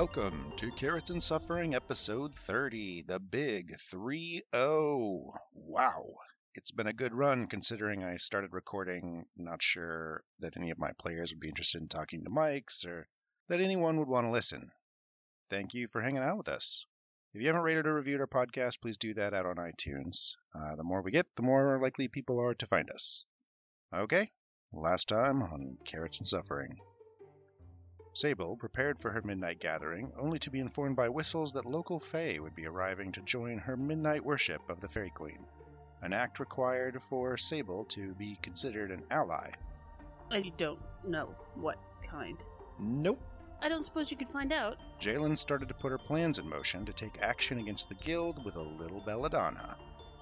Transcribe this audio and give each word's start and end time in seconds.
Welcome 0.00 0.54
to 0.56 0.70
Carrots 0.70 1.10
and 1.10 1.22
Suffering, 1.22 1.74
episode 1.74 2.34
30, 2.34 3.02
the 3.02 3.18
big 3.18 3.78
3 3.90 4.42
0. 4.50 5.34
Wow. 5.52 6.14
It's 6.54 6.70
been 6.70 6.86
a 6.86 6.94
good 6.94 7.12
run 7.12 7.48
considering 7.48 8.02
I 8.02 8.16
started 8.16 8.54
recording. 8.54 9.26
Not 9.36 9.60
sure 9.60 10.24
that 10.38 10.56
any 10.56 10.70
of 10.70 10.78
my 10.78 10.92
players 10.98 11.32
would 11.32 11.40
be 11.40 11.50
interested 11.50 11.82
in 11.82 11.88
talking 11.88 12.24
to 12.24 12.30
mics 12.30 12.86
or 12.86 13.08
that 13.50 13.60
anyone 13.60 13.98
would 13.98 14.08
want 14.08 14.26
to 14.26 14.30
listen. 14.30 14.70
Thank 15.50 15.74
you 15.74 15.86
for 15.86 16.00
hanging 16.00 16.22
out 16.22 16.38
with 16.38 16.48
us. 16.48 16.86
If 17.34 17.42
you 17.42 17.48
haven't 17.48 17.60
rated 17.60 17.86
or 17.86 17.92
reviewed 17.92 18.22
our 18.22 18.26
podcast, 18.26 18.80
please 18.80 18.96
do 18.96 19.12
that 19.12 19.34
out 19.34 19.44
on 19.44 19.56
iTunes. 19.56 20.32
Uh, 20.54 20.76
the 20.76 20.82
more 20.82 21.02
we 21.02 21.10
get, 21.10 21.26
the 21.36 21.42
more 21.42 21.78
likely 21.78 22.08
people 22.08 22.40
are 22.40 22.54
to 22.54 22.66
find 22.66 22.88
us. 22.90 23.26
Okay, 23.94 24.32
last 24.72 25.08
time 25.08 25.42
on 25.42 25.76
Carrots 25.84 26.20
and 26.20 26.26
Suffering. 26.26 26.78
Sable 28.20 28.54
prepared 28.54 28.98
for 28.98 29.10
her 29.10 29.22
midnight 29.22 29.60
gathering, 29.60 30.12
only 30.18 30.38
to 30.40 30.50
be 30.50 30.60
informed 30.60 30.94
by 30.94 31.08
whistles 31.08 31.52
that 31.52 31.64
local 31.64 31.98
Fae 31.98 32.38
would 32.38 32.54
be 32.54 32.66
arriving 32.66 33.12
to 33.12 33.22
join 33.22 33.56
her 33.56 33.78
midnight 33.78 34.22
worship 34.22 34.60
of 34.68 34.78
the 34.82 34.88
Fairy 34.90 35.08
Queen, 35.08 35.38
an 36.02 36.12
act 36.12 36.38
required 36.38 37.02
for 37.08 37.38
Sable 37.38 37.86
to 37.86 38.12
be 38.16 38.38
considered 38.42 38.90
an 38.90 39.04
ally. 39.10 39.48
I 40.30 40.52
don't 40.58 40.80
know 41.02 41.34
what 41.54 41.78
kind. 42.06 42.36
Nope. 42.78 43.22
I 43.62 43.70
don't 43.70 43.82
suppose 43.82 44.10
you 44.10 44.18
could 44.18 44.28
find 44.28 44.52
out. 44.52 44.76
Jalen 45.00 45.38
started 45.38 45.68
to 45.68 45.74
put 45.74 45.90
her 45.90 45.96
plans 45.96 46.38
in 46.38 46.46
motion 46.46 46.84
to 46.84 46.92
take 46.92 47.22
action 47.22 47.58
against 47.58 47.88
the 47.88 47.94
guild 47.94 48.44
with 48.44 48.56
a 48.56 48.60
little 48.62 49.00
belladonna. 49.00 49.78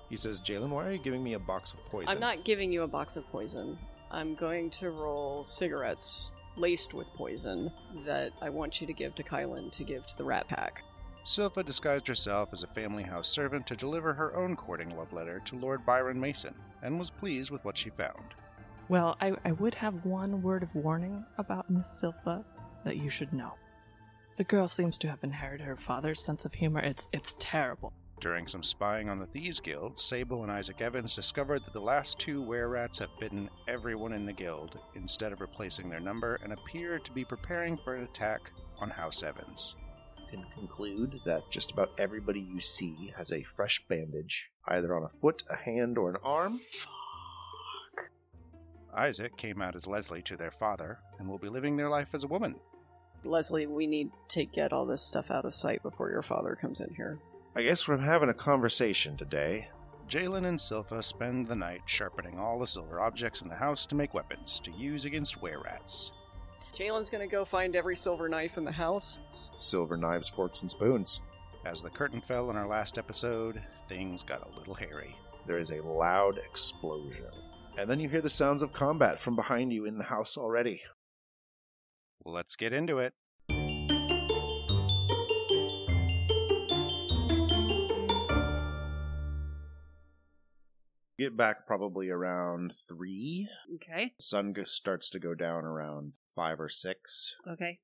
He 0.09 0.17
says, 0.17 0.41
Jalen, 0.41 0.69
why 0.69 0.87
are 0.87 0.93
you 0.93 1.03
giving 1.03 1.25
me 1.25 1.33
a 1.33 1.41
box 1.41 1.73
of 1.73 1.85
poison? 1.87 2.11
I'm 2.11 2.21
not 2.21 2.45
giving 2.45 2.73
you 2.73 2.83
a 2.85 2.89
box 2.89 3.17
of 3.17 3.27
poison. 3.27 3.77
I'm 4.13 4.37
going 4.37 4.71
to 4.71 4.93
roll 4.93 5.43
cigarettes 5.43 6.31
laced 6.59 6.95
with 6.95 7.07
poison 7.15 7.71
that 8.07 8.33
I 8.41 8.51
want 8.51 8.81
you 8.81 8.87
to 8.87 8.93
give 8.93 9.15
to 9.17 9.23
Kylan 9.23 9.71
to 9.73 9.85
give 9.85 10.07
to 10.07 10.17
the 10.17 10.25
Rat 10.25 10.49
Pack. 10.49 10.83
Silpha 11.25 11.65
disguised 11.65 12.07
herself 12.07 12.49
as 12.53 12.63
a 12.63 12.69
family 12.69 13.03
house 13.03 13.29
servant 13.29 13.67
to 13.67 13.77
deliver 13.77 14.15
her 14.15 14.35
own 14.35 14.57
courting 14.57 14.97
love 14.97 15.13
letter 15.13 15.41
to 15.41 15.59
Lord 15.59 15.85
Byron 15.85 16.19
Mason, 16.19 16.55
and 16.83 16.99
was 16.99 17.11
pleased 17.11 17.51
with 17.51 17.65
what 17.65 17.77
she 17.77 17.91
found. 17.91 18.35
Well, 18.89 19.17
I, 19.21 19.33
I 19.45 19.53
would 19.53 19.75
have 19.75 20.07
one 20.07 20.41
word 20.41 20.63
of 20.63 20.75
warning 20.75 21.25
about 21.37 21.69
Miss 21.71 22.03
Silpha 22.03 22.45
that 22.85 22.97
you 22.97 23.11
should 23.11 23.33
know. 23.33 23.53
The 24.39 24.45
girl 24.45 24.69
seems 24.69 24.97
to 24.99 25.09
have 25.09 25.23
inherited 25.23 25.67
her 25.67 25.77
father's 25.77 26.25
sense 26.25 26.45
of 26.45 26.55
humor. 26.55 26.81
It's 26.81 27.09
it's 27.13 27.35
terrible. 27.39 27.93
During 28.21 28.49
some 28.49 28.65
spying 28.65 29.09
on 29.09 29.21
the 29.21 29.27
Thieves 29.27 29.61
Guild, 29.61 29.99
Sable 29.99 30.43
and 30.43 30.51
Isaac 30.51 30.81
Evans 30.81 31.15
discovered 31.15 31.65
that 31.65 31.73
the 31.73 31.81
last 31.81 32.19
two 32.19 32.43
were 32.43 32.69
rats 32.69 32.99
have 32.99 33.17
bitten 33.21 33.49
everyone 33.69 34.13
in 34.13 34.25
the 34.25 34.33
guild 34.33 34.77
instead 34.97 35.33
of 35.33 35.41
replacing 35.41 35.89
their 35.89 36.01
number 36.01 36.41
and 36.43 36.53
appear 36.53 36.99
to 36.99 37.13
be 37.13 37.25
preparing 37.25 37.77
for 37.77 37.95
an 37.95 38.03
attack 38.03 38.41
on 38.81 38.91
House 38.91 39.23
Evans. 39.23 39.77
can 40.31 40.45
conclude 40.53 41.21
that 41.27 41.49
just 41.49 41.71
about 41.71 41.93
everybody 42.01 42.41
you 42.41 42.59
see 42.59 43.13
has 43.17 43.33
a 43.33 43.45
fresh 43.45 43.87
bandage, 43.87 44.51
either 44.67 44.97
on 44.97 45.05
a 45.05 45.21
foot, 45.21 45.45
a 45.49 45.57
hand, 45.57 45.97
or 45.97 46.11
an 46.11 46.17
arm. 46.25 46.61
Isaac 48.93 49.37
came 49.37 49.63
out 49.63 49.77
as 49.77 49.87
Leslie 49.87 50.23
to 50.23 50.37
their 50.37 50.51
father 50.51 50.99
and 51.21 51.29
will 51.29 51.39
be 51.39 51.49
living 51.49 51.77
their 51.77 51.89
life 51.89 52.15
as 52.15 52.25
a 52.25 52.29
woman. 52.29 52.57
Leslie, 53.25 53.67
we 53.67 53.87
need 53.87 54.11
to 54.31 54.45
get 54.45 54.73
all 54.73 54.87
this 54.87 55.03
stuff 55.03 55.31
out 55.31 55.45
of 55.45 55.55
sight 55.55 55.83
before 55.85 56.11
your 56.11 56.23
father 56.23 56.57
comes 56.61 56.81
in 56.81 56.93
here. 56.95 57.19
I 57.59 57.63
guess 57.63 57.89
we're 57.89 57.97
having 57.97 58.29
a 58.29 58.35
conversation 58.35 59.17
today. 59.17 59.67
Jalen 60.09 60.47
and 60.47 60.61
Silpha 60.61 61.03
spend 61.03 61.49
the 61.49 61.57
night 61.57 61.81
sharpening 61.87 62.39
all 62.39 62.57
the 62.57 62.69
silver 62.69 63.01
objects 63.01 63.43
in 63.43 63.49
the 63.49 63.57
house 63.57 63.85
to 63.87 63.97
make 63.97 64.15
weapons 64.15 64.61
to 64.61 64.71
use 64.71 65.07
against 65.07 65.43
were 65.43 65.61
rats. 65.61 66.13
Jalen's 66.73 67.11
gonna 67.11 67.27
go 67.27 67.45
find 67.45 67.75
every 67.75 67.97
silver 67.97 68.29
knife 68.29 68.59
in 68.59 68.65
the 68.65 68.71
house. 68.71 69.19
S- 69.27 69.51
silver 69.57 69.97
knives, 69.97 70.29
forks, 70.29 70.61
and 70.61 70.71
spoons. 70.71 71.21
As 71.67 71.83
the 71.83 71.91
curtain 71.91 72.21
fell 72.21 72.49
in 72.49 72.57
our 72.57 72.69
last 72.69 72.97
episode, 72.97 73.61
things 73.89 74.23
got 74.23 74.47
a 74.47 74.57
little 74.57 74.75
hairy. 74.75 75.17
There 75.49 75.59
is 75.59 75.73
a 75.73 75.83
loud 75.83 76.39
explosion. 76.39 77.33
And 77.77 77.91
then 77.91 77.99
you 77.99 78.09
hear 78.09 78.23
the 78.23 78.31
sounds 78.31 78.63
of 78.63 78.73
combat 78.73 79.19
from 79.19 79.35
behind 79.35 79.73
you 79.73 79.85
in 79.85 79.99
the 79.99 80.05
house 80.05 80.37
already. 80.37 80.83
Let's 82.25 82.55
get 82.55 82.73
into 82.73 83.01
it. 83.01 83.15
Get 91.19 91.37
back 91.37 91.67
probably 91.67 92.11
around 92.11 92.75
three. 92.89 93.49
Okay. 93.75 94.13
Sun 94.21 94.55
starts 94.67 95.11
to 95.11 95.19
go 95.19 95.35
down 95.35 95.65
around 95.65 96.13
five 96.37 96.61
or 96.61 96.69
six. 96.69 97.35
Okay. 97.51 97.81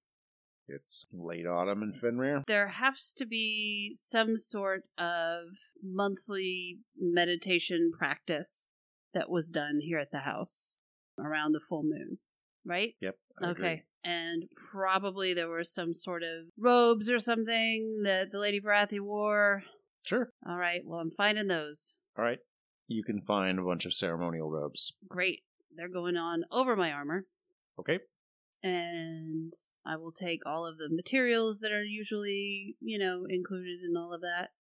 It's 0.69 1.05
late 1.13 1.47
autumn 1.47 1.83
in 1.83 1.93
Fenrir. 1.93 2.45
There 2.47 2.69
has 2.69 3.13
to 3.17 3.27
be 3.27 3.95
some 3.97 4.37
sort 4.37 4.85
of 4.97 5.49
monthly 5.83 6.79
meditation 6.99 7.91
practice 7.97 8.69
that 9.13 9.29
was 9.29 9.51
done 9.51 9.81
here 9.83 9.99
at 9.99 10.11
the 10.11 10.21
house 10.21 10.79
around 11.19 11.53
the 11.53 11.61
full 11.69 11.83
moon, 11.83 12.19
right? 12.65 12.95
Yep. 13.01 13.17
I 13.43 13.51
agree. 13.51 13.67
Okay. 13.67 13.83
And 14.05 14.45
probably 14.71 15.35
there 15.35 15.49
were 15.49 15.65
some 15.65 15.93
sort 15.93 16.23
of 16.23 16.47
robes 16.59 17.11
or 17.11 17.19
something 17.19 18.03
that 18.05 18.31
the 18.31 18.39
Lady 18.39 18.61
Barathi 18.61 19.01
wore. 19.01 19.65
Sure. 20.07 20.31
All 20.49 20.57
right. 20.57 20.83
Well, 20.85 21.01
I'm 21.01 21.11
finding 21.11 21.49
those. 21.49 21.95
All 22.17 22.25
right. 22.25 22.39
You 22.89 23.03
can 23.03 23.21
find 23.23 23.59
a 23.59 23.63
bunch 23.63 23.87
of 23.87 23.95
ceremonial 23.95 24.51
robes. 24.51 24.93
Great. 25.09 25.41
They're 25.77 25.89
going 25.89 26.17
on 26.17 26.45
over 26.53 26.77
my 26.77 26.93
armor. 26.93 27.27
Okay. 27.79 28.01
and 28.63 29.53
I 29.85 29.97
will 29.97 30.13
take 30.13 30.41
all 30.47 30.67
of 30.67 30.79
the 30.79 30.89
materials 30.89 31.61
that 31.61 31.73
are 31.73 31.83
usually, 31.85 32.77
you 32.81 32.99
know, 32.99 33.25
included 33.29 33.81
in 33.89 33.97
all 33.97 34.15
of 34.15 34.21
that. 34.23 34.51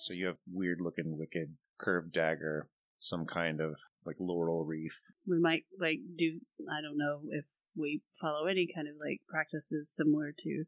So 0.00 0.14
you 0.14 0.26
have 0.26 0.38
weird 0.50 0.78
looking 0.80 1.16
wicked 1.18 1.54
curved 1.78 2.12
dagger, 2.12 2.68
some 2.98 3.26
kind 3.26 3.60
of 3.60 3.74
like 4.04 4.16
laurel 4.18 4.64
wreath. 4.64 5.12
We 5.26 5.38
might 5.38 5.64
like 5.78 5.98
do 6.16 6.40
I 6.70 6.80
don't 6.80 6.98
know 6.98 7.20
if 7.30 7.44
we 7.76 8.02
follow 8.20 8.46
any 8.46 8.68
kind 8.74 8.88
of 8.88 8.94
like 8.98 9.20
practices 9.28 9.94
similar 9.94 10.32
to 10.38 10.64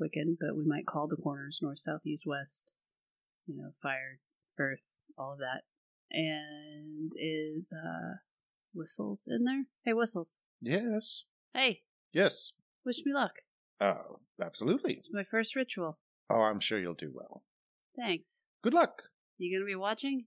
Wiccan, 0.00 0.36
but 0.38 0.56
we 0.56 0.64
might 0.64 0.86
call 0.86 1.08
the 1.08 1.16
corners 1.16 1.58
north, 1.62 1.80
south, 1.80 2.02
east, 2.06 2.24
west. 2.26 2.72
You 3.46 3.56
know, 3.56 3.70
fire, 3.82 4.20
earth, 4.58 4.80
all 5.16 5.32
of 5.32 5.38
that. 5.38 5.62
And 6.10 7.12
is 7.16 7.72
uh 7.72 8.16
whistles 8.74 9.28
in 9.30 9.44
there? 9.44 9.64
Hey 9.84 9.92
whistles. 9.92 10.40
Yes. 10.60 11.24
Hey, 11.52 11.82
Yes. 12.12 12.52
wish 12.84 13.02
me 13.04 13.12
luck. 13.12 13.32
Oh, 13.80 14.20
absolutely. 14.42 14.92
It's 14.92 15.12
my 15.12 15.24
first 15.24 15.54
ritual. 15.56 15.98
Oh, 16.30 16.40
I'm 16.42 16.60
sure 16.60 16.78
you'll 16.78 16.94
do 16.94 17.12
well. 17.14 17.42
Thanks. 17.98 18.42
Good 18.62 18.74
luck. 18.74 19.02
You 19.38 19.56
gonna 19.56 19.66
be 19.66 19.74
watching? 19.76 20.26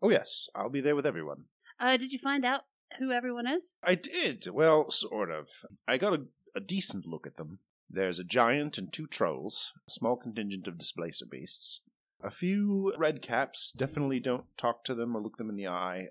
Oh, 0.00 0.10
yes. 0.10 0.48
I'll 0.54 0.70
be 0.70 0.80
there 0.80 0.96
with 0.96 1.06
everyone. 1.06 1.44
Uh, 1.80 1.96
did 1.96 2.12
you 2.12 2.18
find 2.18 2.44
out 2.44 2.62
who 2.98 3.10
everyone 3.12 3.46
is? 3.46 3.74
I 3.82 3.94
did. 3.94 4.46
Well, 4.50 4.90
sort 4.90 5.30
of. 5.30 5.48
I 5.86 5.98
got 5.98 6.14
a, 6.14 6.24
a 6.56 6.60
decent 6.60 7.04
look 7.06 7.26
at 7.26 7.36
them. 7.36 7.58
There's 7.90 8.18
a 8.18 8.24
giant 8.24 8.78
and 8.78 8.92
two 8.92 9.06
trolls, 9.06 9.72
a 9.86 9.90
small 9.90 10.16
contingent 10.16 10.66
of 10.66 10.78
displacer 10.78 11.26
beasts. 11.26 11.82
A 12.22 12.30
few 12.30 12.92
red 12.98 13.22
caps, 13.22 13.70
definitely 13.72 14.18
don't 14.20 14.44
talk 14.56 14.84
to 14.84 14.94
them 14.94 15.14
or 15.16 15.22
look 15.22 15.36
them 15.36 15.50
in 15.50 15.56
the 15.56 15.68
eye. 15.68 16.08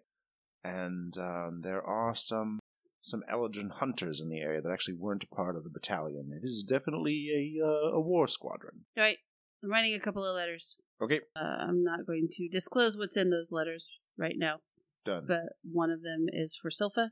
And 0.63 1.17
um, 1.17 1.61
there 1.63 1.81
are 1.81 2.15
some 2.15 2.59
some 3.01 3.23
Eladrin 3.31 3.71
hunters 3.71 4.19
in 4.19 4.27
the 4.29 4.39
area 4.39 4.61
that 4.61 4.71
actually 4.71 4.95
weren't 4.95 5.23
a 5.23 5.35
part 5.35 5.55
of 5.55 5.63
the 5.63 5.69
battalion. 5.69 6.31
It 6.33 6.45
is 6.45 6.63
definitely 6.67 7.29
a 7.61 7.65
uh, 7.65 7.91
a 7.95 7.99
war 8.01 8.27
squadron. 8.27 8.85
All 8.97 9.03
right. 9.03 9.17
I'm 9.63 9.69
writing 9.71 9.93
a 9.95 9.99
couple 9.99 10.23
of 10.25 10.35
letters. 10.35 10.75
Okay, 11.01 11.21
Uh, 11.35 11.39
I'm 11.67 11.83
not 11.83 12.05
going 12.07 12.27
to 12.31 12.47
disclose 12.49 12.97
what's 12.97 13.17
in 13.17 13.29
those 13.29 13.51
letters 13.51 13.87
right 14.17 14.35
now, 14.37 14.59
done. 15.05 15.25
but 15.27 15.41
one 15.63 15.89
of 15.91 16.01
them 16.01 16.25
is 16.31 16.55
for 16.59 16.69
Silpha, 16.71 17.09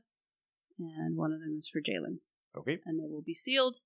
and 0.78 1.16
one 1.16 1.32
of 1.32 1.38
them 1.40 1.54
is 1.56 1.68
for 1.72 1.80
Jalen, 1.80 2.18
Okay, 2.58 2.78
and 2.84 2.98
they 3.00 3.06
will 3.08 3.22
be 3.22 3.34
sealed, 3.34 3.78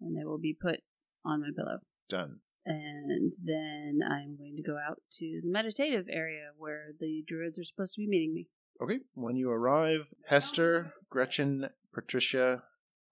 and 0.00 0.14
they 0.16 0.24
will 0.24 0.38
be 0.38 0.54
put 0.58 0.80
on 1.24 1.40
my 1.40 1.48
pillow. 1.56 1.78
done. 2.08 2.40
And 2.66 3.32
then 3.42 4.00
I'm 4.08 4.36
going 4.36 4.56
to 4.56 4.62
go 4.62 4.76
out 4.78 5.00
to 5.18 5.40
the 5.42 5.50
meditative 5.50 6.06
area 6.08 6.50
where 6.56 6.92
the 6.98 7.22
druids 7.26 7.58
are 7.58 7.64
supposed 7.64 7.94
to 7.94 8.00
be 8.00 8.08
meeting 8.08 8.34
me. 8.34 8.48
Okay, 8.82 9.00
when 9.14 9.36
you 9.36 9.50
arrive, 9.50 10.14
Hester, 10.26 10.94
Gretchen, 11.10 11.68
Patricia 11.92 12.62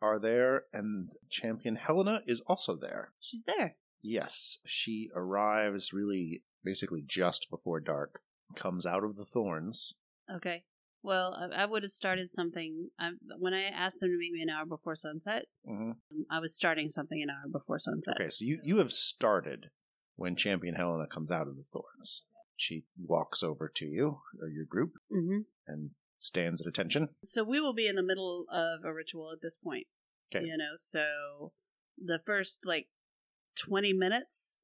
are 0.01 0.19
there, 0.19 0.65
and 0.73 1.11
champion 1.31 1.77
Helena 1.77 2.23
is 2.27 2.41
also 2.47 2.77
there. 2.77 3.13
She's 3.21 3.45
there. 3.45 3.77
Yes, 4.03 4.59
she 4.67 5.11
arrives 5.15 5.93
really 5.93 6.43
basically 6.65 7.03
just 7.07 7.49
before 7.51 7.81
dark, 7.81 8.21
comes 8.57 8.87
out 8.87 9.05
of 9.05 9.17
the 9.17 9.25
thorns. 9.25 9.95
Okay. 10.35 10.65
Well, 11.03 11.37
I, 11.37 11.63
I 11.63 11.67
would 11.67 11.83
have 11.83 11.93
started 11.93 12.31
something. 12.31 12.91
I, 12.99 13.11
when 13.39 13.55
I 13.55 13.65
asked 13.65 14.01
them 14.01 14.11
to 14.11 14.19
meet 14.19 14.33
me 14.33 14.43
an 14.43 14.51
hour 14.51 14.65
before 14.67 14.97
sunset, 14.97 15.47
hmm 15.67 15.93
um, 16.11 16.27
I 16.31 16.39
was 16.39 16.55
starting 16.55 16.91
something 16.91 17.23
an 17.23 17.31
hour 17.31 17.49
before 17.51 17.79
sunset. 17.79 18.15
Okay, 18.21 18.31
so 18.31 18.45
you, 18.45 18.61
you 18.65 18.79
have 18.79 18.93
started 18.93 19.71
when 20.17 20.37
champion 20.37 20.75
Helena 20.75 21.07
comes 21.13 21.31
out 21.31 21.49
of 21.49 21.57
the 21.57 21.65
thorns. 21.73 22.23
She 22.57 22.85
walks 22.97 23.43
over 23.43 23.71
to 23.75 23.87
you, 23.87 24.21
or 24.41 24.49
your 24.49 24.65
group, 24.65 24.93
hmm 25.11 25.39
and 25.67 25.91
stands 26.19 26.61
at 26.61 26.69
attention. 26.69 27.09
So 27.25 27.43
we 27.43 27.61
will 27.61 27.73
be 27.73 27.87
in 27.89 27.97
the 27.97 28.03
middle 28.03 28.47
of 28.53 28.85
a 28.85 28.93
ritual 28.93 29.33
at 29.33 29.41
this 29.43 29.57
point. 29.57 29.87
'Kay. 30.31 30.45
You 30.45 30.57
know, 30.57 30.75
so 30.77 31.53
the 31.99 32.21
first 32.25 32.65
like 32.65 32.89
20 33.57 33.93
minutes 33.93 34.57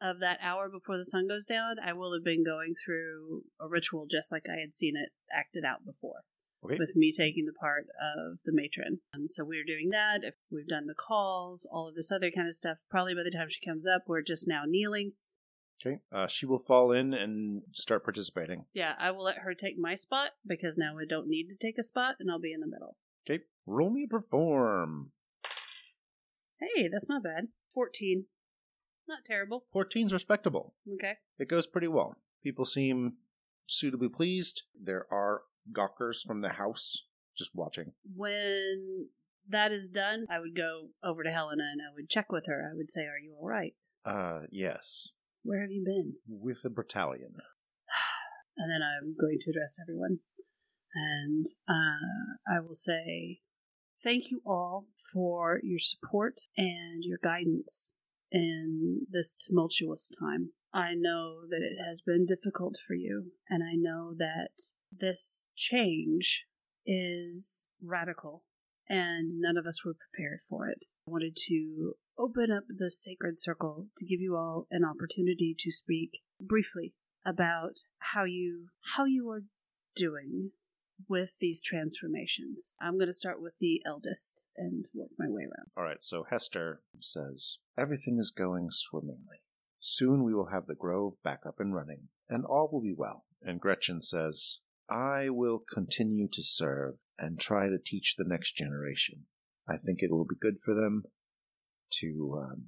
of 0.00 0.20
that 0.20 0.38
hour 0.42 0.68
before 0.68 0.96
the 0.96 1.04
sun 1.04 1.28
goes 1.28 1.44
down, 1.44 1.76
I 1.84 1.92
will 1.92 2.12
have 2.12 2.24
been 2.24 2.44
going 2.44 2.74
through 2.84 3.44
a 3.60 3.68
ritual 3.68 4.06
just 4.10 4.32
like 4.32 4.44
I 4.48 4.60
had 4.60 4.74
seen 4.74 4.94
it 4.96 5.10
acted 5.32 5.64
out 5.64 5.84
before. 5.84 6.22
Okay. 6.64 6.76
With 6.78 6.94
me 6.94 7.10
taking 7.10 7.46
the 7.46 7.54
part 7.54 7.86
of 8.00 8.38
the 8.44 8.52
matron. 8.52 9.00
Um, 9.14 9.28
so 9.28 9.44
we 9.44 9.58
are 9.58 9.64
doing 9.64 9.88
that. 9.90 10.24
If 10.24 10.34
we've 10.50 10.68
done 10.68 10.86
the 10.86 10.94
calls, 10.94 11.66
all 11.70 11.88
of 11.88 11.94
this 11.94 12.12
other 12.12 12.30
kind 12.30 12.48
of 12.48 12.54
stuff. 12.54 12.80
Probably 12.90 13.14
by 13.14 13.22
the 13.24 13.30
time 13.30 13.48
she 13.48 13.64
comes 13.64 13.86
up, 13.86 14.02
we're 14.06 14.20
just 14.20 14.46
now 14.46 14.64
kneeling. 14.66 15.12
Okay. 15.80 16.00
Uh, 16.12 16.26
she 16.26 16.44
will 16.44 16.58
fall 16.58 16.92
in 16.92 17.14
and 17.14 17.62
start 17.72 18.04
participating. 18.04 18.66
Yeah, 18.74 18.92
I 18.98 19.10
will 19.10 19.24
let 19.24 19.38
her 19.38 19.54
take 19.54 19.78
my 19.78 19.94
spot 19.94 20.32
because 20.46 20.76
now 20.76 20.98
I 20.98 21.06
don't 21.08 21.28
need 21.28 21.48
to 21.48 21.56
take 21.56 21.78
a 21.78 21.82
spot 21.82 22.16
and 22.20 22.30
I'll 22.30 22.38
be 22.38 22.52
in 22.52 22.60
the 22.60 22.66
middle. 22.66 22.96
Okay. 23.26 23.44
Roll 23.66 23.90
me 23.90 24.04
a 24.04 24.08
perform. 24.08 25.12
Hey, 26.60 26.88
that's 26.92 27.08
not 27.08 27.22
bad. 27.22 27.48
14. 27.72 28.26
Not 29.10 29.24
terrible. 29.24 29.64
14's 29.74 30.12
respectable. 30.12 30.72
Okay. 30.94 31.14
It 31.36 31.48
goes 31.48 31.66
pretty 31.66 31.88
well. 31.88 32.14
People 32.44 32.64
seem 32.64 33.14
suitably 33.66 34.08
pleased. 34.08 34.62
There 34.80 35.04
are 35.10 35.42
gawkers 35.72 36.22
from 36.22 36.42
the 36.42 36.50
house 36.50 37.06
just 37.36 37.50
watching. 37.52 37.90
When 38.14 39.08
that 39.48 39.72
is 39.72 39.88
done, 39.88 40.26
I 40.30 40.38
would 40.38 40.54
go 40.56 40.90
over 41.02 41.24
to 41.24 41.30
Helena 41.32 41.64
and 41.72 41.80
I 41.82 41.92
would 41.92 42.08
check 42.08 42.30
with 42.30 42.44
her. 42.46 42.70
I 42.72 42.76
would 42.76 42.88
say, 42.88 43.00
Are 43.00 43.18
you 43.18 43.34
all 43.36 43.48
right? 43.48 43.74
Uh, 44.04 44.42
yes. 44.52 45.08
Where 45.42 45.60
have 45.60 45.72
you 45.72 45.82
been? 45.84 46.14
With 46.28 46.62
the 46.62 46.70
battalion. 46.70 47.34
And 48.56 48.70
then 48.70 48.80
I'm 48.82 49.16
going 49.18 49.38
to 49.40 49.50
address 49.50 49.78
everyone. 49.80 50.18
And 50.94 51.46
uh, 51.68 52.54
I 52.54 52.60
will 52.60 52.76
say, 52.76 53.40
Thank 54.04 54.30
you 54.30 54.40
all 54.46 54.86
for 55.12 55.60
your 55.64 55.80
support 55.80 56.42
and 56.56 57.02
your 57.02 57.18
guidance 57.22 57.94
in 58.30 59.06
this 59.10 59.36
tumultuous 59.36 60.10
time. 60.18 60.50
I 60.72 60.94
know 60.94 61.42
that 61.48 61.62
it 61.62 61.82
has 61.84 62.00
been 62.00 62.26
difficult 62.26 62.76
for 62.86 62.94
you, 62.94 63.32
and 63.48 63.62
I 63.62 63.74
know 63.74 64.14
that 64.16 64.72
this 64.96 65.48
change 65.56 66.44
is 66.86 67.66
radical, 67.82 68.44
and 68.88 69.40
none 69.40 69.56
of 69.56 69.66
us 69.66 69.84
were 69.84 69.94
prepared 69.94 70.40
for 70.48 70.68
it. 70.68 70.84
I 71.06 71.10
wanted 71.10 71.36
to 71.48 71.94
open 72.18 72.50
up 72.52 72.64
the 72.68 72.90
sacred 72.90 73.40
circle 73.40 73.88
to 73.96 74.06
give 74.06 74.20
you 74.20 74.36
all 74.36 74.66
an 74.70 74.84
opportunity 74.84 75.56
to 75.58 75.72
speak 75.72 76.20
briefly 76.40 76.94
about 77.26 77.80
how 77.98 78.24
you 78.24 78.68
how 78.96 79.04
you 79.04 79.28
are 79.30 79.42
doing 79.96 80.50
with 81.08 81.30
these 81.40 81.62
transformations. 81.62 82.76
I'm 82.80 82.96
going 82.96 83.08
to 83.08 83.12
start 83.12 83.40
with 83.40 83.54
the 83.60 83.80
eldest 83.86 84.44
and 84.56 84.86
work 84.94 85.10
my 85.18 85.26
way 85.28 85.42
around. 85.42 85.70
All 85.76 85.84
right, 85.84 86.02
so 86.02 86.24
Hester 86.30 86.82
says, 87.00 87.58
Everything 87.78 88.18
is 88.18 88.30
going 88.30 88.68
swimmingly. 88.70 89.42
Soon 89.80 90.24
we 90.24 90.34
will 90.34 90.50
have 90.52 90.66
the 90.66 90.74
grove 90.74 91.14
back 91.24 91.40
up 91.46 91.56
and 91.58 91.74
running, 91.74 92.08
and 92.28 92.44
all 92.44 92.68
will 92.70 92.82
be 92.82 92.94
well. 92.96 93.24
And 93.42 93.60
Gretchen 93.60 94.02
says, 94.02 94.58
I 94.88 95.30
will 95.30 95.62
continue 95.72 96.28
to 96.32 96.42
serve 96.42 96.96
and 97.18 97.38
try 97.38 97.68
to 97.68 97.78
teach 97.78 98.16
the 98.16 98.26
next 98.26 98.56
generation. 98.56 99.26
I 99.68 99.76
think 99.76 100.00
it 100.02 100.10
will 100.10 100.26
be 100.26 100.36
good 100.40 100.58
for 100.64 100.74
them 100.74 101.04
to 102.00 102.42
um, 102.42 102.64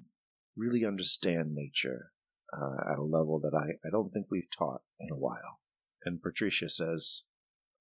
really 0.57 0.85
understand 0.85 1.55
nature 1.55 2.13
uh, 2.53 2.93
at 2.93 2.99
a 2.99 3.03
level 3.03 3.41
that 3.41 3.57
I, 3.57 3.87
I 3.87 3.91
don't 3.91 4.11
think 4.13 4.27
we've 4.31 4.51
taught 4.57 4.83
in 5.01 5.11
a 5.11 5.17
while. 5.17 5.61
And 6.05 6.23
Patricia 6.23 6.69
says, 6.69 7.23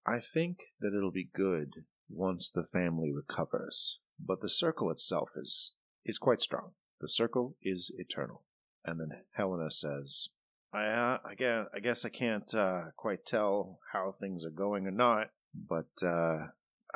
I 0.06 0.20
think 0.20 0.58
that 0.80 0.96
it'll 0.96 1.12
be 1.12 1.30
good 1.34 1.86
once 2.10 2.50
the 2.50 2.64
family 2.64 3.12
recovers, 3.12 4.00
but 4.20 4.42
the 4.42 4.50
circle 4.50 4.90
itself 4.92 5.30
is 5.36 5.74
is 6.06 6.18
quite 6.18 6.42
strong. 6.42 6.72
The 7.00 7.10
circle 7.10 7.56
is 7.62 7.92
eternal. 7.98 8.44
And 8.84 9.00
then 9.00 9.10
Helena 9.34 9.70
says, 9.70 10.30
"I 10.74 10.86
uh, 10.86 11.20
I 11.24 11.36
guess 11.36 11.68
I 11.74 11.80
guess 11.80 12.06
I 12.06 12.10
can't 12.10 12.54
uh, 12.54 12.86
quite 12.96 13.26
tell 13.26 13.80
how 13.92 14.12
things 14.12 14.44
are 14.44 14.52
going 14.52 14.88
or 14.88 14.92
not, 14.92 15.30
but 15.54 15.92
uh, 16.04 16.48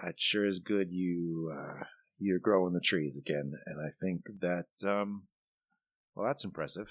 it 0.04 0.19
sure 0.19 0.46
is 0.46 0.60
good 0.60 0.92
you 0.92 1.54
uh, 1.56 1.84
you're 2.18 2.40
growing 2.40 2.74
the 2.74 2.80
trees 2.80 3.18
again, 3.18 3.54
and 3.66 3.80
I 3.80 3.92
think 4.02 4.22
that 4.40 4.68
um, 4.84 5.28
well 6.16 6.25
that's 6.25 6.46
impressive." 6.46 6.88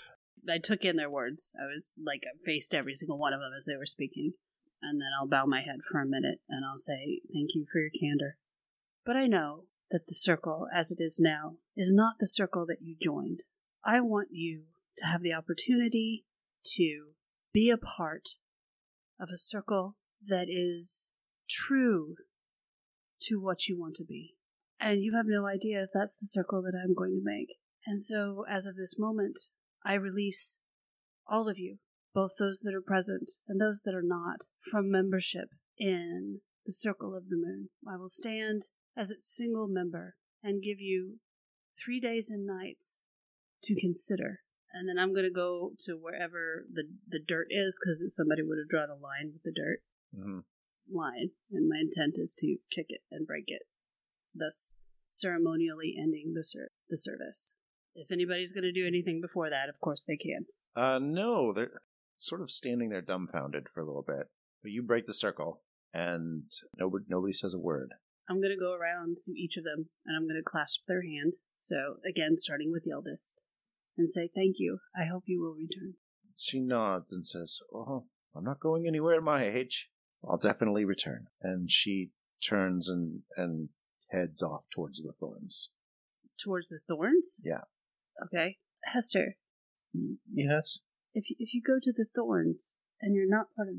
I 0.48 0.58
took 0.58 0.84
in 0.84 0.96
their 0.96 1.10
words. 1.10 1.56
I 1.58 1.64
was 1.64 1.94
like, 2.02 2.22
I 2.26 2.36
faced 2.44 2.74
every 2.74 2.94
single 2.94 3.18
one 3.18 3.32
of 3.32 3.40
them 3.40 3.52
as 3.56 3.64
they 3.64 3.76
were 3.76 3.86
speaking. 3.86 4.34
And 4.86 5.00
then 5.00 5.08
I'll 5.18 5.28
bow 5.28 5.46
my 5.46 5.62
head 5.62 5.80
for 5.90 6.00
a 6.00 6.06
minute 6.06 6.40
and 6.48 6.64
I'll 6.64 6.78
say, 6.78 7.20
Thank 7.32 7.50
you 7.54 7.66
for 7.72 7.80
your 7.80 7.90
candor. 7.90 8.36
But 9.04 9.16
I 9.16 9.26
know 9.26 9.64
that 9.90 10.06
the 10.06 10.14
circle, 10.14 10.66
as 10.74 10.90
it 10.90 10.98
is 11.00 11.18
now, 11.20 11.56
is 11.76 11.92
not 11.92 12.14
the 12.20 12.26
circle 12.26 12.66
that 12.66 12.82
you 12.82 12.96
joined. 13.00 13.42
I 13.84 14.00
want 14.00 14.28
you 14.30 14.64
to 14.98 15.06
have 15.06 15.22
the 15.22 15.32
opportunity 15.32 16.24
to 16.76 17.08
be 17.52 17.70
a 17.70 17.76
part 17.76 18.30
of 19.20 19.28
a 19.32 19.38
circle 19.38 19.96
that 20.26 20.46
is 20.48 21.10
true 21.48 22.16
to 23.22 23.40
what 23.40 23.68
you 23.68 23.78
want 23.78 23.94
to 23.96 24.04
be. 24.04 24.34
And 24.80 25.02
you 25.02 25.14
have 25.16 25.26
no 25.26 25.46
idea 25.46 25.82
if 25.82 25.90
that's 25.94 26.16
the 26.16 26.26
circle 26.26 26.62
that 26.62 26.76
I'm 26.76 26.94
going 26.94 27.14
to 27.14 27.22
make. 27.22 27.56
And 27.86 28.00
so, 28.00 28.44
as 28.50 28.66
of 28.66 28.76
this 28.76 28.98
moment, 28.98 29.38
I 29.84 29.94
release 29.94 30.58
all 31.26 31.48
of 31.48 31.58
you, 31.58 31.78
both 32.14 32.32
those 32.38 32.60
that 32.60 32.74
are 32.74 32.80
present 32.80 33.32
and 33.48 33.60
those 33.60 33.82
that 33.84 33.94
are 33.94 34.02
not, 34.02 34.46
from 34.70 34.90
membership 34.90 35.48
in 35.78 36.40
the 36.64 36.72
Circle 36.72 37.14
of 37.14 37.28
the 37.28 37.36
Moon. 37.36 37.68
I 37.86 37.96
will 37.96 38.08
stand 38.08 38.68
as 38.96 39.10
its 39.10 39.34
single 39.34 39.66
member 39.68 40.14
and 40.42 40.62
give 40.62 40.80
you 40.80 41.18
three 41.82 42.00
days 42.00 42.30
and 42.30 42.46
nights 42.46 43.02
to 43.64 43.78
consider. 43.78 44.40
And 44.72 44.88
then 44.88 44.98
I'm 44.98 45.12
going 45.12 45.26
to 45.26 45.30
go 45.30 45.72
to 45.84 45.92
wherever 45.92 46.64
the, 46.72 46.84
the 47.08 47.20
dirt 47.26 47.48
is 47.50 47.78
because 47.78 48.14
somebody 48.14 48.42
would 48.42 48.58
have 48.58 48.68
drawn 48.68 48.90
a 48.90 49.00
line 49.00 49.32
with 49.32 49.42
the 49.42 49.52
dirt 49.52 49.80
hmm 50.14 50.40
line. 50.92 51.30
And 51.50 51.68
my 51.68 51.76
intent 51.80 52.16
is 52.18 52.34
to 52.40 52.56
kick 52.74 52.86
it 52.90 53.00
and 53.10 53.26
break 53.26 53.44
it, 53.46 53.62
thus 54.34 54.74
ceremonially 55.10 55.94
ending 55.98 56.34
the, 56.34 56.44
ser- 56.44 56.72
the 56.90 56.98
service. 56.98 57.54
If 57.94 58.12
anybody's 58.12 58.52
going 58.52 58.64
to 58.64 58.72
do 58.72 58.86
anything 58.86 59.20
before 59.22 59.48
that, 59.48 59.70
of 59.70 59.80
course 59.80 60.04
they 60.06 60.18
can. 60.18 60.44
Uh, 60.76 60.98
no, 61.00 61.52
they're 61.52 61.80
sort 62.18 62.40
of 62.42 62.50
standing 62.50 62.90
there 62.90 63.02
dumbfounded 63.02 63.66
for 63.72 63.80
a 63.80 63.86
little 63.86 64.04
bit. 64.06 64.28
But 64.62 64.72
you 64.72 64.82
break 64.82 65.06
the 65.06 65.14
circle, 65.14 65.62
and 65.92 66.44
nobody 66.78 67.04
nobody 67.08 67.32
says 67.32 67.54
a 67.54 67.58
word. 67.58 67.90
I'm 68.28 68.40
going 68.40 68.54
to 68.56 68.60
go 68.60 68.72
around 68.72 69.18
to 69.26 69.32
each 69.32 69.56
of 69.58 69.64
them 69.64 69.90
and 70.06 70.16
I'm 70.16 70.24
going 70.24 70.40
to 70.42 70.50
clasp 70.50 70.80
their 70.88 71.02
hand. 71.02 71.34
So, 71.58 71.96
again, 72.08 72.38
starting 72.38 72.72
with 72.72 72.84
the 72.84 72.92
eldest, 72.92 73.42
and 73.98 74.08
say, 74.08 74.30
Thank 74.34 74.56
you. 74.58 74.78
I 74.96 75.06
hope 75.10 75.24
you 75.26 75.40
will 75.40 75.54
return. 75.54 75.94
She 76.36 76.60
nods 76.60 77.12
and 77.12 77.26
says, 77.26 77.60
"Oh, 77.72 78.06
I'm 78.34 78.44
not 78.44 78.60
going 78.60 78.86
anywhere 78.86 79.16
at 79.16 79.22
my 79.22 79.44
age. 79.44 79.90
I'll 80.28 80.36
definitely 80.36 80.84
return." 80.84 81.28
And 81.42 81.70
she 81.70 82.10
turns 82.46 82.88
and 82.88 83.22
and 83.36 83.68
heads 84.10 84.42
off 84.42 84.64
towards 84.74 85.02
the 85.02 85.12
thorns. 85.12 85.70
Towards 86.42 86.68
the 86.68 86.80
thorns? 86.88 87.40
Yeah. 87.44 87.62
Okay. 88.24 88.58
Hester, 88.84 89.36
Yes. 90.32 90.80
If 91.14 91.30
you, 91.30 91.36
if 91.38 91.54
you 91.54 91.62
go 91.66 91.78
to 91.82 91.92
the 91.92 92.06
thorns 92.14 92.74
and 93.00 93.14
you're 93.14 93.28
not 93.28 93.54
part 93.56 93.68
of 93.68 93.74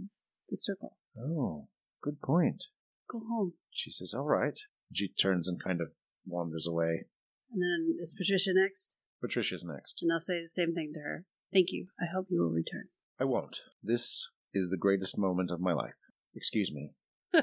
the 0.49 0.57
circle, 0.57 0.97
Oh, 1.17 1.67
good 2.01 2.21
point. 2.21 2.63
go 3.09 3.19
home. 3.19 3.53
She 3.71 3.91
says, 3.91 4.13
"All 4.13 4.25
right." 4.25 4.59
She 4.93 5.07
turns 5.09 5.47
and 5.47 5.61
kind 5.63 5.81
of 5.81 5.89
wanders 6.25 6.67
away. 6.67 7.05
And 7.51 7.61
then 7.61 7.97
is 8.01 8.13
Patricia 8.17 8.51
next? 8.53 8.95
Patricia's 9.21 9.63
next. 9.65 9.99
And 10.01 10.11
I'll 10.11 10.19
say 10.19 10.41
the 10.41 10.49
same 10.49 10.73
thing 10.73 10.91
to 10.93 10.99
her. 10.99 11.25
Thank 11.53 11.67
you. 11.71 11.87
I 11.99 12.05
hope 12.13 12.27
you 12.29 12.41
will 12.41 12.49
return. 12.51 12.89
I 13.19 13.23
won't. 13.25 13.61
This 13.83 14.27
is 14.53 14.69
the 14.69 14.77
greatest 14.77 15.17
moment 15.17 15.51
of 15.51 15.59
my 15.59 15.73
life. 15.73 15.95
Excuse 16.35 16.71
me. 16.71 16.91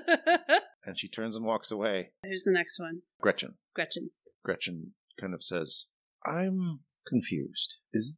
And 0.84 0.98
she 0.98 1.08
turns 1.08 1.36
and 1.36 1.44
walks 1.46 1.70
away. 1.70 2.10
Who's 2.24 2.42
the 2.42 2.50
next 2.50 2.78
one? 2.80 3.02
Gretchen. 3.20 3.54
Gretchen. 3.72 4.10
Gretchen 4.44 4.94
kind 5.20 5.32
of 5.32 5.44
says, 5.44 5.86
I'm 6.26 6.80
confused. 7.06 7.74
Is 7.92 8.16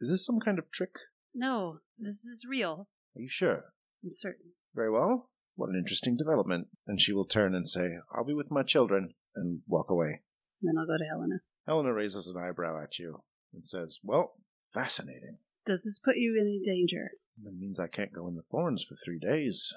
is 0.00 0.08
this 0.08 0.24
some 0.24 0.40
kind 0.40 0.58
of 0.58 0.70
trick? 0.70 0.94
No, 1.34 1.78
this 1.98 2.24
is 2.24 2.46
real. 2.48 2.88
Are 3.16 3.20
you 3.20 3.28
sure? 3.28 3.64
I'm 4.04 4.12
certain. 4.12 4.52
Very 4.74 4.90
well. 4.90 5.30
What 5.54 5.70
an 5.70 5.76
interesting 5.76 6.16
development. 6.16 6.68
And 6.86 7.00
she 7.00 7.12
will 7.12 7.24
turn 7.24 7.54
and 7.54 7.66
say, 7.68 7.96
I'll 8.14 8.24
be 8.24 8.34
with 8.34 8.50
my 8.50 8.62
children, 8.62 9.14
and 9.34 9.60
walk 9.66 9.90
away. 9.90 10.22
And 10.60 10.68
then 10.68 10.78
I'll 10.78 10.86
go 10.86 10.98
to 10.98 11.04
Helena. 11.04 11.40
Helena 11.66 11.92
raises 11.92 12.26
an 12.26 12.36
eyebrow 12.36 12.82
at 12.82 12.98
you 12.98 13.22
and 13.52 13.66
says, 13.66 13.98
Well, 14.02 14.34
fascinating. 14.72 15.38
Does 15.64 15.84
this 15.84 15.98
put 15.98 16.16
you 16.16 16.36
in 16.40 16.46
any 16.46 16.60
danger? 16.64 17.10
That 17.42 17.54
means 17.58 17.80
I 17.80 17.88
can't 17.88 18.12
go 18.12 18.28
in 18.28 18.36
the 18.36 18.42
thorns 18.50 18.84
for 18.84 18.94
three 18.94 19.18
days. 19.18 19.74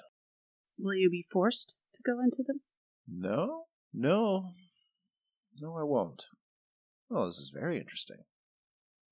Will 0.78 0.94
you 0.94 1.10
be 1.10 1.26
forced 1.30 1.76
to 1.94 2.02
go 2.02 2.20
into 2.20 2.42
them? 2.46 2.60
No? 3.08 3.64
No. 3.92 4.52
No, 5.60 5.76
I 5.76 5.82
won't. 5.82 6.24
Well, 7.08 7.26
this 7.26 7.38
is 7.38 7.52
very 7.52 7.78
interesting. 7.78 8.18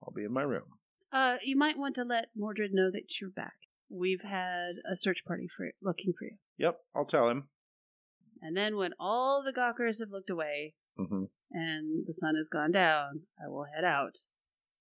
I'll 0.02 0.14
be 0.14 0.24
in 0.24 0.32
my 0.32 0.42
room. 0.42 0.77
Uh, 1.12 1.36
you 1.42 1.56
might 1.56 1.78
want 1.78 1.94
to 1.96 2.04
let 2.04 2.26
Mordred 2.36 2.72
know 2.72 2.90
that 2.90 3.20
you're 3.20 3.30
back. 3.30 3.54
We've 3.90 4.22
had 4.22 4.76
a 4.90 4.96
search 4.96 5.24
party 5.26 5.48
for 5.54 5.70
looking 5.82 6.12
for 6.18 6.26
you. 6.26 6.36
Yep, 6.58 6.78
I'll 6.94 7.06
tell 7.06 7.28
him. 7.30 7.48
And 8.42 8.56
then 8.56 8.76
when 8.76 8.92
all 9.00 9.42
the 9.44 9.52
gawkers 9.52 10.00
have 10.00 10.10
looked 10.10 10.30
away 10.30 10.74
hmm 10.96 11.24
and 11.50 12.04
the 12.06 12.12
sun 12.12 12.34
has 12.36 12.48
gone 12.48 12.72
down, 12.72 13.22
I 13.42 13.48
will 13.48 13.64
head 13.74 13.84
out 13.84 14.18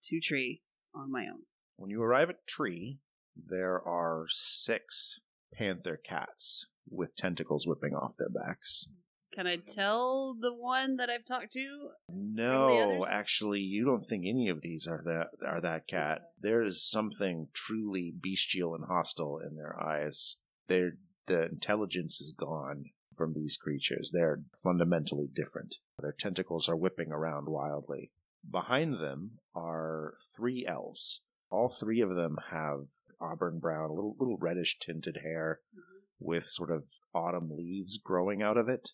to 0.03 0.19
tree 0.19 0.61
on 0.93 1.11
my 1.11 1.21
own. 1.21 1.43
When 1.77 1.89
you 1.89 2.01
arrive 2.03 2.29
at 2.29 2.45
Tree, 2.45 2.99
there 3.35 3.81
are 3.81 4.25
six 4.27 5.19
panther 5.53 5.99
cats 6.03 6.67
with 6.89 7.15
tentacles 7.15 7.65
whipping 7.65 7.93
off 7.93 8.15
their 8.17 8.29
backs. 8.29 8.89
Can 9.37 9.45
I 9.45 9.57
tell 9.57 10.33
the 10.33 10.51
one 10.51 10.97
that 10.97 11.11
I've 11.11 11.27
talked 11.27 11.53
to? 11.53 11.89
No, 12.09 13.05
actually, 13.05 13.59
you 13.59 13.85
don't 13.85 14.03
think 14.03 14.25
any 14.25 14.49
of 14.49 14.61
these 14.61 14.87
are 14.87 15.03
that 15.05 15.27
are 15.47 15.61
that 15.61 15.85
cat. 15.85 16.31
There 16.41 16.63
is 16.63 16.81
something 16.81 17.49
truly 17.53 18.11
bestial 18.19 18.73
and 18.73 18.85
hostile 18.85 19.37
in 19.37 19.55
their 19.55 19.79
eyes. 19.79 20.37
Their 20.67 20.93
the 21.27 21.45
intelligence 21.45 22.19
is 22.19 22.33
gone 22.35 22.85
from 23.15 23.35
these 23.35 23.57
creatures. 23.57 24.09
They're 24.11 24.41
fundamentally 24.63 25.29
different. 25.31 25.75
Their 26.01 26.13
tentacles 26.13 26.67
are 26.67 26.75
whipping 26.75 27.11
around 27.11 27.47
wildly. 27.47 28.09
Behind 28.49 28.95
them 28.95 29.33
are 29.53 30.15
three 30.35 30.65
elves. 30.67 31.21
All 31.51 31.69
three 31.69 32.01
of 32.01 32.15
them 32.15 32.37
have 32.49 32.87
auburn 33.21 33.59
brown, 33.59 33.91
little 33.91 34.15
little 34.17 34.37
reddish 34.37 34.79
tinted 34.79 35.19
hair 35.21 35.59
mm-hmm. 35.75 36.25
with 36.27 36.47
sort 36.47 36.71
of 36.71 36.85
autumn 37.13 37.51
leaves 37.55 37.99
growing 37.99 38.41
out 38.41 38.57
of 38.57 38.67
it. 38.67 38.93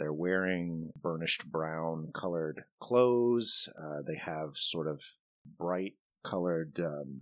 They're 0.00 0.12
wearing 0.14 0.92
burnished 0.96 1.44
brown 1.52 2.08
colored 2.14 2.64
clothes. 2.80 3.68
Uh, 3.78 4.00
they 4.04 4.16
have 4.16 4.52
sort 4.54 4.88
of 4.88 5.02
bright 5.58 5.96
colored 6.24 6.80
um, 6.80 7.20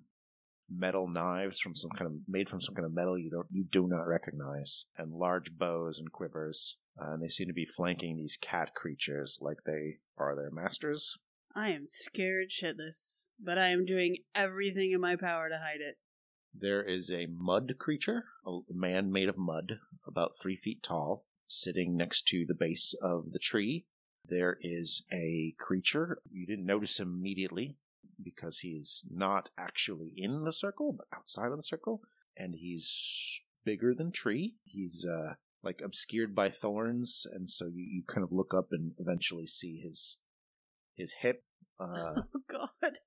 metal 0.70 1.08
knives 1.08 1.58
from 1.58 1.74
some 1.74 1.90
kind 1.90 2.06
of 2.06 2.12
made 2.28 2.48
from 2.48 2.60
some 2.60 2.76
kind 2.76 2.86
of 2.86 2.94
metal 2.94 3.18
you 3.18 3.30
don't 3.30 3.48
you 3.50 3.64
do 3.64 3.88
not 3.88 4.06
recognize, 4.06 4.86
and 4.96 5.12
large 5.12 5.58
bows 5.58 5.98
and 5.98 6.12
quivers. 6.12 6.78
Uh, 7.00 7.14
and 7.14 7.22
they 7.22 7.28
seem 7.28 7.48
to 7.48 7.52
be 7.52 7.66
flanking 7.66 8.16
these 8.16 8.38
cat 8.40 8.74
creatures 8.76 9.40
like 9.42 9.58
they 9.66 9.96
are 10.16 10.36
their 10.36 10.52
masters. 10.52 11.18
I 11.56 11.70
am 11.70 11.86
scared 11.88 12.50
shitless, 12.50 13.22
but 13.42 13.58
I 13.58 13.70
am 13.70 13.84
doing 13.86 14.18
everything 14.36 14.92
in 14.92 15.00
my 15.00 15.16
power 15.16 15.48
to 15.48 15.58
hide 15.58 15.80
it. 15.80 15.96
There 16.54 16.82
is 16.82 17.10
a 17.10 17.26
mud 17.26 17.74
creature, 17.78 18.26
a 18.46 18.60
man 18.70 19.10
made 19.10 19.28
of 19.28 19.36
mud, 19.36 19.80
about 20.06 20.38
three 20.40 20.56
feet 20.56 20.82
tall, 20.82 21.24
sitting 21.48 21.96
next 21.96 22.28
to 22.28 22.44
the 22.46 22.54
base 22.54 22.94
of 23.02 23.32
the 23.32 23.38
tree. 23.38 23.86
There 24.24 24.58
is 24.60 25.04
a 25.12 25.54
creature. 25.58 26.20
You 26.30 26.46
didn't 26.46 26.66
notice 26.66 27.00
him 27.00 27.16
immediately 27.18 27.76
because 28.22 28.58
he's 28.60 29.04
not 29.10 29.50
actually 29.56 30.12
in 30.16 30.44
the 30.44 30.52
circle, 30.52 30.92
but 30.92 31.06
outside 31.16 31.50
of 31.50 31.56
the 31.56 31.62
circle. 31.62 32.02
And 32.36 32.54
he's 32.54 33.40
bigger 33.64 33.94
than 33.94 34.12
Tree. 34.12 34.54
He's 34.64 35.06
uh, 35.06 35.34
like 35.62 35.80
obscured 35.84 36.34
by 36.34 36.50
thorns, 36.50 37.26
and 37.32 37.50
so 37.50 37.66
you, 37.66 37.84
you 37.84 38.02
kind 38.06 38.22
of 38.22 38.32
look 38.32 38.54
up 38.54 38.68
and 38.70 38.92
eventually 38.98 39.46
see 39.46 39.80
his 39.80 40.18
his 40.94 41.12
hip. 41.20 41.42
Uh, 41.80 42.22
Oh 42.34 42.40
God! 42.48 42.98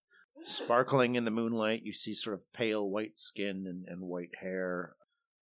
sparkling 0.43 1.15
in 1.15 1.25
the 1.25 1.31
moonlight. 1.31 1.81
You 1.83 1.93
see 1.93 2.13
sort 2.13 2.36
of 2.36 2.53
pale 2.53 2.89
white 2.89 3.19
skin 3.19 3.65
and, 3.67 3.86
and 3.88 4.01
white 4.01 4.36
hair, 4.39 4.95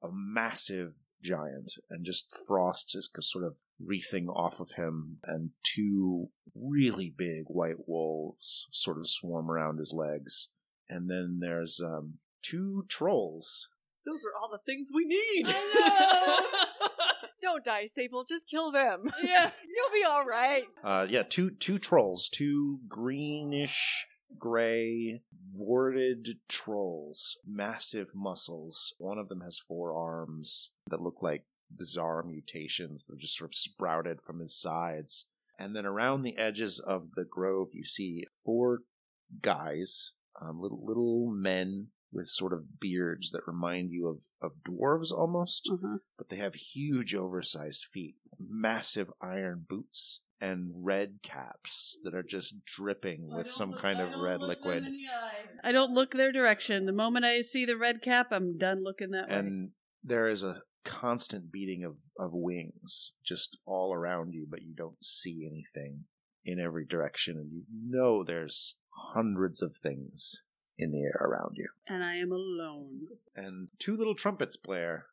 a 0.04 0.10
massive 0.12 0.94
giant, 1.24 1.74
and 1.90 2.06
just 2.06 2.26
frost 2.48 2.96
is 2.96 3.10
sort 3.22 3.46
of 3.46 3.56
wreathing 3.80 4.28
off 4.30 4.60
of 4.60 4.72
him, 4.72 5.18
and 5.24 5.52
two 5.64 6.30
really 6.56 7.14
big 7.16 7.44
white 7.48 7.88
wolves 7.88 8.68
sort 8.72 8.98
of 8.98 9.08
swarm 9.10 9.50
around 9.50 9.80
his 9.80 9.94
legs. 9.94 10.50
And 10.90 11.10
then 11.10 11.40
there's 11.42 11.82
um, 11.84 12.16
two 12.42 12.86
trolls. 12.88 13.68
Those 14.06 14.24
are 14.26 14.34
all 14.42 14.50
the 14.52 14.60
things 14.66 14.90
we 14.94 15.06
need. 15.06 15.46
Don't 17.42 17.64
die, 17.64 17.86
Sable. 17.88 18.26
Just 18.28 18.50
kill 18.50 18.72
them. 18.72 19.12
yeah. 19.22 19.52
You'll 19.76 19.94
be 19.94 20.06
all 20.06 20.26
right. 20.26 20.64
Uh, 20.84 21.06
yeah, 21.10 21.24
two 21.24 21.52
two 21.52 21.80
trolls, 21.80 22.28
two 22.30 22.80
greenish 22.88 24.08
gray 24.38 25.22
warded 25.54 26.40
trolls, 26.48 27.38
massive 27.48 28.10
muscles. 28.14 28.94
One 28.98 29.18
of 29.18 29.30
them 29.30 29.42
has 29.42 29.60
four 29.60 29.94
arms 29.94 30.72
that 30.90 31.02
look 31.02 31.18
like 31.22 31.46
bizarre 31.76 32.24
mutations 32.24 33.06
that 33.06 33.20
just 33.20 33.38
sort 33.38 33.52
of 33.52 33.56
sprouted 33.56 34.22
from 34.22 34.40
his 34.40 34.60
sides. 34.60 35.28
And 35.58 35.76
then 35.76 35.86
around 35.86 36.24
the 36.24 36.38
edges 36.38 36.80
of 36.80 37.10
the 37.16 37.26
grove, 37.26 37.70
you 37.74 37.84
see 37.84 38.26
four 38.46 38.80
guys, 39.42 40.14
um, 40.42 40.60
little 40.62 40.84
little 40.86 41.32
men 41.32 41.88
with 42.12 42.28
sort 42.28 42.54
of 42.54 42.80
beards 42.80 43.30
that 43.32 43.42
remind 43.46 43.92
you 43.92 44.08
of, 44.08 44.18
of 44.42 44.64
dwarves 44.64 45.12
almost 45.12 45.70
Uh-huh. 45.72 45.98
but 46.18 46.30
they 46.30 46.38
have 46.38 46.56
huge 46.56 47.14
oversized 47.14 47.86
feet, 47.94 48.16
massive 48.40 49.12
iron 49.22 49.66
boots, 49.70 50.22
and 50.42 50.72
red 50.74 51.20
caps 51.22 52.00
that 52.04 52.16
are 52.16 52.24
just 52.24 52.66
dripping 52.66 53.30
with 53.36 53.52
some 53.52 53.74
kind 53.74 54.00
of 54.00 54.20
red 54.20 54.40
liquid. 54.42 54.86
I 55.64 55.72
don't 55.72 55.94
look 55.94 56.12
their 56.14 56.32
direction. 56.32 56.86
The 56.86 56.94
moment 56.94 57.26
I 57.26 57.42
see 57.42 57.66
the 57.66 57.78
red 57.78 58.02
cap, 58.02 58.28
I'm 58.32 58.58
done 58.58 58.84
looking 58.84 59.12
that 59.12 59.30
way. 59.30 59.36
And 59.36 59.72
there 60.04 60.30
is 60.30 60.42
a 60.42 60.62
constant 60.84 61.52
beating 61.52 61.84
of, 61.84 61.96
of 62.18 62.32
wings 62.34 63.14
just 63.24 63.58
all 63.66 63.94
around 63.94 64.34
you, 64.34 64.48
but 64.50 64.62
you 64.62 64.74
don't 64.76 65.04
see 65.04 65.48
anything 65.50 66.06
in 66.46 66.60
every 66.60 66.86
direction. 66.86 67.38
And 67.38 67.52
you 67.52 67.64
know 67.86 68.24
there's 68.24 68.76
hundreds 69.14 69.62
of 69.62 69.76
things 69.76 70.42
in 70.78 70.92
the 70.92 71.04
air 71.04 71.20
around 71.22 71.56
you. 71.58 71.68
And 71.88 72.04
I 72.04 72.16
am 72.16 72.32
alone. 72.32 73.08
And 73.36 73.68
two 73.78 73.96
little 73.96 74.16
trumpets 74.16 74.58
blare. 74.58 75.08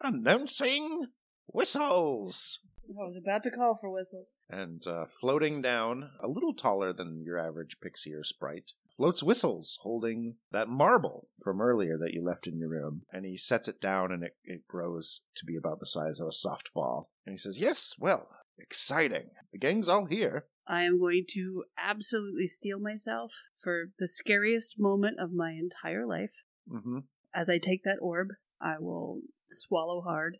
Announcing 0.00 1.06
whistles! 1.46 2.60
I 2.88 3.04
was 3.04 3.16
about 3.16 3.42
to 3.42 3.50
call 3.50 3.76
for 3.78 3.90
whistles. 3.90 4.34
And 4.48 4.86
uh, 4.86 5.06
floating 5.20 5.60
down, 5.60 6.10
a 6.22 6.28
little 6.28 6.54
taller 6.54 6.92
than 6.92 7.22
your 7.22 7.38
average 7.38 7.80
pixie 7.82 8.14
or 8.14 8.24
sprite, 8.24 8.72
floats 8.98 9.22
Whistles, 9.22 9.78
holding 9.82 10.34
that 10.50 10.68
marble 10.68 11.28
from 11.42 11.62
earlier 11.62 11.96
that 11.96 12.12
you 12.12 12.22
left 12.22 12.46
in 12.46 12.58
your 12.58 12.68
room. 12.68 13.02
And 13.12 13.24
he 13.24 13.38
sets 13.38 13.68
it 13.68 13.80
down, 13.80 14.12
and 14.12 14.24
it, 14.24 14.36
it 14.44 14.66
grows 14.68 15.22
to 15.36 15.46
be 15.46 15.56
about 15.56 15.80
the 15.80 15.86
size 15.86 16.20
of 16.20 16.26
a 16.26 16.30
softball. 16.30 17.06
And 17.24 17.32
he 17.32 17.38
says, 17.38 17.58
Yes, 17.58 17.94
well, 17.98 18.28
exciting. 18.58 19.30
The 19.52 19.58
gang's 19.58 19.88
all 19.88 20.04
here. 20.06 20.46
I 20.66 20.82
am 20.82 20.98
going 20.98 21.24
to 21.30 21.64
absolutely 21.78 22.48
steel 22.48 22.78
myself 22.78 23.32
for 23.62 23.90
the 23.98 24.08
scariest 24.08 24.78
moment 24.78 25.18
of 25.18 25.32
my 25.32 25.52
entire 25.52 26.04
life. 26.04 26.32
Mm-hmm. 26.70 26.98
As 27.34 27.48
I 27.48 27.58
take 27.58 27.84
that 27.84 27.98
orb, 28.02 28.28
I 28.60 28.74
will 28.78 29.20
swallow 29.50 30.02
hard 30.02 30.38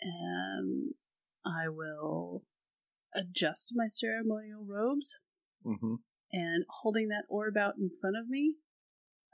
and 0.00 0.94
I 1.44 1.68
will 1.68 2.44
adjust 3.14 3.72
my 3.74 3.86
ceremonial 3.88 4.64
robes. 4.64 5.18
Mm-hmm. 5.66 5.94
And 6.32 6.64
holding 6.68 7.08
that 7.08 7.24
orb 7.28 7.56
out 7.56 7.74
in 7.78 7.90
front 8.00 8.16
of 8.16 8.28
me, 8.28 8.54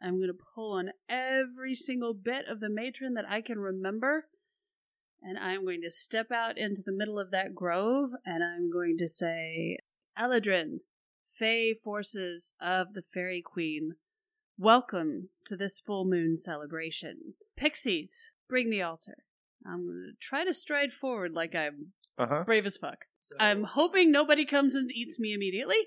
I'm 0.02 0.16
going 0.18 0.28
to 0.28 0.44
pull 0.54 0.72
on 0.72 0.90
every 1.08 1.74
single 1.74 2.14
bit 2.14 2.46
of 2.48 2.60
the 2.60 2.68
matron 2.70 3.14
that 3.14 3.24
I 3.28 3.40
can 3.40 3.58
remember. 3.58 4.26
And 5.22 5.38
I'm 5.38 5.64
going 5.64 5.80
to 5.82 5.90
step 5.90 6.30
out 6.30 6.58
into 6.58 6.82
the 6.84 6.92
middle 6.92 7.18
of 7.18 7.30
that 7.30 7.54
grove 7.54 8.10
and 8.26 8.44
I'm 8.44 8.70
going 8.70 8.96
to 8.98 9.08
say, 9.08 9.78
Eladrin, 10.18 10.80
Fey 11.32 11.74
forces 11.74 12.52
of 12.60 12.92
the 12.94 13.02
Fairy 13.12 13.42
Queen, 13.42 13.94
welcome 14.58 15.30
to 15.46 15.56
this 15.56 15.80
full 15.80 16.04
moon 16.04 16.36
celebration. 16.38 17.34
Pixies, 17.56 18.30
bring 18.48 18.68
the 18.70 18.82
altar. 18.82 19.24
I'm 19.66 19.86
going 19.86 20.12
to 20.12 20.16
try 20.20 20.44
to 20.44 20.52
stride 20.52 20.92
forward 20.92 21.32
like 21.32 21.54
I'm 21.54 21.92
Uh-huh. 22.18 22.44
brave 22.44 22.66
as 22.66 22.76
fuck. 22.76 23.06
I'm 23.40 23.64
hoping 23.64 24.12
nobody 24.12 24.44
comes 24.44 24.74
and 24.74 24.92
eats 24.92 25.18
me 25.18 25.32
immediately. 25.32 25.78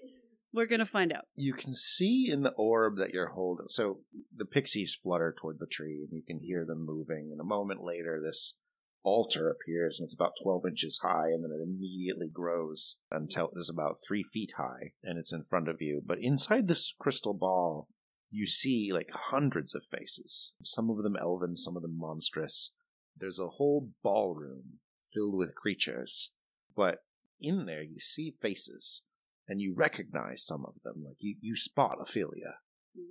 We're 0.53 0.65
going 0.65 0.79
to 0.79 0.85
find 0.85 1.11
out. 1.13 1.25
You 1.35 1.53
can 1.53 1.73
see 1.73 2.29
in 2.31 2.41
the 2.41 2.53
orb 2.53 2.97
that 2.97 3.13
you're 3.13 3.29
holding. 3.29 3.67
So 3.67 3.99
the 4.35 4.45
pixies 4.45 4.95
flutter 4.95 5.35
toward 5.37 5.59
the 5.59 5.67
tree, 5.67 6.05
and 6.09 6.11
you 6.11 6.23
can 6.25 6.39
hear 6.39 6.65
them 6.65 6.85
moving. 6.85 7.29
And 7.31 7.39
a 7.39 7.45
moment 7.45 7.83
later, 7.83 8.21
this 8.23 8.57
altar 9.03 9.49
appears, 9.49 9.99
and 9.99 10.05
it's 10.05 10.15
about 10.15 10.33
12 10.41 10.63
inches 10.69 10.99
high, 11.03 11.27
and 11.27 11.43
then 11.43 11.51
it 11.51 11.63
immediately 11.63 12.29
grows 12.31 12.99
until 13.11 13.47
it 13.47 13.59
is 13.59 13.69
about 13.69 13.97
three 14.05 14.23
feet 14.23 14.51
high, 14.57 14.93
and 15.03 15.17
it's 15.17 15.33
in 15.33 15.43
front 15.43 15.67
of 15.67 15.81
you. 15.81 16.01
But 16.05 16.19
inside 16.21 16.67
this 16.67 16.93
crystal 16.99 17.33
ball, 17.33 17.87
you 18.29 18.47
see 18.47 18.91
like 18.91 19.09
hundreds 19.13 19.73
of 19.73 19.83
faces. 19.91 20.53
Some 20.63 20.89
of 20.89 21.03
them 21.03 21.15
elven, 21.19 21.55
some 21.55 21.75
of 21.75 21.81
them 21.81 21.97
monstrous. 21.97 22.73
There's 23.15 23.39
a 23.39 23.47
whole 23.47 23.89
ballroom 24.03 24.79
filled 25.13 25.35
with 25.35 25.55
creatures, 25.55 26.31
but 26.75 26.99
in 27.39 27.65
there 27.65 27.83
you 27.83 27.99
see 27.99 28.35
faces 28.41 29.03
and 29.47 29.61
you 29.61 29.73
recognize 29.75 30.45
some 30.45 30.65
of 30.65 30.73
them. 30.83 31.03
Like 31.05 31.17
you, 31.19 31.35
you 31.41 31.55
spot 31.55 31.97
Ophelia 32.01 32.55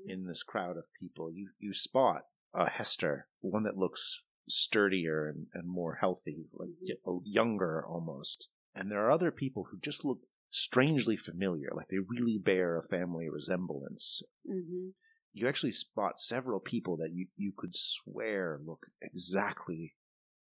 in 0.07 0.27
this 0.27 0.43
crowd 0.43 0.77
of 0.77 0.85
people. 1.01 1.31
You 1.33 1.51
you 1.59 1.73
spot 1.73 2.23
uh, 2.55 2.67
Hester, 2.69 3.29
one 3.41 3.65
that 3.65 3.77
looks 3.77 4.23
sturdier 4.49 5.29
and, 5.29 5.47
and 5.55 5.69
more 5.69 5.99
healthy, 6.01 6.47
like 6.53 6.71
y- 6.81 7.19
younger 7.25 7.85
almost. 7.87 8.49
And 8.75 8.91
there 8.91 9.05
are 9.07 9.11
other 9.11 9.31
people 9.31 9.69
who 9.71 9.79
just 9.79 10.05
look 10.05 10.21
strangely 10.51 11.17
familiar, 11.17 11.69
like 11.75 11.89
they 11.89 11.99
really 11.99 12.39
bear 12.39 12.79
a 12.79 12.83
family 12.83 13.29
resemblance. 13.29 14.23
Mm-hmm. 14.49 14.89
You 15.33 15.49
actually 15.49 15.73
spot 15.73 16.19
several 16.19 16.61
people 16.61 16.97
that 16.99 17.11
you, 17.13 17.27
you 17.37 17.53
could 17.57 17.75
swear 17.75 18.59
look 18.65 18.87
exactly 19.03 19.95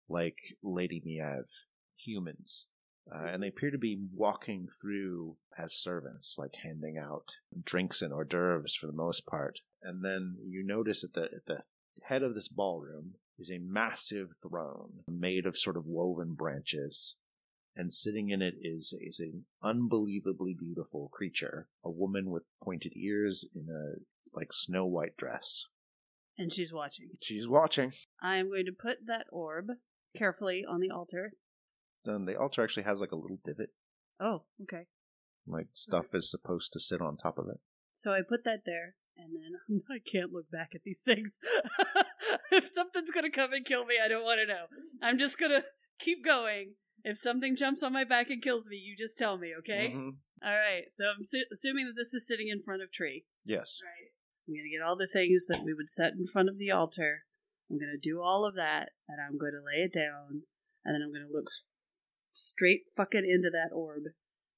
like 0.09 0.37
Lady 0.63 1.03
Miev, 1.07 1.47
humans. 1.97 2.67
Uh, 3.13 3.27
and 3.27 3.43
they 3.43 3.49
appear 3.49 3.71
to 3.71 3.79
be 3.79 3.99
walking 4.15 4.69
through 4.81 5.37
as 5.59 5.75
servants, 5.75 6.37
like 6.39 6.55
handing 6.63 6.97
out 6.99 7.37
drinks 7.65 8.01
and 8.01 8.13
hors 8.13 8.25
d'oeuvres 8.25 8.75
for 8.75 8.87
the 8.87 8.93
most 8.93 9.27
part. 9.27 9.61
And 9.83 10.05
then 10.05 10.37
you 10.47 10.65
notice 10.65 11.05
at 11.05 11.13
the 11.13 11.25
at 11.25 11.47
the 11.47 11.63
head 12.05 12.23
of 12.23 12.35
this 12.35 12.49
ballroom 12.49 13.15
is 13.39 13.51
a 13.51 13.59
massive 13.59 14.31
throne 14.43 15.01
made 15.09 15.47
of 15.47 15.59
sort 15.59 15.77
of 15.77 15.87
woven 15.87 16.35
branches. 16.35 17.17
And 17.77 17.93
sitting 17.93 18.31
in 18.31 18.41
it 18.41 18.55
is 18.63 18.95
is 19.01 19.19
an 19.19 19.45
unbelievably 19.63 20.57
beautiful 20.59 21.11
creature, 21.13 21.69
a 21.85 21.91
woman 21.91 22.31
with 22.31 22.45
pointed 22.63 22.93
ears 22.97 23.45
in 23.55 23.69
a 23.69 24.01
like 24.37 24.53
snow 24.53 24.87
white 24.87 25.17
dress. 25.17 25.67
And 26.39 26.53
she's 26.53 26.73
watching. 26.73 27.11
She's 27.21 27.47
watching. 27.47 27.93
I 28.23 28.37
am 28.37 28.49
going 28.49 28.67
to 28.67 28.73
put 28.73 29.07
that 29.07 29.27
orb 29.31 29.67
carefully 30.17 30.65
on 30.69 30.81
the 30.81 30.91
altar. 30.91 31.33
And 32.07 32.27
the 32.29 32.37
altar 32.37 32.63
actually 32.63 32.83
has 32.85 33.01
like 33.01 33.13
a 33.13 33.17
little 33.17 33.39
divot, 33.45 33.71
Oh, 34.21 34.43
okay. 34.63 34.87
like 35.47 35.69
stuff 35.75 36.15
is 36.15 36.31
supposed 36.31 36.73
to 36.73 36.81
sit 36.81 37.01
on 37.01 37.17
top 37.17 37.39
of 37.39 37.47
it. 37.49 37.61
So 37.97 38.13
I 38.13 38.21
put 38.29 38.45
that 38.45 38.63
there, 38.67 38.97
and 39.17 39.33
then 39.35 39.83
I 39.91 39.99
can't 40.01 40.33
look 40.33 40.51
back 40.51 40.71
at 40.75 40.83
these 40.85 41.01
things. 41.05 41.39
if 42.53 42.71
something's 42.73 43.11
gonna 43.11 43.31
come 43.31 43.53
and 43.53 43.65
kill 43.65 43.85
me, 43.87 43.95
I 44.05 44.09
don't 44.09 44.25
want 44.25 44.41
to 44.41 44.47
know. 44.47 44.65
I'm 45.03 45.19
just 45.19 45.39
gonna 45.39 45.65
keep 45.99 46.25
going. 46.25 46.75
If 47.05 47.19
something 47.19 47.55
jumps 47.57 47.83
on 47.83 47.93
my 47.93 48.05
back 48.05 48.31
and 48.31 48.43
kills 48.43 48.67
me, 48.69 48.77
you 48.77 48.97
just 48.97 49.19
tell 49.19 49.37
me, 49.37 49.53
okay? 49.61 49.93
Mhm. 49.95 50.17
All 50.43 50.57
right. 50.57 50.85
So 50.91 51.05
I'm 51.07 51.23
su- 51.25 51.45
assuming 51.53 51.87
that 51.87 51.97
this 51.97 52.15
is 52.15 52.27
sitting 52.27 52.49
in 52.49 52.63
front 52.63 52.83
of 52.83 52.91
tree. 52.93 53.25
Yes. 53.45 53.81
Right. 53.85 54.11
I'm 54.49 54.55
gonna 54.55 54.73
get 54.73 54.85
all 54.87 54.97
the 54.97 55.09
things 55.13 55.47
that 55.49 55.65
we 55.65 55.75
would 55.75 55.89
set 55.91 56.13
in 56.13 56.27
front 56.33 56.49
of 56.49 56.59
the 56.59 56.71
altar. 56.71 57.25
I'm 57.71 57.79
gonna 57.79 57.97
do 58.03 58.21
all 58.21 58.45
of 58.47 58.55
that, 58.57 58.91
and 59.09 59.19
I'm 59.21 59.39
going 59.39 59.53
to 59.53 59.65
lay 59.65 59.85
it 59.85 59.93
down, 59.95 60.43
and 60.85 60.95
then 60.95 61.01
I'm 61.03 61.13
gonna 61.13 61.33
look 61.33 61.49
straight 62.35 62.83
fucking 62.97 63.25
into 63.27 63.49
that 63.51 63.75
orb, 63.75 64.03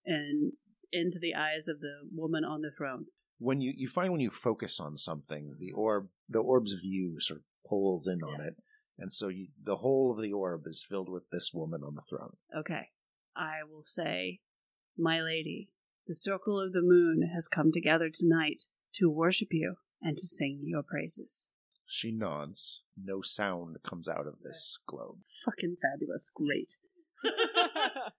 and 0.04 0.52
into 0.92 1.18
the 1.20 1.34
eyes 1.34 1.68
of 1.68 1.80
the 1.80 2.08
woman 2.12 2.44
on 2.44 2.62
the 2.62 2.70
throne. 2.76 3.06
when 3.38 3.60
you 3.60 3.72
you 3.76 3.88
find 3.88 4.10
when 4.10 4.20
you 4.20 4.30
focus 4.30 4.80
on 4.80 4.96
something, 4.96 5.54
the 5.60 5.70
orb 5.72 6.08
the 6.28 6.40
orb's 6.40 6.72
view 6.72 7.20
sort 7.20 7.40
of 7.40 7.44
pulls 7.68 8.08
in 8.08 8.22
on 8.22 8.40
it, 8.40 8.56
and 8.98 9.12
so 9.12 9.28
you, 9.28 9.48
the 9.62 9.76
whole 9.76 10.12
of 10.12 10.22
the 10.22 10.32
orb 10.32 10.62
is 10.66 10.84
filled 10.88 11.08
with 11.08 11.28
this 11.30 11.50
woman 11.52 11.82
on 11.84 11.94
the 11.94 12.02
throne. 12.08 12.36
Okay. 12.56 12.88
I 13.36 13.58
will 13.70 13.84
say, 13.84 14.40
My 14.96 15.20
lady, 15.20 15.68
the 16.06 16.14
circle 16.14 16.58
of 16.58 16.72
the 16.72 16.80
moon 16.82 17.30
has 17.34 17.48
come 17.48 17.70
together 17.72 18.08
tonight 18.12 18.62
to 18.94 19.10
worship 19.10 19.48
you 19.50 19.76
and 20.00 20.16
to 20.16 20.26
sing 20.26 20.62
your 20.64 20.82
praises. 20.82 21.46
She 21.86 22.12
nods. 22.12 22.82
No 22.96 23.20
sound 23.20 23.76
comes 23.86 24.08
out 24.08 24.26
of 24.26 24.36
this 24.42 24.78
globe. 24.86 25.18
Fucking 25.44 25.76
fabulous. 25.82 26.30
Great. 26.34 26.78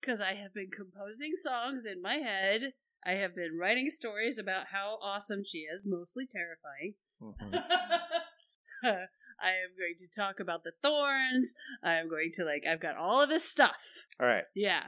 Because 0.00 0.20
I 0.20 0.34
have 0.34 0.54
been 0.54 0.70
composing 0.74 1.32
songs 1.34 1.84
in 1.84 2.00
my 2.00 2.14
head. 2.14 2.72
I 3.04 3.12
have 3.12 3.34
been 3.34 3.58
writing 3.60 3.90
stories 3.90 4.38
about 4.38 4.66
how 4.72 4.96
awesome 5.02 5.42
she 5.44 5.58
is, 5.58 5.82
mostly 5.84 6.24
terrifying. 6.30 6.94
I 8.82 9.50
am 9.50 9.74
going 9.76 9.96
to 9.98 10.08
talk 10.20 10.40
about 10.40 10.62
the 10.64 10.72
thorns. 10.82 11.54
I 11.82 11.94
am 11.94 12.08
going 12.08 12.30
to, 12.34 12.44
like, 12.44 12.62
I've 12.68 12.80
got 12.80 12.96
all 12.96 13.22
of 13.22 13.28
this 13.28 13.44
stuff. 13.44 13.82
All 14.20 14.26
right, 14.26 14.44
Yeah. 14.54 14.84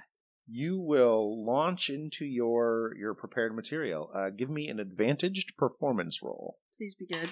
you 0.49 0.79
will 0.79 1.45
launch 1.45 1.91
into 1.91 2.25
your 2.25 2.95
your 2.99 3.15
prepared 3.15 3.55
material. 3.55 4.11
Uh, 4.15 4.31
give 4.31 4.49
me 4.51 4.69
an 4.69 4.81
advantaged 4.81 5.57
performance 5.59 6.21
roll. 6.23 6.59
Please 6.77 6.95
be 6.99 7.07
good. 7.07 7.31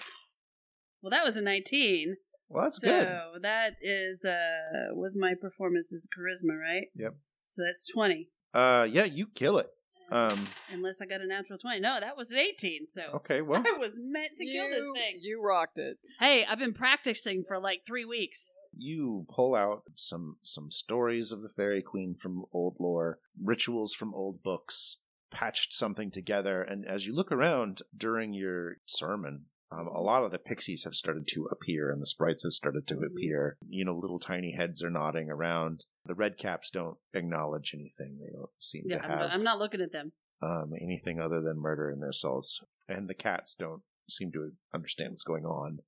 Well, 1.03 1.11
that 1.11 1.25
was 1.25 1.37
a 1.37 1.43
19. 1.43 2.17
Well, 2.49 2.65
that's 2.65 2.81
so 2.81 2.89
good. 2.89 3.43
that 3.43 3.75
is 3.83 4.25
uh 4.25 4.95
with 4.95 5.15
my 5.15 5.35
performance 5.41 5.93
is 5.93 6.07
charisma, 6.17 6.59
right? 6.59 6.87
Yep. 6.95 7.15
So 7.49 7.63
that's 7.67 7.87
20. 7.93 8.29
Uh, 8.55 8.87
yeah, 8.91 9.05
you 9.05 9.27
kill 9.27 9.59
it. 9.59 9.69
Um, 10.11 10.49
Unless 10.73 11.03
I 11.03 11.07
got 11.07 11.21
a 11.21 11.27
natural 11.27 11.59
20. 11.59 11.81
No, 11.81 12.01
that 12.01 12.17
was 12.17 12.31
an 12.31 12.39
18. 12.39 12.87
So 12.89 13.03
okay, 13.17 13.43
well, 13.43 13.63
I 13.67 13.77
was 13.79 13.99
meant 14.01 14.37
to 14.39 14.45
kill 14.47 14.69
this 14.71 14.87
thing. 14.95 15.19
You 15.21 15.43
rocked 15.43 15.77
it. 15.79 15.99
Hey, 16.19 16.47
I've 16.47 16.59
been 16.59 16.73
practicing 16.73 17.45
for 17.47 17.59
like 17.59 17.81
3 17.87 18.07
weeks. 18.07 18.55
you 18.77 19.27
pull 19.29 19.55
out 19.55 19.83
some 19.97 20.37
some 20.43 20.71
stories 20.71 21.31
of 21.33 21.43
the 21.43 21.51
fairy 21.51 21.83
queen 21.83 22.15
from 22.21 22.45
old 22.53 22.77
lore 22.81 23.19
rituals 23.43 23.93
from 23.95 24.15
old 24.15 24.43
books 24.43 24.99
patched 25.31 25.75
something 25.75 26.11
together 26.11 26.63
and 26.63 26.87
as 26.87 27.07
you 27.07 27.15
look 27.15 27.31
around 27.31 27.83
during 27.95 28.33
your 28.33 28.77
sermon 28.87 29.45
um, 29.71 29.87
a 29.89 30.01
lot 30.01 30.25
of 30.25 30.31
the 30.33 30.39
pixies 30.39 30.85
have 30.85 30.95
started 30.95 31.27
to 31.29 31.47
appear 31.51 31.91
and 31.91 32.01
the 32.01 32.07
sprites 32.07 32.43
have 32.45 32.53
started 32.53 32.87
to 32.89 32.99
appear. 33.01 33.57
You 33.69 33.85
know 33.85 33.95
little 33.97 34.19
tiny 34.19 34.53
heads 34.57 34.83
are 34.83 34.91
nodding 34.91 35.31
around. 35.31 35.85
The 36.07 36.15
red 36.15 36.39
caps 36.39 36.71
don't 36.71 36.97
acknowledge 37.15 37.73
anything. 37.75 38.19
They 38.19 38.33
don't 38.33 38.49
seem 38.59 38.85
Yeah, 38.87 38.99
to 38.99 39.05
I'm 39.05 39.11
have 39.11 39.19
not, 39.21 39.33
I'm 39.33 39.43
not 39.45 39.59
looking 39.59 39.81
at 39.81 39.93
them. 39.93 40.13
um, 40.41 40.73
anything 40.81 41.21
other 41.21 41.41
than 41.41 41.59
murder 41.61 41.91
in 41.91 42.01
their 42.01 42.13
souls. 42.13 42.65
And 42.89 43.09
the 43.09 43.15
cats 43.15 43.55
don't 43.55 43.83
seem 44.09 44.33
to 44.33 44.53
understand 44.73 45.11
what's 45.13 45.25
going 45.25 45.45
on, 45.45 45.81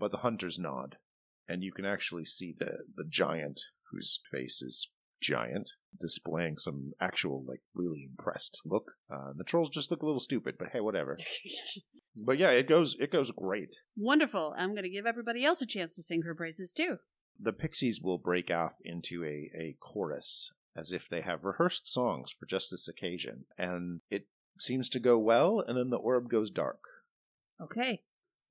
but 0.00 0.10
the 0.10 0.18
hunters 0.18 0.58
nod, 0.58 0.96
and 1.48 1.62
you 1.62 1.70
can 1.72 1.84
actually 1.84 2.24
see 2.24 2.52
the 2.58 2.78
the 2.96 3.04
giant 3.08 3.60
whose 3.92 4.20
face 4.32 4.60
is 4.60 4.90
giant 5.20 5.70
displaying 5.98 6.58
some 6.58 6.92
actual 7.00 7.44
like 7.46 7.60
really 7.74 8.08
impressed 8.08 8.62
look. 8.64 8.92
Uh, 9.12 9.32
the 9.36 9.44
trolls 9.44 9.68
just 9.68 9.90
look 9.90 10.02
a 10.02 10.06
little 10.06 10.20
stupid, 10.20 10.56
but 10.58 10.68
hey, 10.72 10.80
whatever. 10.80 11.18
but 12.26 12.38
yeah, 12.38 12.50
it 12.50 12.68
goes 12.68 12.96
it 12.98 13.12
goes 13.12 13.30
great. 13.30 13.76
Wonderful. 13.96 14.54
I'm 14.56 14.70
going 14.70 14.84
to 14.84 14.90
give 14.90 15.06
everybody 15.06 15.44
else 15.44 15.62
a 15.62 15.66
chance 15.66 15.94
to 15.96 16.02
sing 16.02 16.22
her 16.22 16.34
praises 16.34 16.72
too. 16.72 16.96
The 17.38 17.52
pixies 17.52 18.00
will 18.02 18.18
break 18.18 18.50
off 18.50 18.74
into 18.84 19.24
a, 19.24 19.50
a 19.56 19.76
chorus 19.80 20.52
as 20.76 20.92
if 20.92 21.08
they 21.08 21.22
have 21.22 21.44
rehearsed 21.44 21.90
songs 21.90 22.32
for 22.38 22.46
just 22.46 22.70
this 22.70 22.88
occasion, 22.88 23.44
and 23.58 24.00
it 24.10 24.26
seems 24.58 24.88
to 24.90 25.00
go 25.00 25.18
well, 25.18 25.62
and 25.66 25.76
then 25.76 25.90
the 25.90 25.96
orb 25.96 26.30
goes 26.30 26.50
dark. 26.50 26.80
Okay. 27.60 28.02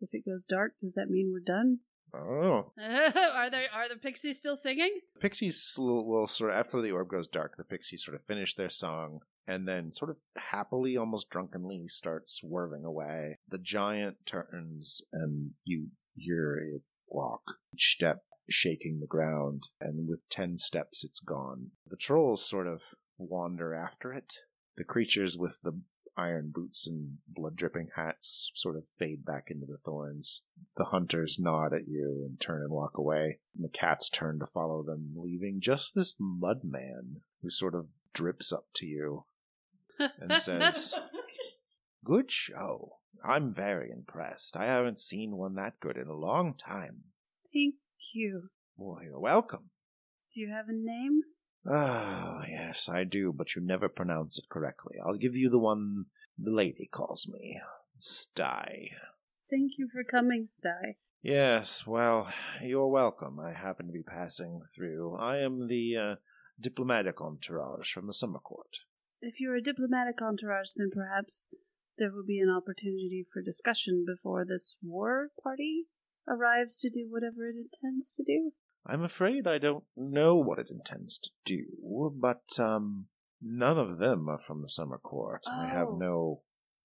If 0.01 0.09
it 0.13 0.25
goes 0.25 0.45
dark, 0.45 0.73
does 0.79 0.93
that 0.93 1.09
mean 1.09 1.31
we're 1.31 1.39
done? 1.39 1.79
Oh. 2.13 2.71
are 2.81 3.49
there 3.49 3.67
are 3.73 3.89
the 3.89 3.97
pixies 3.97 4.37
still 4.37 4.55
singing? 4.55 4.99
The 5.15 5.19
Pixies 5.19 5.75
will, 5.77 6.05
will 6.05 6.27
sort 6.27 6.51
of, 6.51 6.57
after 6.57 6.81
the 6.81 6.91
orb 6.91 7.09
goes 7.09 7.27
dark, 7.27 7.57
the 7.57 7.63
pixies 7.63 8.03
sort 8.03 8.15
of 8.15 8.23
finish 8.23 8.55
their 8.55 8.69
song 8.69 9.19
and 9.47 9.67
then 9.67 9.93
sort 9.93 10.11
of 10.11 10.17
happily, 10.37 10.95
almost 10.95 11.29
drunkenly 11.29 11.87
start 11.87 12.29
swerving 12.29 12.85
away. 12.85 13.39
The 13.49 13.57
giant 13.57 14.17
turns 14.25 15.01
and 15.11 15.51
you 15.65 15.87
hear 16.15 16.57
it 16.57 16.81
walk, 17.07 17.41
each 17.73 17.93
step 17.95 18.23
shaking 18.49 18.99
the 18.99 19.07
ground, 19.07 19.63
and 19.81 20.07
with 20.07 20.27
ten 20.29 20.57
steps 20.57 21.03
it's 21.03 21.19
gone. 21.19 21.71
The 21.87 21.97
trolls 21.97 22.47
sort 22.47 22.67
of 22.67 22.81
wander 23.17 23.73
after 23.73 24.13
it. 24.13 24.33
The 24.77 24.83
creatures 24.83 25.37
with 25.37 25.59
the 25.63 25.81
iron 26.19 26.51
boots 26.53 26.85
and 26.85 27.17
blood 27.27 27.55
dripping 27.55 27.89
hats 27.95 28.51
sort 28.53 28.75
of 28.75 28.83
fade 28.97 29.25
back 29.25 29.49
into 29.49 29.65
the 29.65 29.77
thorns. 29.77 30.43
The 30.75 30.85
hunters 30.85 31.39
nod 31.39 31.73
at 31.73 31.87
you 31.87 32.23
and 32.27 32.39
turn 32.39 32.61
and 32.61 32.71
walk 32.71 32.97
away. 32.97 33.39
And 33.55 33.63
the 33.63 33.69
cats 33.69 34.09
turn 34.09 34.39
to 34.39 34.45
follow 34.45 34.83
them, 34.83 35.13
leaving 35.15 35.61
just 35.61 35.95
this 35.95 36.15
mud 36.19 36.61
man 36.63 37.21
who 37.41 37.49
sort 37.49 37.73
of 37.73 37.87
drips 38.13 38.51
up 38.51 38.65
to 38.75 38.85
you 38.85 39.23
and 40.19 40.33
says, 40.33 40.95
Good 42.03 42.31
show. 42.31 42.97
I'm 43.23 43.53
very 43.53 43.91
impressed. 43.91 44.55
I 44.55 44.65
haven't 44.65 44.99
seen 44.99 45.35
one 45.35 45.55
that 45.55 45.79
good 45.79 45.97
in 45.97 46.07
a 46.07 46.13
long 46.13 46.53
time. 46.53 47.03
Thank 47.53 47.75
you. 48.13 48.49
Well, 48.77 49.03
you're 49.03 49.19
welcome. 49.19 49.69
Do 50.33 50.41
you 50.41 50.49
have 50.49 50.69
a 50.69 50.73
name? 50.73 51.21
Ah, 51.67 52.43
yes, 52.47 52.89
I 52.89 53.03
do, 53.03 53.33
but 53.35 53.55
you 53.55 53.61
never 53.61 53.89
pronounce 53.89 54.37
it 54.37 54.49
correctly. 54.49 54.97
I'll 55.05 55.17
give 55.17 55.35
you 55.35 55.49
the 55.49 55.59
one 55.59 56.05
the 56.37 56.51
lady 56.51 56.89
calls 56.91 57.27
me. 57.27 57.59
Sty. 57.97 58.91
Thank 59.49 59.73
you 59.77 59.89
for 59.91 60.03
coming, 60.03 60.45
Sty. 60.47 60.95
Yes, 61.21 61.85
well, 61.85 62.29
you're 62.61 62.87
welcome. 62.87 63.39
I 63.39 63.51
happen 63.51 63.87
to 63.87 63.91
be 63.91 64.03
passing 64.03 64.61
through. 64.73 65.17
I 65.17 65.39
am 65.39 65.67
the 65.67 65.97
uh, 65.97 66.15
diplomatic 66.59 67.19
entourage 67.19 67.91
from 67.91 68.07
the 68.07 68.13
summer 68.13 68.39
court. 68.39 68.79
If 69.21 69.41
you're 69.41 69.55
a 69.55 69.61
diplomatic 69.61 70.21
entourage, 70.21 70.69
then 70.77 70.91
perhaps 70.93 71.49
there 71.97 72.11
will 72.11 72.25
be 72.25 72.39
an 72.39 72.49
opportunity 72.49 73.25
for 73.33 73.41
discussion 73.41 74.05
before 74.07 74.45
this 74.45 74.77
war 74.81 75.31
party 75.43 75.87
arrives 76.25 76.79
to 76.79 76.89
do 76.89 77.07
whatever 77.09 77.49
it 77.49 77.55
intends 77.57 78.13
to 78.13 78.23
do. 78.23 78.53
I'm 78.85 79.03
afraid 79.03 79.45
I 79.47 79.57
don't 79.57 79.83
know 79.95 80.35
what 80.35 80.59
it 80.59 80.69
intends 80.71 81.19
to 81.19 81.29
do, 81.45 82.11
but 82.15 82.43
um, 82.59 83.07
none 83.41 83.77
of 83.77 83.97
them 83.97 84.27
are 84.29 84.39
from 84.39 84.61
the 84.61 84.69
summer 84.69 84.97
court. 84.97 85.43
I 85.51 85.67
have 85.67 85.89
Oh. 85.89 85.97
no 85.97 86.41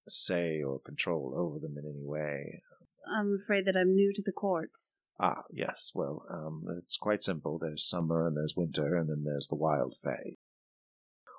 say 0.08 0.62
or 0.62 0.80
control 0.80 1.34
over 1.36 1.58
them 1.58 1.76
in 1.78 1.84
any 1.88 2.04
way. 2.04 2.62
I'm 3.06 3.38
afraid 3.42 3.64
that 3.66 3.76
I'm 3.76 3.94
new 3.94 4.12
to 4.14 4.22
the 4.24 4.32
courts. 4.32 4.96
Ah, 5.18 5.44
yes. 5.50 5.92
Well, 5.94 6.26
um, 6.30 6.64
it's 6.78 6.96
quite 6.96 7.22
simple. 7.22 7.58
There's 7.58 7.88
summer 7.88 8.26
and 8.26 8.36
there's 8.36 8.54
winter, 8.56 8.96
and 8.96 9.08
then 9.08 9.22
there's 9.24 9.46
the 9.46 9.54
wild 9.54 9.94
fae. 10.02 10.36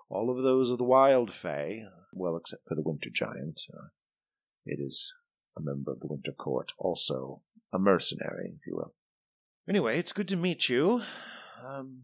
All 0.10 0.30
of 0.36 0.44
those 0.44 0.72
are 0.72 0.78
the 0.78 0.84
wild 0.84 1.34
fae, 1.34 1.84
well, 2.14 2.38
except 2.38 2.64
for 2.68 2.76
the 2.76 2.82
winter 2.82 3.10
giant. 3.14 3.62
Uh, 3.74 3.88
it 4.66 4.80
is 4.80 5.14
a 5.58 5.62
member 5.62 5.92
of 5.92 6.00
the 6.00 6.08
winter 6.08 6.32
court, 6.32 6.72
also 6.78 7.42
a 7.74 7.78
mercenary, 7.80 8.54
if 8.56 8.66
you 8.66 8.76
will. 8.78 8.94
Anyway, 9.68 9.98
it's 9.98 10.14
good 10.14 10.28
to 10.28 10.36
meet 10.36 10.70
you. 10.70 11.02
Um, 11.66 12.04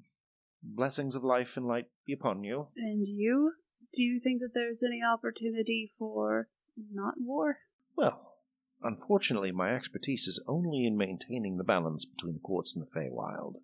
Blessings 0.64 1.16
of 1.16 1.24
life 1.24 1.58
and 1.58 1.66
light 1.66 1.88
be 2.06 2.14
upon 2.14 2.44
you. 2.44 2.68
And 2.78 3.08
you? 3.08 3.54
Do 3.94 4.04
you 4.04 4.20
think 4.20 4.42
that 4.42 4.54
there's 4.54 4.84
any 4.84 5.02
opportunity 5.04 5.92
for 5.98 6.50
not 6.94 7.16
war? 7.18 7.58
Well, 7.96 8.36
unfortunately, 8.84 9.52
my 9.52 9.76
expertise 9.76 10.28
is 10.28 10.44
only 10.48 10.86
in 10.86 10.98
maintaining 10.98 11.58
the 11.58 11.64
balance 11.64 12.06
between 12.06 12.34
the 12.36 12.40
courts 12.40 12.76
and 12.76 12.86
the 12.86 12.90
Feywild. 12.90 13.56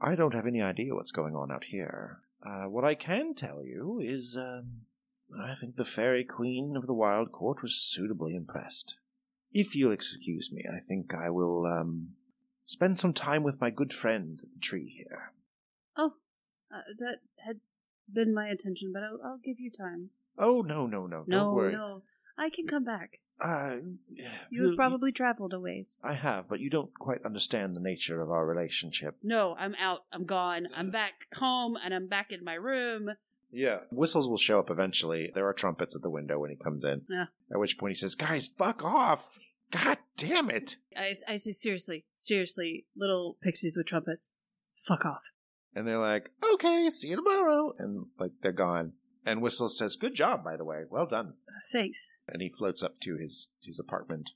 I 0.00 0.14
don't 0.14 0.34
have 0.34 0.46
any 0.46 0.60
idea 0.60 0.94
what's 0.94 1.12
going 1.12 1.34
on 1.34 1.50
out 1.50 1.64
here. 1.64 2.18
Uh, 2.44 2.64
what 2.64 2.84
I 2.84 2.94
can 2.94 3.34
tell 3.34 3.64
you 3.64 4.00
is, 4.02 4.36
um, 4.38 4.82
I 5.40 5.54
think 5.54 5.74
the 5.74 5.84
Fairy 5.84 6.24
Queen 6.24 6.74
of 6.76 6.86
the 6.86 6.94
Wild 6.94 7.32
Court 7.32 7.62
was 7.62 7.74
suitably 7.76 8.34
impressed. 8.34 8.96
If 9.52 9.74
you'll 9.74 9.92
excuse 9.92 10.50
me, 10.52 10.64
I 10.70 10.80
think 10.80 11.14
I 11.14 11.30
will, 11.30 11.66
um, 11.66 12.10
spend 12.72 12.98
some 12.98 13.12
time 13.12 13.42
with 13.42 13.60
my 13.60 13.70
good 13.70 13.92
friend, 13.92 14.40
the 14.40 14.60
tree 14.60 14.88
here. 14.96 15.32
Oh, 15.96 16.12
uh, 16.74 16.80
that 16.98 17.16
had 17.46 17.60
been 18.12 18.34
my 18.34 18.48
intention, 18.48 18.90
but 18.92 19.02
I'll, 19.02 19.18
I'll 19.24 19.40
give 19.44 19.60
you 19.60 19.70
time. 19.70 20.10
Oh, 20.38 20.62
no, 20.62 20.86
no, 20.86 21.06
no, 21.06 21.24
no, 21.26 21.38
don't 21.38 21.54
worry. 21.54 21.72
no. 21.72 22.02
I 22.38 22.48
can 22.48 22.66
come 22.66 22.84
back. 22.84 23.18
Uh, 23.40 23.76
You 24.50 24.66
have 24.68 24.76
probably 24.76 25.12
traveled 25.12 25.52
a 25.52 25.60
ways. 25.60 25.98
I 26.02 26.14
have, 26.14 26.48
but 26.48 26.60
you 26.60 26.70
don't 26.70 26.94
quite 26.94 27.24
understand 27.24 27.76
the 27.76 27.80
nature 27.80 28.22
of 28.22 28.30
our 28.30 28.46
relationship. 28.46 29.16
No, 29.22 29.54
I'm 29.58 29.74
out. 29.78 30.00
I'm 30.12 30.24
gone. 30.24 30.68
I'm 30.74 30.90
back 30.90 31.12
home 31.34 31.76
and 31.82 31.92
I'm 31.92 32.06
back 32.08 32.30
in 32.30 32.42
my 32.44 32.54
room. 32.54 33.10
Yeah. 33.50 33.80
Whistles 33.90 34.28
will 34.28 34.38
show 34.38 34.58
up 34.60 34.70
eventually. 34.70 35.30
There 35.34 35.46
are 35.46 35.52
trumpets 35.52 35.94
at 35.94 36.02
the 36.02 36.10
window 36.10 36.38
when 36.38 36.50
he 36.50 36.56
comes 36.56 36.84
in. 36.84 37.02
Yeah. 37.10 37.26
At 37.52 37.58
which 37.58 37.78
point 37.78 37.92
he 37.96 37.98
says, 38.00 38.14
Guys, 38.14 38.48
fuck 38.48 38.82
off! 38.84 39.38
God 39.72 39.98
damn 40.16 40.50
it! 40.50 40.76
I, 40.96 41.14
I 41.26 41.36
say, 41.36 41.52
seriously, 41.52 42.04
seriously, 42.14 42.86
little 42.96 43.36
pixies 43.42 43.76
with 43.76 43.86
trumpets. 43.86 44.30
Fuck 44.76 45.04
off. 45.04 45.22
And 45.74 45.86
they're 45.88 45.98
like, 45.98 46.30
Okay, 46.54 46.88
see 46.90 47.08
you 47.08 47.16
tomorrow. 47.16 47.74
And, 47.78 48.06
like, 48.18 48.32
they're 48.42 48.52
gone. 48.52 48.92
And 49.24 49.40
Whistle 49.40 49.68
says, 49.68 49.96
Good 49.96 50.14
job, 50.14 50.44
by 50.44 50.56
the 50.56 50.64
way. 50.64 50.82
Well 50.88 51.06
done. 51.06 51.34
Uh, 51.48 51.60
thanks. 51.72 52.10
And 52.28 52.42
he 52.42 52.50
floats 52.50 52.82
up 52.82 53.00
to 53.00 53.16
his, 53.16 53.50
his 53.64 53.78
apartment. 53.80 54.30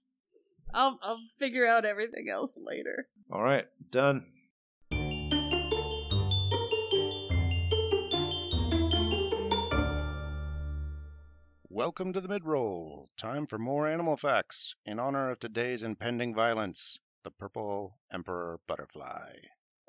I'll, 0.72 0.98
I'll 1.02 1.20
figure 1.38 1.66
out 1.66 1.84
everything 1.84 2.28
else 2.30 2.58
later. 2.60 3.08
All 3.30 3.42
right, 3.42 3.66
done. 3.90 4.26
Welcome 11.76 12.14
to 12.14 12.22
the 12.22 12.28
mid-roll. 12.28 13.06
Time 13.18 13.46
for 13.46 13.58
more 13.58 13.86
animal 13.86 14.16
facts 14.16 14.74
in 14.86 14.98
honor 14.98 15.28
of 15.28 15.38
today's 15.38 15.82
impending 15.82 16.34
violence, 16.34 16.98
the 17.22 17.30
purple 17.30 17.98
emperor 18.10 18.60
butterfly. 18.66 19.34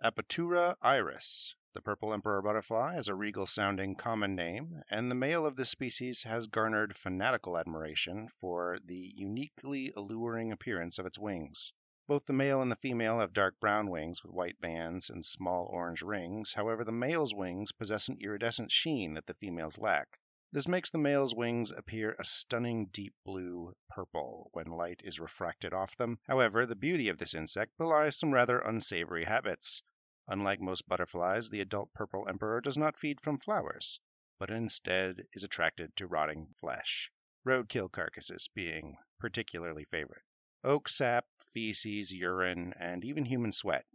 Apatura 0.03 0.75
iris. 0.81 1.55
The 1.71 1.81
purple 1.81 2.13
emperor 2.13 2.41
butterfly 2.41 2.97
is 2.97 3.07
a 3.07 3.15
regal-sounding 3.15 3.95
common 3.95 4.35
name, 4.35 4.81
and 4.91 5.09
the 5.09 5.15
male 5.15 5.45
of 5.45 5.55
this 5.55 5.69
species 5.69 6.23
has 6.23 6.47
garnered 6.47 6.93
fanatical 6.93 7.57
admiration 7.57 8.27
for 8.41 8.79
the 8.83 9.13
uniquely 9.15 9.93
alluring 9.95 10.51
appearance 10.51 10.99
of 10.99 11.05
its 11.05 11.17
wings. 11.17 11.71
Both 12.05 12.25
the 12.25 12.33
male 12.33 12.61
and 12.61 12.69
the 12.69 12.75
female 12.75 13.19
have 13.19 13.31
dark 13.31 13.61
brown 13.61 13.89
wings 13.89 14.21
with 14.25 14.33
white 14.33 14.59
bands 14.59 15.09
and 15.09 15.25
small 15.25 15.69
orange 15.71 16.01
rings. 16.01 16.53
However, 16.53 16.83
the 16.83 16.91
male's 16.91 17.33
wings 17.33 17.71
possess 17.71 18.09
an 18.09 18.17
iridescent 18.19 18.73
sheen 18.73 19.13
that 19.13 19.25
the 19.25 19.35
females 19.35 19.77
lack. 19.77 20.19
This 20.53 20.67
makes 20.67 20.89
the 20.91 20.97
male's 20.97 21.35
wings 21.35 21.71
appear 21.71 22.15
a 22.17 22.23
stunning 22.23 22.85
deep 22.87 23.13
blue 23.25 23.75
purple 23.89 24.49
when 24.53 24.67
light 24.67 25.01
is 25.03 25.19
refracted 25.19 25.73
off 25.73 25.97
them. 25.97 26.19
However, 26.25 26.65
the 26.65 26.75
beauty 26.75 27.09
of 27.09 27.17
this 27.17 27.35
insect 27.35 27.77
belies 27.77 28.17
some 28.17 28.33
rather 28.33 28.59
unsavory 28.59 29.25
habits. 29.25 29.83
Unlike 30.25 30.61
most 30.61 30.87
butterflies, 30.87 31.49
the 31.49 31.59
adult 31.59 31.93
purple 31.93 32.29
emperor 32.29 32.61
does 32.61 32.77
not 32.77 32.97
feed 32.97 33.19
from 33.19 33.37
flowers, 33.37 33.99
but 34.39 34.49
instead 34.49 35.27
is 35.33 35.43
attracted 35.43 35.93
to 35.97 36.07
rotting 36.07 36.53
flesh, 36.61 37.11
roadkill 37.45 37.91
carcasses 37.91 38.47
being 38.47 38.97
particularly 39.19 39.83
favorite. 39.83 40.23
Oak 40.63 40.87
sap, 40.87 41.25
feces, 41.51 42.13
urine, 42.13 42.73
and 42.79 43.03
even 43.03 43.25
human 43.25 43.51
sweat. 43.51 43.85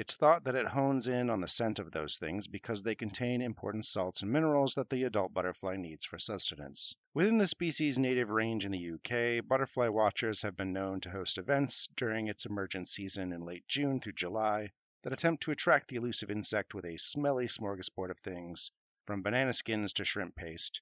It's 0.00 0.16
thought 0.16 0.44
that 0.44 0.54
it 0.54 0.66
hones 0.66 1.08
in 1.08 1.28
on 1.28 1.42
the 1.42 1.46
scent 1.46 1.78
of 1.78 1.92
those 1.92 2.16
things 2.16 2.46
because 2.46 2.82
they 2.82 2.94
contain 2.94 3.42
important 3.42 3.84
salts 3.84 4.22
and 4.22 4.32
minerals 4.32 4.74
that 4.76 4.88
the 4.88 5.02
adult 5.04 5.34
butterfly 5.34 5.76
needs 5.76 6.06
for 6.06 6.18
sustenance. 6.18 6.96
Within 7.12 7.36
the 7.36 7.46
species' 7.46 7.98
native 7.98 8.30
range 8.30 8.64
in 8.64 8.72
the 8.72 8.92
UK, 8.92 9.46
butterfly 9.46 9.88
watchers 9.88 10.40
have 10.40 10.56
been 10.56 10.72
known 10.72 11.02
to 11.02 11.10
host 11.10 11.36
events 11.36 11.86
during 11.96 12.28
its 12.28 12.46
emergence 12.46 12.92
season 12.92 13.30
in 13.30 13.42
late 13.44 13.68
June 13.68 14.00
through 14.00 14.14
July 14.14 14.70
that 15.02 15.12
attempt 15.12 15.42
to 15.42 15.50
attract 15.50 15.88
the 15.88 15.96
elusive 15.96 16.30
insect 16.30 16.72
with 16.72 16.86
a 16.86 16.96
smelly 16.96 17.46
smorgasbord 17.46 18.08
of 18.10 18.18
things, 18.20 18.70
from 19.06 19.20
banana 19.20 19.52
skins 19.52 19.92
to 19.92 20.06
shrimp 20.06 20.34
paste, 20.34 20.80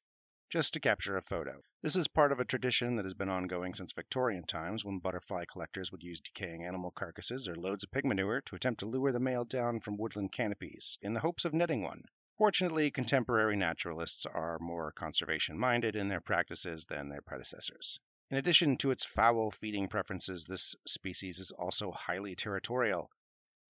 just 0.50 0.72
to 0.72 0.80
capture 0.80 1.16
a 1.16 1.22
photo. 1.22 1.62
This 1.82 1.94
is 1.94 2.08
part 2.08 2.32
of 2.32 2.40
a 2.40 2.44
tradition 2.44 2.96
that 2.96 3.04
has 3.04 3.14
been 3.14 3.28
ongoing 3.28 3.74
since 3.74 3.92
Victorian 3.92 4.44
times 4.44 4.84
when 4.84 4.98
butterfly 4.98 5.44
collectors 5.44 5.92
would 5.92 6.02
use 6.02 6.20
decaying 6.20 6.64
animal 6.64 6.90
carcasses 6.90 7.46
or 7.46 7.54
loads 7.54 7.84
of 7.84 7.90
pig 7.90 8.06
manure 8.06 8.40
to 8.40 8.56
attempt 8.56 8.80
to 8.80 8.86
lure 8.86 9.12
the 9.12 9.20
male 9.20 9.44
down 9.44 9.80
from 9.80 9.98
woodland 9.98 10.32
canopies 10.32 10.96
in 11.02 11.12
the 11.12 11.20
hopes 11.20 11.44
of 11.44 11.52
netting 11.52 11.82
one. 11.82 12.02
Fortunately, 12.38 12.90
contemporary 12.90 13.56
naturalists 13.56 14.24
are 14.24 14.58
more 14.58 14.92
conservation 14.92 15.58
minded 15.58 15.96
in 15.96 16.08
their 16.08 16.20
practices 16.20 16.86
than 16.86 17.08
their 17.08 17.20
predecessors. 17.20 18.00
In 18.30 18.36
addition 18.36 18.76
to 18.76 18.90
its 18.90 19.04
foul 19.04 19.50
feeding 19.50 19.88
preferences, 19.88 20.46
this 20.46 20.74
species 20.86 21.40
is 21.40 21.50
also 21.50 21.90
highly 21.90 22.36
territorial. 22.36 23.10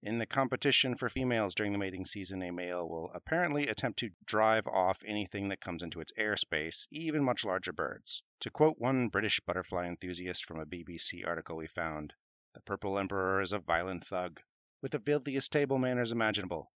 In 0.00 0.18
the 0.18 0.26
competition 0.26 0.94
for 0.94 1.08
females 1.08 1.56
during 1.56 1.72
the 1.72 1.78
mating 1.78 2.06
season, 2.06 2.40
a 2.42 2.52
male 2.52 2.88
will 2.88 3.10
apparently 3.14 3.66
attempt 3.66 3.98
to 3.98 4.12
drive 4.24 4.64
off 4.68 5.02
anything 5.04 5.48
that 5.48 5.60
comes 5.60 5.82
into 5.82 6.00
its 6.00 6.12
airspace, 6.12 6.86
even 6.92 7.24
much 7.24 7.44
larger 7.44 7.72
birds. 7.72 8.22
To 8.40 8.50
quote 8.50 8.78
one 8.78 9.08
British 9.08 9.40
butterfly 9.40 9.86
enthusiast 9.86 10.44
from 10.44 10.60
a 10.60 10.66
BBC 10.66 11.26
article 11.26 11.56
we 11.56 11.66
found, 11.66 12.14
the 12.54 12.60
purple 12.60 12.96
emperor 12.96 13.40
is 13.40 13.52
a 13.52 13.58
violent 13.58 14.04
thug, 14.04 14.40
with 14.80 14.92
the 14.92 15.00
filthiest 15.00 15.50
table 15.50 15.78
manners 15.78 16.12
imaginable. 16.12 16.70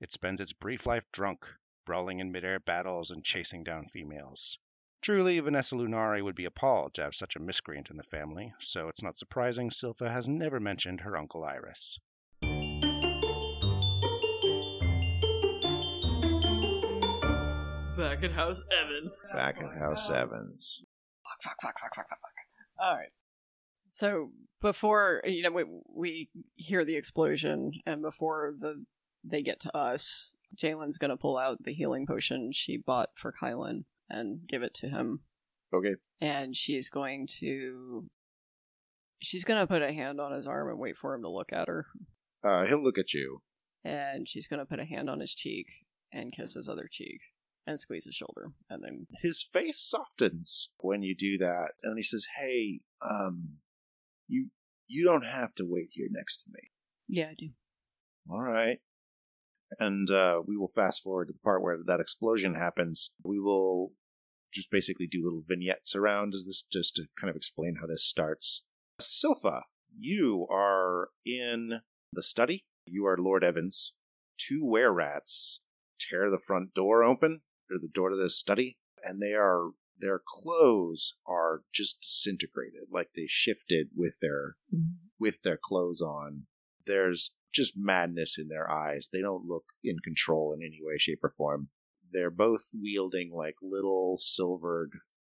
It 0.00 0.10
spends 0.10 0.40
its 0.40 0.52
brief 0.52 0.84
life 0.84 1.06
drunk, 1.12 1.46
brawling 1.84 2.18
in 2.18 2.32
midair 2.32 2.58
battles 2.58 3.12
and 3.12 3.24
chasing 3.24 3.62
down 3.62 3.86
females. 3.86 4.58
Truly, 5.00 5.38
Vanessa 5.38 5.76
Lunari 5.76 6.24
would 6.24 6.34
be 6.34 6.46
appalled 6.46 6.94
to 6.94 7.02
have 7.02 7.14
such 7.14 7.36
a 7.36 7.40
miscreant 7.40 7.90
in 7.90 7.98
the 7.98 8.02
family, 8.02 8.52
so 8.58 8.88
it's 8.88 9.02
not 9.02 9.16
surprising 9.16 9.70
Silpha 9.70 10.10
has 10.10 10.26
never 10.26 10.58
mentioned 10.58 11.02
her 11.02 11.16
Uncle 11.16 11.44
Iris. 11.44 12.00
Back 18.04 18.22
in 18.22 18.32
House 18.32 18.60
Evans. 18.82 19.26
Back 19.32 19.56
at 19.58 19.78
House 19.78 20.10
Evans. 20.10 20.84
Fuck, 21.22 21.42
fuck, 21.42 21.62
fuck, 21.62 21.80
fuck, 21.80 21.94
fuck, 21.96 22.08
fuck. 22.08 22.20
All 22.78 22.94
right. 22.96 23.08
So 23.90 24.30
before 24.60 25.22
you 25.24 25.42
know, 25.42 25.50
we 25.50 25.64
we 25.88 26.28
hear 26.56 26.84
the 26.84 26.96
explosion, 26.96 27.72
and 27.86 28.02
before 28.02 28.54
the 28.58 28.84
they 29.24 29.42
get 29.42 29.60
to 29.60 29.74
us, 29.76 30.34
Jalen's 30.56 30.98
gonna 30.98 31.16
pull 31.16 31.38
out 31.38 31.62
the 31.64 31.72
healing 31.72 32.06
potion 32.06 32.50
she 32.52 32.76
bought 32.76 33.10
for 33.14 33.32
Kylan 33.32 33.84
and 34.10 34.40
give 34.46 34.62
it 34.62 34.74
to 34.74 34.88
him, 34.88 35.20
Okay. 35.72 35.94
and 36.20 36.54
she's 36.56 36.90
going 36.90 37.26
to 37.38 38.08
she's 39.20 39.44
gonna 39.44 39.66
put 39.66 39.80
a 39.82 39.92
hand 39.92 40.20
on 40.20 40.32
his 40.32 40.46
arm 40.46 40.68
and 40.68 40.78
wait 40.78 40.96
for 40.98 41.14
him 41.14 41.22
to 41.22 41.30
look 41.30 41.52
at 41.52 41.68
her, 41.68 41.86
Uh, 42.42 42.66
he'll 42.66 42.82
look 42.82 42.98
at 42.98 43.14
you. 43.14 43.40
and 43.82 44.28
she's 44.28 44.46
gonna 44.46 44.66
put 44.66 44.78
a 44.80 44.84
hand 44.84 45.08
on 45.08 45.20
his 45.20 45.34
cheek 45.34 45.68
and 46.12 46.32
kiss 46.32 46.52
his 46.54 46.68
other 46.68 46.86
cheek 46.90 47.20
and 47.66 47.78
squeeze 47.78 48.04
his 48.04 48.14
shoulder, 48.14 48.52
and 48.68 48.82
then 48.82 49.06
His 49.22 49.42
face 49.42 49.78
softens 49.78 50.70
when 50.78 51.02
you 51.02 51.14
do 51.14 51.38
that, 51.38 51.72
and 51.82 51.92
then 51.92 51.96
he 51.96 52.02
says, 52.02 52.26
"Hey, 52.36 52.80
um, 53.00 53.58
you 54.26 54.50
you 54.86 55.04
don't 55.04 55.24
have 55.24 55.54
to 55.56 55.66
wait 55.66 55.90
here 55.92 56.08
next 56.10 56.44
to 56.44 56.50
me. 56.52 56.70
Yeah, 57.08 57.28
I 57.30 57.34
do. 57.34 57.50
All 58.30 58.42
right." 58.42 58.78
And 59.78 60.10
uh, 60.10 60.42
we 60.46 60.56
will 60.56 60.68
fast 60.68 61.02
forward 61.02 61.26
to 61.26 61.32
the 61.32 61.38
part 61.38 61.62
where 61.62 61.78
that 61.84 62.00
explosion 62.00 62.54
happens. 62.54 63.12
We 63.24 63.40
will 63.40 63.92
just 64.52 64.70
basically 64.70 65.08
do 65.08 65.24
little 65.24 65.42
vignettes 65.44 65.96
around 65.96 66.32
as 66.34 66.44
this 66.44 66.62
just 66.62 66.96
to 66.96 67.06
kind 67.18 67.30
of 67.30 67.36
explain 67.36 67.76
how 67.80 67.86
this 67.86 68.04
starts. 68.04 68.64
Silpha, 69.00 69.62
you 69.90 70.46
are 70.48 71.08
in 71.26 71.80
the 72.12 72.22
study. 72.22 72.66
You 72.86 73.06
are 73.06 73.16
Lord 73.18 73.42
Evans. 73.42 73.94
Two 74.38 74.64
were 74.64 74.92
rats 74.92 75.60
tear 76.08 76.30
the 76.30 76.38
front 76.38 76.74
door 76.74 77.02
open, 77.02 77.40
or 77.74 77.78
the 77.80 77.88
door 77.92 78.10
to 78.10 78.16
the 78.16 78.30
study, 78.30 78.78
and 79.02 79.20
they 79.20 79.34
are 79.34 79.70
their 79.98 80.20
clothes 80.26 81.18
are 81.26 81.62
just 81.72 82.00
disintegrated, 82.02 82.88
like 82.90 83.10
they 83.14 83.26
shifted 83.26 83.88
with 83.96 84.16
their 84.20 84.56
mm-hmm. 84.72 84.94
with 85.18 85.42
their 85.42 85.58
clothes 85.62 86.02
on. 86.02 86.46
There's 86.86 87.34
just 87.52 87.74
madness 87.76 88.36
in 88.38 88.48
their 88.48 88.70
eyes. 88.70 89.08
They 89.12 89.20
don't 89.20 89.46
look 89.46 89.64
in 89.82 89.96
control 90.02 90.52
in 90.52 90.60
any 90.60 90.80
way, 90.82 90.98
shape, 90.98 91.20
or 91.22 91.30
form. 91.30 91.68
They're 92.12 92.30
both 92.30 92.64
wielding 92.74 93.32
like 93.32 93.54
little 93.62 94.16
silvered 94.18 94.90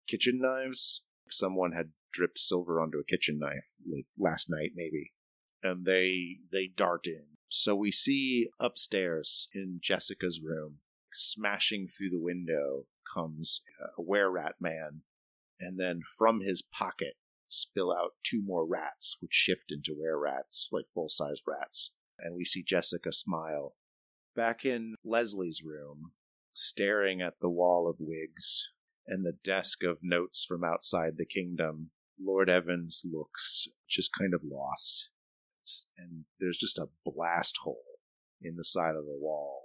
kitchen 0.09 0.41
knives. 0.41 1.03
Someone 1.31 1.73
had 1.73 1.91
dripped 2.13 2.39
silver 2.39 2.81
onto 2.81 2.99
a 2.99 3.05
kitchen 3.05 3.39
knife 3.39 3.75
like 3.91 4.07
last 4.19 4.49
night, 4.51 4.71
maybe, 4.75 5.13
and 5.63 5.85
they 5.85 6.39
they 6.51 6.71
dart 6.75 7.07
in, 7.07 7.25
So 7.49 7.75
we 7.75 7.91
see 7.91 8.49
upstairs 8.61 9.49
in 9.55 9.79
Jessica's 9.83 10.41
room, 10.43 10.79
smashing 11.13 11.89
through 11.89 12.11
the 12.11 12.21
window 12.21 12.87
comes 13.13 13.63
uh, 13.83 13.89
a 13.99 14.03
were 14.03 14.31
rat 14.31 14.57
man, 14.61 15.03
and 15.61 15.79
then 15.79 16.03
from 16.19 16.41
his 16.41 16.63
pocket 16.63 17.15
spill 17.49 17.93
out 17.93 18.13
two 18.23 18.43
more 18.43 18.67
rats, 18.67 19.17
which 19.21 19.35
shift 19.35 19.71
into 19.71 19.97
were 19.99 20.19
rats, 20.19 20.69
like 20.73 20.87
full 20.95 21.09
sized 21.09 21.43
rats. 21.47 21.93
And 22.19 22.35
we 22.35 22.45
see 22.45 22.63
Jessica 22.63 23.13
smile. 23.13 23.75
Back 24.35 24.65
in 24.65 24.95
Leslie's 25.05 25.63
room, 25.65 26.13
staring 26.55 27.21
at 27.21 27.41
the 27.41 27.51
wall 27.51 27.89
of 27.89 27.97
wigs 27.99 28.71
and 29.07 29.25
the 29.25 29.37
desk 29.45 29.83
of 29.83 29.99
notes 30.03 30.45
from 30.45 30.65
outside 30.65 31.15
the 31.17 31.27
kingdom, 31.27 31.91
Lord 32.19 32.49
Evans 32.49 33.03
looks 33.05 33.69
just 33.89 34.13
kind 34.17 34.33
of 34.33 34.43
lost. 34.45 35.11
And 35.99 36.25
there's 36.41 36.59
just 36.59 36.79
a 36.79 36.89
blast 37.05 37.59
hole 37.63 37.99
in 38.41 38.57
the 38.57 38.65
side 38.65 38.97
of 38.97 39.05
the 39.05 39.19
wall 39.19 39.62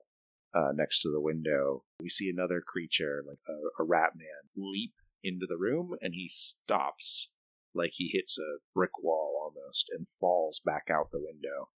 uh, 0.54 0.72
next 0.74 1.02
to 1.02 1.12
the 1.12 1.22
window. 1.22 1.84
We 2.00 2.10
see 2.10 2.30
another 2.30 2.62
creature, 2.62 3.24
like 3.28 3.40
a, 3.48 3.84
a 3.84 3.86
rat 3.86 4.12
man, 4.16 4.50
leap 4.56 4.94
into 5.24 5.46
the 5.48 5.58
room 5.58 5.96
and 6.02 6.14
he 6.14 6.30
stops 6.30 7.30
like 7.74 7.92
he 7.94 8.10
hits 8.12 8.38
a 8.38 8.60
brick 8.74 9.02
wall 9.02 9.34
almost 9.44 9.90
and 9.96 10.08
falls 10.20 10.60
back 10.64 10.88
out 10.90 11.12
the 11.12 11.20
window. 11.20 11.70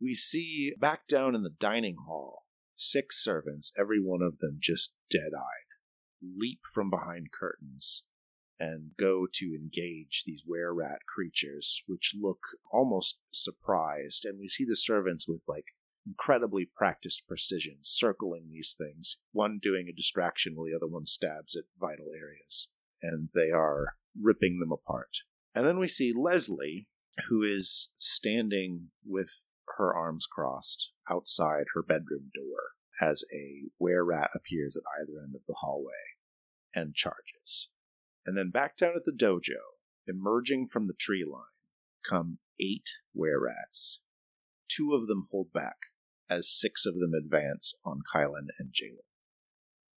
We 0.00 0.14
see 0.14 0.72
back 0.78 1.08
down 1.08 1.34
in 1.34 1.42
the 1.42 1.50
dining 1.50 1.96
hall 2.06 2.44
six 2.76 3.22
servants, 3.22 3.72
every 3.78 4.00
one 4.00 4.22
of 4.22 4.38
them 4.38 4.58
just 4.60 4.94
dead 5.10 5.32
eyed, 5.36 5.68
leap 6.22 6.60
from 6.72 6.90
behind 6.90 7.28
curtains 7.32 8.04
and 8.60 8.90
go 8.98 9.26
to 9.32 9.54
engage 9.54 10.24
these 10.24 10.42
were 10.46 10.74
rat 10.74 11.00
creatures, 11.06 11.82
which 11.86 12.14
look 12.20 12.40
almost 12.72 13.20
surprised. 13.30 14.24
And 14.24 14.38
we 14.38 14.48
see 14.48 14.64
the 14.64 14.76
servants 14.76 15.28
with 15.28 15.44
like 15.46 15.66
incredibly 16.08 16.64
practiced 16.64 17.26
precision 17.26 17.78
circling 17.82 18.48
these 18.50 18.74
things, 18.76 19.20
one 19.32 19.58
doing 19.62 19.86
a 19.88 19.96
distraction 19.96 20.54
while 20.54 20.66
the 20.66 20.76
other 20.76 20.90
one 20.90 21.06
stabs 21.06 21.56
at 21.56 21.64
vital 21.78 22.06
areas. 22.16 22.72
And 23.02 23.28
they 23.34 23.50
are 23.50 23.94
ripping 24.20 24.58
them 24.58 24.72
apart. 24.72 25.18
And 25.54 25.66
then 25.66 25.78
we 25.78 25.88
see 25.88 26.12
Leslie, 26.14 26.88
who 27.28 27.42
is 27.42 27.92
standing 27.98 28.88
with 29.06 29.44
her 29.76 29.94
arms 29.94 30.26
crossed 30.26 30.92
outside 31.10 31.66
her 31.74 31.82
bedroom 31.82 32.30
door 32.34 32.72
as 33.00 33.24
a 33.32 33.68
were 33.78 34.04
rat 34.04 34.30
appears 34.34 34.76
at 34.76 34.82
either 35.00 35.20
end 35.22 35.34
of 35.34 35.42
the 35.46 35.56
hallway 35.60 35.92
and 36.74 36.94
charges. 36.94 37.70
And 38.26 38.36
then 38.36 38.50
back 38.50 38.76
down 38.76 38.94
at 38.96 39.04
the 39.04 39.12
dojo, 39.12 39.60
emerging 40.06 40.68
from 40.68 40.86
the 40.86 40.94
tree 40.94 41.24
line, 41.24 41.42
come 42.08 42.38
eight 42.60 42.88
were 43.14 43.40
rats. 43.40 44.00
Two 44.68 44.94
of 44.94 45.06
them 45.06 45.28
hold 45.30 45.52
back 45.52 45.76
as 46.30 46.50
six 46.50 46.86
of 46.86 46.94
them 46.94 47.12
advance 47.14 47.74
on 47.84 48.00
Kylan 48.14 48.48
and 48.58 48.70
Jalen. 48.72 49.04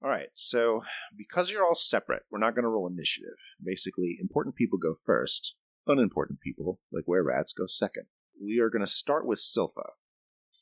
All 0.04 0.10
right, 0.10 0.30
so 0.34 0.82
because 1.16 1.52
you're 1.52 1.66
all 1.66 1.76
separate, 1.76 2.24
we're 2.32 2.40
not 2.40 2.56
going 2.56 2.64
to 2.64 2.70
roll 2.70 2.88
initiative. 2.88 3.38
Basically, 3.64 4.18
important 4.20 4.56
people 4.56 4.80
go 4.80 4.96
first, 5.06 5.56
unimportant 5.86 6.40
people, 6.42 6.80
like 6.92 7.08
were 7.08 7.24
rats, 7.24 7.54
go 7.54 7.66
second. 7.68 8.06
We 8.44 8.60
are 8.60 8.70
going 8.70 8.84
to 8.84 8.92
start 8.92 9.28
with 9.28 9.40
Silpha. 9.40 9.92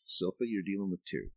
Silpha, 0.05 0.41
you're 0.41 0.63
dealing 0.63 0.91
with 0.91 1.05
two. 1.05 1.29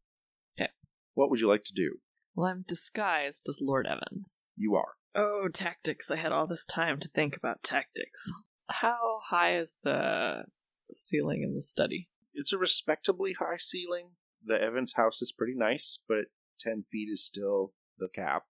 Yeah. 0.59 0.69
What 1.15 1.31
would 1.31 1.41
you 1.41 1.49
like 1.49 1.65
to 1.65 1.75
do? 1.75 1.99
Well, 2.35 2.49
I'm 2.49 2.65
disguised 2.67 3.47
as 3.49 3.59
Lord 3.61 3.87
Evans. 3.87 4.47
You 4.57 4.75
are. 4.75 4.95
Oh, 5.15 5.49
tactics. 5.53 6.11
I 6.11 6.17
had 6.17 6.33
all 6.33 6.47
this 6.47 6.65
time 6.65 6.99
to 7.01 7.09
think 7.09 7.37
about 7.37 7.63
tactics. 7.63 8.33
How 8.69 9.21
high 9.29 9.59
is 9.59 9.77
the 9.85 10.45
ceiling 10.91 11.43
in 11.43 11.55
the 11.55 11.63
study? 11.63 12.09
It's 12.35 12.53
a 12.53 12.59
respectably 12.59 13.35
high 13.35 13.59
ceiling. 13.59 14.13
The 14.45 14.61
Evans 14.61 14.95
house 14.97 15.23
is 15.23 15.33
pretty 15.33 15.55
nice, 15.55 15.99
but 16.09 16.27
10 16.61 16.85
feet 16.91 17.09
is 17.11 17.25
still 17.25 17.73
the 17.99 18.09
cap. 18.09 18.45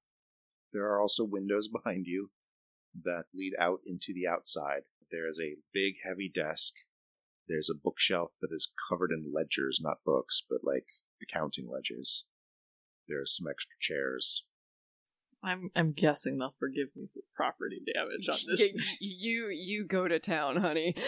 There 0.72 0.84
are 0.84 1.00
also 1.00 1.24
windows 1.24 1.68
behind 1.72 2.06
you 2.06 2.30
that 3.02 3.24
lead 3.34 3.52
out 3.58 3.80
into 3.86 4.12
the 4.14 4.26
outside. 4.26 4.82
There 5.10 5.28
is 5.28 5.40
a 5.40 5.56
big, 5.72 5.96
heavy 6.04 6.30
desk. 6.32 6.72
There's 7.48 7.70
a 7.70 7.78
bookshelf 7.78 8.32
that 8.40 8.50
is 8.52 8.72
covered 8.88 9.10
in 9.10 9.32
ledgers, 9.34 9.80
not 9.82 10.04
books, 10.04 10.42
but 10.48 10.60
like 10.62 10.86
accounting 11.22 11.68
ledgers. 11.70 12.24
There 13.08 13.20
are 13.20 13.26
some 13.26 13.46
extra 13.50 13.76
chairs. 13.80 14.46
I'm 15.44 15.70
I'm 15.74 15.92
guessing 15.92 16.38
they'll 16.38 16.54
forgive 16.60 16.88
me 16.94 17.08
for 17.12 17.20
property 17.34 17.80
damage 17.92 18.28
on 18.28 18.38
this. 18.48 18.60
You 19.00 19.48
you 19.48 19.84
go 19.84 20.06
to 20.06 20.20
town, 20.20 20.56
honey. 20.56 20.94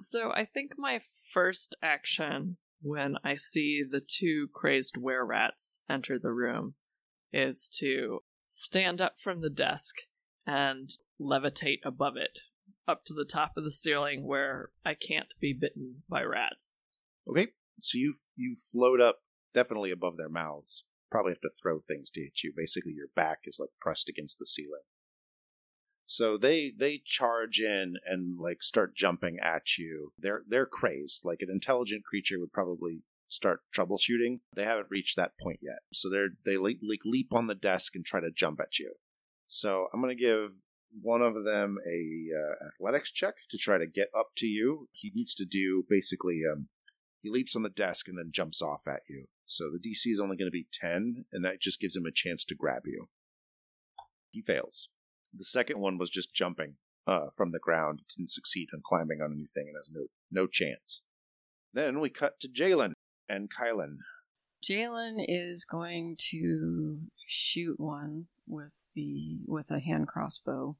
So 0.00 0.32
I 0.32 0.46
think 0.46 0.72
my 0.78 1.02
first 1.32 1.76
action 1.82 2.56
when 2.82 3.16
I 3.24 3.36
see 3.36 3.82
the 3.88 4.00
two 4.00 4.48
crazed 4.52 4.96
were 4.96 5.24
rats 5.24 5.80
enter 5.88 6.18
the 6.18 6.32
room 6.32 6.74
is 7.32 7.68
to 7.78 8.20
stand 8.48 9.00
up 9.00 9.14
from 9.22 9.40
the 9.40 9.50
desk 9.50 9.96
and 10.46 10.90
levitate 11.20 11.80
above 11.84 12.16
it 12.16 12.38
up 12.88 13.04
to 13.04 13.14
the 13.14 13.24
top 13.24 13.52
of 13.56 13.64
the 13.64 13.70
ceiling 13.70 14.26
where 14.26 14.70
I 14.84 14.94
can't 14.94 15.28
be 15.40 15.52
bitten 15.52 16.02
by 16.08 16.22
rats. 16.22 16.78
Okay, 17.28 17.48
so 17.80 17.98
you 17.98 18.14
you 18.36 18.56
float 18.72 19.00
up 19.00 19.20
definitely 19.54 19.90
above 19.90 20.16
their 20.16 20.28
mouths. 20.28 20.84
Probably 21.10 21.32
have 21.32 21.40
to 21.42 21.50
throw 21.60 21.80
things 21.80 22.10
to 22.10 22.20
hit 22.20 22.42
you. 22.42 22.52
Basically, 22.56 22.92
your 22.92 23.08
back 23.14 23.40
is 23.44 23.58
like 23.60 23.70
pressed 23.80 24.08
against 24.08 24.38
the 24.38 24.46
ceiling. 24.46 24.82
So 26.10 26.36
they 26.36 26.72
they 26.76 27.00
charge 27.04 27.60
in 27.60 27.94
and 28.04 28.36
like 28.36 28.64
start 28.64 28.96
jumping 28.96 29.38
at 29.38 29.78
you. 29.78 30.12
They're 30.18 30.42
they're 30.44 30.66
crazed. 30.66 31.24
Like 31.24 31.38
an 31.40 31.50
intelligent 31.52 32.02
creature 32.04 32.40
would 32.40 32.52
probably 32.52 33.02
start 33.28 33.60
troubleshooting. 33.72 34.40
They 34.56 34.64
haven't 34.64 34.90
reached 34.90 35.14
that 35.14 35.38
point 35.40 35.60
yet. 35.62 35.78
So 35.92 36.10
they're 36.10 36.30
they 36.44 36.56
like 36.56 36.80
leap 37.04 37.32
on 37.32 37.46
the 37.46 37.54
desk 37.54 37.94
and 37.94 38.04
try 38.04 38.18
to 38.18 38.32
jump 38.32 38.58
at 38.58 38.80
you. 38.80 38.94
So 39.46 39.86
I'm 39.94 40.00
gonna 40.00 40.16
give 40.16 40.50
one 41.00 41.22
of 41.22 41.44
them 41.44 41.78
a 41.86 42.26
uh, 42.36 42.66
athletics 42.66 43.12
check 43.12 43.34
to 43.52 43.56
try 43.56 43.78
to 43.78 43.86
get 43.86 44.08
up 44.12 44.30
to 44.38 44.46
you. 44.46 44.88
He 44.90 45.12
needs 45.14 45.32
to 45.36 45.44
do 45.44 45.84
basically 45.88 46.40
um 46.52 46.70
he 47.22 47.30
leaps 47.30 47.54
on 47.54 47.62
the 47.62 47.68
desk 47.68 48.08
and 48.08 48.18
then 48.18 48.32
jumps 48.32 48.60
off 48.60 48.88
at 48.88 49.02
you. 49.08 49.26
So 49.46 49.70
the 49.70 49.78
DC 49.78 50.10
is 50.10 50.18
only 50.18 50.36
going 50.36 50.50
to 50.50 50.50
be 50.50 50.66
10 50.72 51.26
and 51.30 51.44
that 51.44 51.60
just 51.60 51.78
gives 51.78 51.94
him 51.94 52.06
a 52.06 52.10
chance 52.12 52.44
to 52.46 52.56
grab 52.56 52.82
you. 52.86 53.10
He 54.30 54.42
fails. 54.42 54.88
The 55.32 55.44
second 55.44 55.80
one 55.80 55.98
was 55.98 56.10
just 56.10 56.34
jumping 56.34 56.74
uh, 57.06 57.26
from 57.36 57.52
the 57.52 57.58
ground. 57.58 58.00
Didn't 58.16 58.30
succeed 58.30 58.68
on 58.74 58.80
climbing 58.84 59.20
on 59.20 59.32
anything 59.32 59.68
and 59.68 59.76
has 59.76 59.90
no 59.92 60.06
no 60.30 60.46
chance. 60.46 61.02
Then 61.72 62.00
we 62.00 62.10
cut 62.10 62.40
to 62.40 62.48
Jalen 62.48 62.92
and 63.28 63.48
Kylan. 63.50 63.98
Jalen 64.68 65.24
is 65.26 65.64
going 65.64 66.16
to 66.30 66.98
shoot 67.26 67.78
one 67.78 68.26
with 68.46 68.72
the 68.94 69.38
with 69.46 69.70
a 69.70 69.80
hand 69.80 70.08
crossbow. 70.08 70.76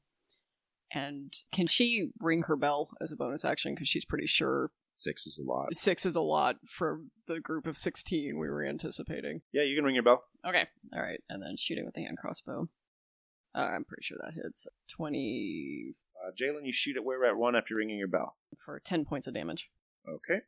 And 0.93 1.33
can 1.53 1.67
she 1.67 2.09
ring 2.19 2.43
her 2.43 2.57
bell 2.57 2.89
as 3.01 3.11
a 3.11 3.15
bonus 3.15 3.45
action? 3.45 3.73
Because 3.73 3.87
she's 3.87 4.03
pretty 4.05 4.27
sure 4.27 4.71
Six 4.93 5.25
is 5.25 5.39
a 5.39 5.49
lot. 5.49 5.73
six 5.73 6.05
is 6.05 6.17
a 6.17 6.21
lot 6.21 6.57
for 6.67 6.99
the 7.27 7.39
group 7.39 7.65
of 7.65 7.77
sixteen 7.77 8.37
we 8.37 8.49
were 8.49 8.65
anticipating. 8.65 9.41
Yeah, 9.53 9.63
you 9.63 9.75
can 9.75 9.85
ring 9.85 9.95
your 9.95 10.03
bell. 10.03 10.25
Okay, 10.45 10.67
all 10.93 11.01
right, 11.01 11.21
and 11.29 11.41
then 11.41 11.55
shooting 11.57 11.85
with 11.85 11.93
the 11.95 12.03
hand 12.03 12.17
crossbow. 12.17 12.67
Uh, 13.53 13.59
I'm 13.59 13.83
pretty 13.83 14.03
sure 14.03 14.17
that 14.21 14.33
hits 14.33 14.67
twenty 14.89 15.95
Uh, 16.23 16.31
Jalen, 16.31 16.65
you 16.65 16.71
shoot 16.71 16.97
at 16.97 17.03
where 17.03 17.25
at 17.25 17.37
one 17.37 17.55
after 17.55 17.75
ringing 17.75 17.97
your 17.97 18.07
bell. 18.07 18.37
for 18.57 18.79
ten 18.79 19.05
points 19.05 19.27
of 19.27 19.33
damage. 19.33 19.69
Okay. 20.07 20.41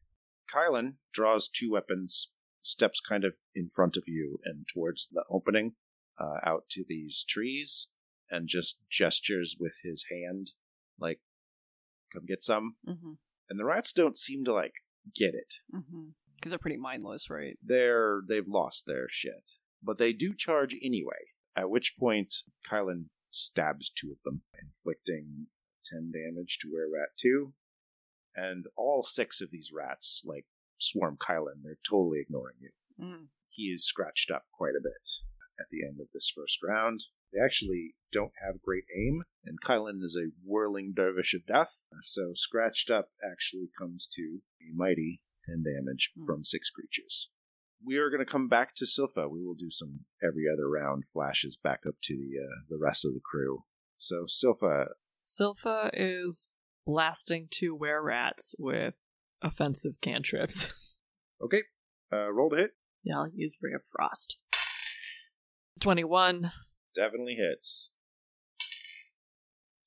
Kylan 0.53 0.95
draws 1.13 1.47
two 1.47 1.71
weapons, 1.71 2.33
steps 2.61 2.99
kind 2.99 3.23
of 3.23 3.35
in 3.55 3.69
front 3.69 3.97
of 3.97 4.03
you 4.07 4.39
and 4.45 4.67
towards 4.67 5.07
the 5.11 5.23
opening 5.31 5.73
uh, 6.19 6.37
out 6.43 6.65
to 6.69 6.83
these 6.87 7.23
trees, 7.27 7.87
and 8.29 8.47
just 8.47 8.79
gestures 8.89 9.55
with 9.59 9.75
his 9.83 10.05
hand, 10.11 10.51
like, 10.99 11.21
come 12.11 12.25
get 12.25 12.43
some. 12.43 12.75
Mm-hmm. 12.87 13.13
And 13.49 13.59
the 13.59 13.65
rats 13.65 13.93
don't 13.93 14.17
seem 14.17 14.43
to, 14.45 14.53
like, 14.53 14.73
get 15.15 15.33
it. 15.33 15.55
Mm-hmm. 15.73 16.09
Because 16.35 16.51
they're 16.51 16.59
pretty 16.59 16.77
mindless, 16.77 17.29
right? 17.29 17.57
They're, 17.63 18.21
they've 18.27 18.47
lost 18.47 18.85
their 18.85 19.07
shit. 19.09 19.51
But 19.81 19.97
they 19.97 20.13
do 20.13 20.33
charge 20.33 20.75
anyway, 20.83 21.31
at 21.55 21.69
which 21.69 21.95
point 21.97 22.33
Kylan 22.69 23.05
stabs 23.31 23.89
two 23.89 24.11
of 24.11 24.17
them, 24.23 24.41
inflicting 24.61 25.47
10 25.85 26.11
damage 26.11 26.59
to 26.61 26.71
were 26.71 26.89
rat 26.91 27.09
2. 27.19 27.53
And 28.35 28.65
all 28.75 29.03
six 29.03 29.41
of 29.41 29.51
these 29.51 29.71
rats, 29.73 30.23
like, 30.25 30.45
swarm 30.77 31.17
Kylan. 31.17 31.61
They're 31.63 31.77
totally 31.87 32.19
ignoring 32.19 32.55
you. 32.59 32.71
Mm. 32.99 33.27
He 33.49 33.63
is 33.63 33.85
scratched 33.85 34.31
up 34.31 34.45
quite 34.51 34.73
a 34.77 34.81
bit 34.81 35.09
at 35.59 35.67
the 35.69 35.83
end 35.85 35.99
of 36.01 36.07
this 36.13 36.31
first 36.35 36.59
round. 36.63 37.03
They 37.31 37.39
actually 37.39 37.95
don't 38.11 38.33
have 38.43 38.61
great 38.61 38.85
aim, 38.95 39.23
and 39.45 39.61
Kylan 39.61 40.03
is 40.03 40.17
a 40.17 40.31
whirling 40.43 40.93
dervish 40.95 41.33
of 41.33 41.45
death, 41.45 41.83
so 42.01 42.33
scratched 42.33 42.89
up 42.89 43.09
actually 43.23 43.69
comes 43.77 44.07
to 44.13 44.41
a 44.61 44.75
mighty 44.75 45.21
10 45.45 45.63
damage 45.63 46.11
Hmm. 46.15 46.25
from 46.25 46.43
six 46.43 46.69
creatures. 46.69 47.29
We 47.85 47.97
are 47.97 48.09
going 48.09 48.25
to 48.25 48.31
come 48.31 48.47
back 48.47 48.75
to 48.75 48.85
Silpha. 48.85 49.29
We 49.29 49.43
will 49.43 49.55
do 49.55 49.69
some 49.69 50.01
every 50.21 50.43
other 50.51 50.69
round 50.69 51.03
flashes 51.11 51.57
back 51.61 51.81
up 51.87 51.95
to 52.03 52.15
the 52.15 52.39
uh, 52.41 52.61
the 52.69 52.77
rest 52.81 53.03
of 53.05 53.13
the 53.13 53.19
crew. 53.23 53.63
So 53.97 54.25
Silpha, 54.25 54.87
Silpha 55.23 55.89
is 55.93 56.47
blasting 56.85 57.47
two 57.49 57.75
were 57.75 58.01
rats 58.03 58.55
with 58.57 58.93
offensive 59.41 59.95
cantrips. 60.01 60.73
Okay. 61.43 61.63
Uh, 62.13 62.31
roll 62.31 62.49
to 62.51 62.55
hit. 62.55 62.71
yeah, 63.03 63.17
I'll 63.17 63.27
use 63.35 63.57
Ray 63.61 63.73
of 63.73 63.81
Frost. 63.91 64.37
21. 65.81 66.53
Definitely 66.95 67.35
hits. 67.35 67.91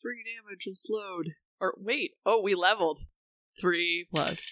3 0.02 0.22
damage 0.24 0.64
and 0.66 0.76
slowed. 0.76 1.30
Or 1.58 1.72
wait, 1.78 2.10
oh, 2.26 2.42
we 2.42 2.54
leveled. 2.54 3.06
3 3.58 4.06
plus 4.10 4.44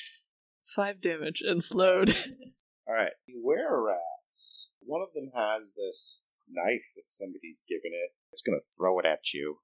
5 0.75 1.03
damage 1.03 1.43
and 1.47 1.63
slowed. 1.63 2.17
All 2.87 2.95
right. 2.95 3.13
Were 3.43 3.87
rats. 3.87 4.71
One 4.81 5.03
of 5.03 5.15
them 5.15 5.31
has 5.35 5.73
this 5.77 6.27
knife 6.49 6.93
that 6.97 7.09
somebody's 7.09 7.65
given 7.69 7.93
it. 7.93 8.13
It's 8.33 8.43
going 8.43 8.59
to 8.59 8.77
throw 8.77 8.99
it 8.99 9.07
at 9.07 9.33
you. 9.33 9.59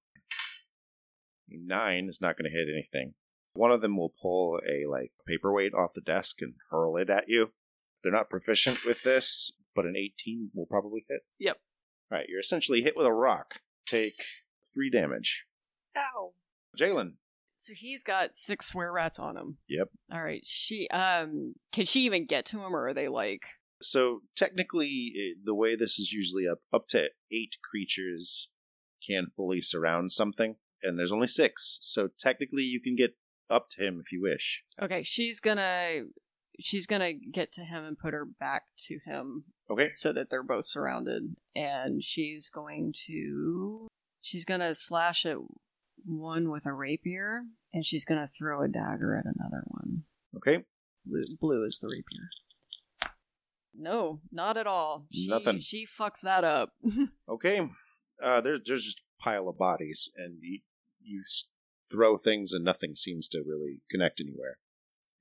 A 1.50 1.56
nine 1.58 2.08
is 2.08 2.20
not 2.20 2.36
going 2.36 2.50
to 2.50 2.56
hit 2.56 2.68
anything. 2.72 3.14
One 3.54 3.72
of 3.72 3.80
them 3.80 3.96
will 3.96 4.14
pull 4.22 4.60
a 4.66 4.88
like 4.88 5.12
paperweight 5.26 5.74
off 5.74 5.92
the 5.94 6.00
desk 6.00 6.36
and 6.40 6.54
hurl 6.70 6.96
it 6.96 7.10
at 7.10 7.24
you. 7.28 7.52
They're 8.02 8.12
not 8.12 8.30
proficient 8.30 8.78
with 8.86 9.02
this, 9.02 9.52
but 9.74 9.84
an 9.84 9.96
18 9.96 10.50
will 10.54 10.66
probably 10.66 11.04
hit. 11.08 11.20
Yep. 11.38 11.56
All 12.10 12.18
right, 12.18 12.26
you're 12.28 12.40
essentially 12.40 12.82
hit 12.82 12.96
with 12.96 13.06
a 13.06 13.12
rock. 13.12 13.60
Take 13.86 14.22
three 14.72 14.90
damage. 14.90 15.44
Ow. 15.96 16.32
Jalen. 16.78 17.14
So 17.60 17.74
he's 17.74 18.02
got 18.02 18.34
six 18.34 18.74
were 18.74 18.90
rats 18.90 19.18
on 19.18 19.36
him. 19.36 19.58
Yep. 19.68 19.88
All 20.12 20.22
right. 20.22 20.42
She 20.44 20.88
um 20.88 21.54
can 21.72 21.84
she 21.84 22.00
even 22.02 22.24
get 22.26 22.46
to 22.46 22.56
him 22.58 22.74
or 22.74 22.86
are 22.88 22.94
they 22.94 23.08
like 23.08 23.42
So 23.82 24.22
technically, 24.36 25.34
the 25.44 25.54
way 25.54 25.76
this 25.76 25.98
is 25.98 26.12
usually 26.12 26.48
up, 26.48 26.60
up 26.72 26.88
to 26.88 27.10
eight 27.30 27.56
creatures 27.70 28.48
can 29.06 29.28
fully 29.36 29.60
surround 29.62 30.12
something, 30.12 30.56
and 30.82 30.98
there's 30.98 31.12
only 31.12 31.26
six. 31.26 31.78
So 31.80 32.08
technically, 32.18 32.62
you 32.64 32.80
can 32.80 32.96
get 32.96 33.16
up 33.48 33.68
to 33.70 33.82
him 33.84 34.00
if 34.04 34.12
you 34.12 34.20
wish. 34.22 34.62
Okay, 34.82 35.02
she's 35.02 35.40
gonna 35.40 36.04
she's 36.58 36.86
gonna 36.86 37.12
get 37.14 37.52
to 37.52 37.62
him 37.62 37.84
and 37.84 37.98
put 37.98 38.12
her 38.14 38.24
back 38.26 38.62
to 38.88 38.98
him 39.06 39.44
Okay. 39.70 39.90
so 39.92 40.12
that 40.12 40.28
they're 40.30 40.42
both 40.42 40.66
surrounded 40.66 41.34
and 41.56 42.04
she's 42.04 42.50
going 42.50 42.92
to 43.06 43.88
she's 44.20 44.44
gonna 44.44 44.74
slash 44.74 45.24
at 45.24 45.38
one 46.06 46.50
with 46.50 46.66
a 46.66 46.72
rapier 46.72 47.42
and 47.72 47.84
she's 47.84 48.04
gonna 48.04 48.28
throw 48.28 48.62
a 48.62 48.68
dagger 48.68 49.16
at 49.16 49.24
another 49.24 49.64
one. 49.66 50.04
Okay. 50.36 50.64
Blue, 51.04 51.24
blue 51.40 51.64
is 51.64 51.78
the 51.78 51.88
rapier. 51.88 52.28
No, 53.74 54.20
not 54.30 54.56
at 54.56 54.66
all. 54.66 55.06
She, 55.12 55.28
Nothing. 55.28 55.60
She 55.60 55.86
fucks 55.86 56.20
that 56.22 56.44
up. 56.44 56.74
Okay. 57.28 57.68
Uh, 58.22 58.40
there's 58.40 58.60
there's 58.66 58.84
just 58.84 58.98
a 58.98 59.22
pile 59.22 59.48
of 59.48 59.56
bodies, 59.56 60.10
and 60.16 60.38
you 60.42 60.60
you 61.00 61.22
throw 61.90 62.18
things, 62.18 62.52
and 62.52 62.64
nothing 62.64 62.94
seems 62.94 63.28
to 63.28 63.42
really 63.46 63.80
connect 63.90 64.20
anywhere. 64.20 64.58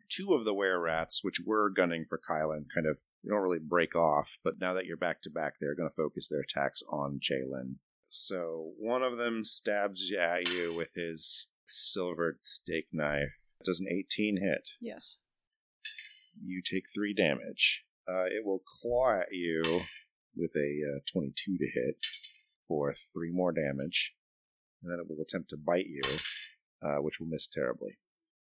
Two 0.10 0.34
of 0.34 0.44
the 0.44 0.54
were 0.54 0.80
rats, 0.80 1.24
which 1.24 1.40
were 1.46 1.70
gunning 1.70 2.04
for 2.10 2.20
Kylan, 2.20 2.66
kind 2.74 2.88
of 2.88 2.98
you 3.24 3.32
don't 3.32 3.42
really 3.42 3.60
break 3.60 3.96
off, 3.96 4.40
but 4.44 4.60
now 4.60 4.74
that 4.74 4.86
you're 4.86 4.98
back 4.98 5.22
to 5.24 5.30
back, 5.30 5.56
they're 5.60 5.76
going 5.76 5.90
to 5.90 5.96
focus 5.96 6.28
their 6.28 6.42
attacks 6.42 6.82
on 6.90 7.20
Jalen. 7.20 7.76
So 8.10 8.72
one 8.80 9.04
of 9.04 9.18
them 9.18 9.44
stabs 9.44 10.12
at 10.20 10.50
you 10.50 10.74
with 10.76 10.90
his 10.96 11.48
silvered 11.68 12.38
steak 12.42 12.88
knife. 12.92 13.38
Does 13.64 13.80
an 13.80 13.88
18 13.88 14.40
hit? 14.42 14.70
yes. 14.82 15.18
You 16.42 16.62
take 16.64 16.86
three 16.94 17.14
damage. 17.14 17.84
Uh, 18.08 18.26
it 18.26 18.46
will 18.46 18.62
claw 18.82 19.20
at 19.20 19.28
you 19.32 19.62
with 20.36 20.52
a 20.56 20.80
uh, 20.96 21.00
22 21.12 21.58
to 21.58 21.66
hit 21.66 21.98
for 22.68 22.94
three 22.94 23.32
more 23.32 23.52
damage. 23.52 24.14
And 24.82 24.92
then 24.92 25.00
it 25.00 25.08
will 25.10 25.22
attempt 25.22 25.50
to 25.50 25.58
bite 25.58 25.88
you, 25.88 26.02
uh, 26.82 27.02
which 27.02 27.20
will 27.20 27.28
miss 27.28 27.48
terribly. 27.48 27.98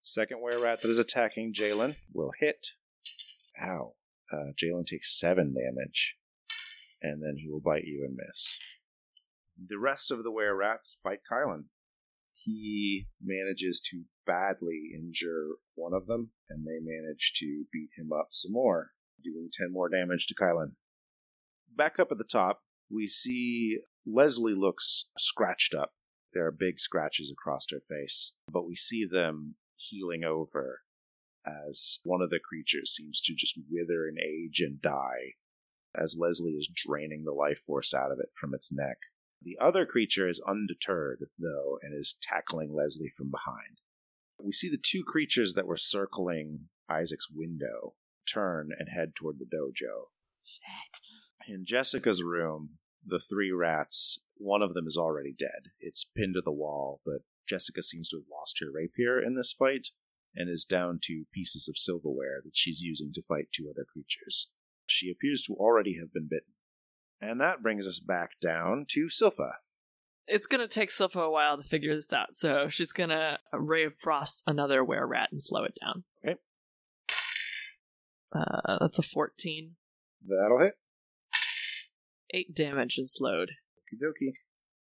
Second 0.01 0.41
were 0.41 0.59
rat 0.59 0.81
that 0.81 0.89
is 0.89 0.97
attacking 0.97 1.53
Jalen 1.53 1.95
will 2.11 2.31
hit. 2.39 2.69
Ow. 3.61 3.93
Uh, 4.31 4.51
Jalen 4.61 4.87
takes 4.87 5.17
seven 5.17 5.53
damage. 5.53 6.15
And 7.01 7.21
then 7.21 7.35
he 7.37 7.47
will 7.47 7.61
bite 7.61 7.83
you 7.85 8.03
and 8.05 8.17
miss. 8.17 8.57
The 9.57 9.79
rest 9.79 10.11
of 10.11 10.23
the 10.23 10.31
were 10.31 10.55
rats 10.55 10.99
fight 11.03 11.19
Kylan. 11.31 11.65
He 12.33 13.07
manages 13.21 13.79
to 13.91 14.05
badly 14.25 14.91
injure 14.95 15.49
one 15.75 15.93
of 15.93 16.07
them, 16.07 16.31
and 16.49 16.65
they 16.65 16.79
manage 16.79 17.33
to 17.37 17.65
beat 17.71 17.89
him 17.97 18.11
up 18.11 18.29
some 18.31 18.53
more, 18.53 18.91
doing 19.23 19.49
10 19.51 19.71
more 19.71 19.89
damage 19.89 20.27
to 20.27 20.35
Kylan. 20.35 20.73
Back 21.75 21.99
up 21.99 22.11
at 22.11 22.17
the 22.17 22.23
top, 22.23 22.63
we 22.89 23.07
see 23.07 23.79
Leslie 24.05 24.55
looks 24.55 25.09
scratched 25.17 25.73
up. 25.73 25.93
There 26.33 26.45
are 26.45 26.51
big 26.51 26.79
scratches 26.79 27.31
across 27.31 27.67
her 27.71 27.79
face, 27.79 28.33
but 28.51 28.65
we 28.65 28.75
see 28.75 29.05
them 29.05 29.55
healing 29.75 30.23
over 30.23 30.81
as 31.45 31.99
one 32.03 32.21
of 32.21 32.29
the 32.29 32.39
creatures 32.39 32.95
seems 32.95 33.19
to 33.21 33.35
just 33.35 33.59
wither 33.69 34.07
and 34.07 34.17
age 34.17 34.61
and 34.61 34.81
die 34.81 35.33
as 35.95 36.17
Leslie 36.17 36.53
is 36.53 36.69
draining 36.73 37.23
the 37.23 37.33
life 37.33 37.59
force 37.59 37.93
out 37.93 38.11
of 38.11 38.19
it 38.19 38.29
from 38.33 38.53
its 38.53 38.71
neck. 38.71 38.97
The 39.43 39.57
other 39.59 39.85
creature 39.85 40.27
is 40.27 40.41
undeterred, 40.47 41.25
though, 41.37 41.77
and 41.81 41.97
is 41.97 42.17
tackling 42.21 42.73
Leslie 42.73 43.11
from 43.15 43.29
behind. 43.29 43.81
We 44.41 44.53
see 44.53 44.69
the 44.69 44.81
two 44.81 45.03
creatures 45.03 45.53
that 45.53 45.67
were 45.67 45.77
circling 45.77 46.69
Isaac's 46.89 47.27
window 47.29 47.95
turn 48.25 48.69
and 48.77 48.89
head 48.89 49.15
toward 49.15 49.39
the 49.39 49.45
dojo. 49.45 50.07
Shit. 50.43 51.01
In 51.47 51.65
Jessica's 51.65 52.23
room, 52.23 52.77
the 53.05 53.19
three 53.19 53.51
rats, 53.51 54.21
one 54.37 54.61
of 54.61 54.73
them 54.73 54.87
is 54.87 54.97
already 54.97 55.33
dead. 55.37 55.71
It's 55.79 56.05
pinned 56.05 56.35
to 56.35 56.41
the 56.41 56.51
wall, 56.51 57.01
but 57.05 57.23
Jessica 57.47 57.83
seems 57.83 58.09
to 58.09 58.17
have 58.17 58.31
lost 58.31 58.59
her 58.61 58.71
rapier 58.73 59.21
in 59.21 59.35
this 59.35 59.51
fight 59.51 59.89
and 60.35 60.49
is 60.49 60.63
down 60.63 60.99
to 61.03 61.25
pieces 61.33 61.67
of 61.67 61.77
silverware 61.77 62.41
that 62.43 62.55
she's 62.55 62.81
using 62.81 63.11
to 63.13 63.21
fight 63.21 63.47
two 63.51 63.69
other 63.69 63.85
creatures. 63.91 64.51
She 64.85 65.11
appears 65.11 65.41
to 65.43 65.53
already 65.53 65.97
have 65.99 66.13
been 66.13 66.27
bitten. 66.29 66.52
And 67.23 67.39
that 67.39 67.63
brings 67.63 67.87
us 67.87 67.99
back 67.99 68.31
down 68.41 68.85
to 68.89 69.05
Silpha. 69.05 69.53
It's 70.27 70.45
gonna 70.45 70.67
take 70.67 70.89
Silpha 70.89 71.25
a 71.25 71.29
while 71.29 71.57
to 71.57 71.63
figure 71.63 71.95
this 71.95 72.11
out, 72.11 72.35
so 72.35 72.67
she's 72.67 72.91
gonna 72.91 73.39
Ray 73.53 73.85
of 73.85 73.95
Frost 73.95 74.43
another 74.45 74.83
were 74.83 75.07
rat 75.07 75.29
and 75.31 75.41
slow 75.41 75.63
it 75.63 75.77
down. 75.81 76.03
Okay. 76.25 76.39
Uh, 78.35 78.77
that's 78.81 78.99
a 78.99 79.03
14. 79.03 79.75
That'll 80.27 80.59
hit. 80.59 80.73
8 82.33 82.53
damage 82.55 82.97
and 82.97 83.09
slowed. 83.09 83.51
Okie 83.77 84.03
dokie. 84.03 84.33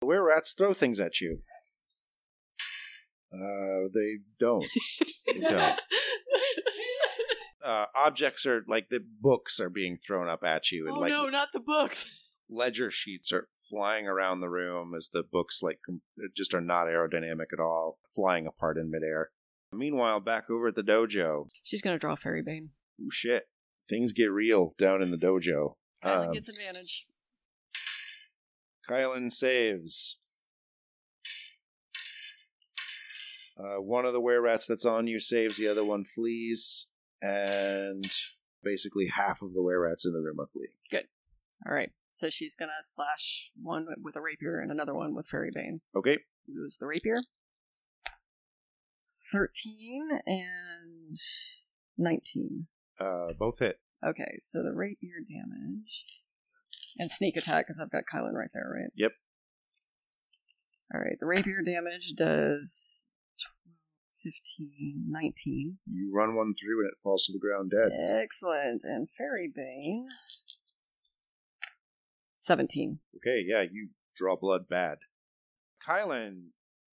The 0.00 0.06
were 0.06 0.24
rats 0.24 0.54
throw 0.56 0.72
things 0.72 1.00
at 1.00 1.20
you. 1.20 1.38
Uh, 3.32 3.88
they 3.94 4.18
don't. 4.38 4.66
They 5.26 5.40
don't. 5.40 5.78
Uh, 7.64 7.86
objects 7.94 8.44
are 8.46 8.64
like 8.66 8.88
the 8.88 9.00
books 9.20 9.60
are 9.60 9.70
being 9.70 9.96
thrown 9.96 10.28
up 10.28 10.42
at 10.44 10.72
you, 10.72 10.88
and 10.88 10.96
oh 10.96 11.00
like 11.00 11.10
no, 11.10 11.28
not 11.28 11.48
the 11.52 11.60
books! 11.60 12.10
Ledger 12.52 12.90
sheets 12.90 13.32
are 13.32 13.48
flying 13.70 14.06
around 14.06 14.40
the 14.40 14.50
room 14.50 14.94
as 14.94 15.08
the 15.12 15.22
books 15.22 15.62
like 15.62 15.80
just 16.36 16.52
are 16.54 16.60
not 16.60 16.86
aerodynamic 16.86 17.52
at 17.52 17.60
all, 17.60 17.98
flying 18.14 18.46
apart 18.46 18.76
in 18.78 18.90
midair. 18.90 19.30
Meanwhile, 19.72 20.20
back 20.20 20.50
over 20.50 20.68
at 20.68 20.74
the 20.74 20.82
dojo, 20.82 21.48
She's 21.62 21.80
gonna 21.82 21.98
draw 21.98 22.14
Fairy 22.16 22.42
Bane. 22.42 22.70
ooh 23.00 23.10
shit, 23.10 23.44
things 23.88 24.12
get 24.12 24.26
real 24.30 24.74
down 24.76 25.00
in 25.02 25.10
the 25.10 25.16
dojo. 25.16 25.76
Kylan 26.04 26.26
Um, 26.26 26.32
gets 26.32 26.48
advantage. 26.48 27.06
Kylan 28.88 29.32
saves. 29.32 30.18
Uh, 33.56 33.80
one 33.80 34.04
of 34.04 34.12
the 34.12 34.20
were 34.20 34.40
rats 34.40 34.66
that's 34.66 34.84
on 34.84 35.06
you 35.06 35.18
saves, 35.20 35.56
the 35.56 35.68
other 35.68 35.84
one 35.84 36.04
flees, 36.04 36.86
and 37.20 38.10
basically 38.62 39.08
half 39.14 39.40
of 39.42 39.52
the 39.54 39.62
were 39.62 39.80
rats 39.80 40.04
in 40.04 40.12
the 40.12 40.20
room 40.20 40.40
are 40.40 40.46
fleeing. 40.46 40.72
Good. 40.90 41.06
All 41.66 41.72
right. 41.74 41.92
So 42.14 42.28
she's 42.30 42.54
gonna 42.54 42.72
slash 42.82 43.50
one 43.60 43.86
with 44.02 44.16
a 44.16 44.20
rapier 44.20 44.58
and 44.60 44.70
another 44.70 44.94
one 44.94 45.14
with 45.14 45.26
Fairy 45.26 45.50
Bane. 45.54 45.78
Okay, 45.96 46.18
Use 46.46 46.76
the 46.78 46.86
rapier. 46.86 47.16
Thirteen 49.32 50.08
and 50.26 51.16
nineteen. 51.96 52.66
uh, 53.00 53.32
both 53.38 53.58
hit. 53.60 53.80
Okay, 54.04 54.36
so 54.40 54.62
the 54.62 54.72
rapier 54.74 55.20
damage 55.26 56.04
and 56.98 57.10
sneak 57.10 57.36
attack 57.36 57.66
because 57.66 57.80
I've 57.80 57.90
got 57.90 58.02
Kylan 58.12 58.34
right 58.34 58.50
there, 58.52 58.70
right? 58.74 58.90
Yep. 58.96 59.12
All 60.94 61.00
right, 61.00 61.16
the 61.18 61.26
rapier 61.26 61.62
damage 61.62 62.12
does 62.16 63.06
12, 64.22 64.34
15, 64.58 65.04
19. 65.08 65.78
You 65.90 66.12
run 66.14 66.34
one 66.36 66.52
through 66.60 66.80
and 66.80 66.88
it 66.88 66.98
falls 67.02 67.24
to 67.26 67.32
the 67.32 67.38
ground 67.38 67.70
dead. 67.70 67.96
Excellent. 68.22 68.82
And 68.84 69.08
Fairy 69.16 69.50
Bane, 69.54 70.08
17. 72.42 72.98
Okay, 73.16 73.44
yeah, 73.46 73.62
you 73.62 73.90
draw 74.16 74.36
blood 74.36 74.68
bad. 74.68 74.98
Kylan 75.86 76.48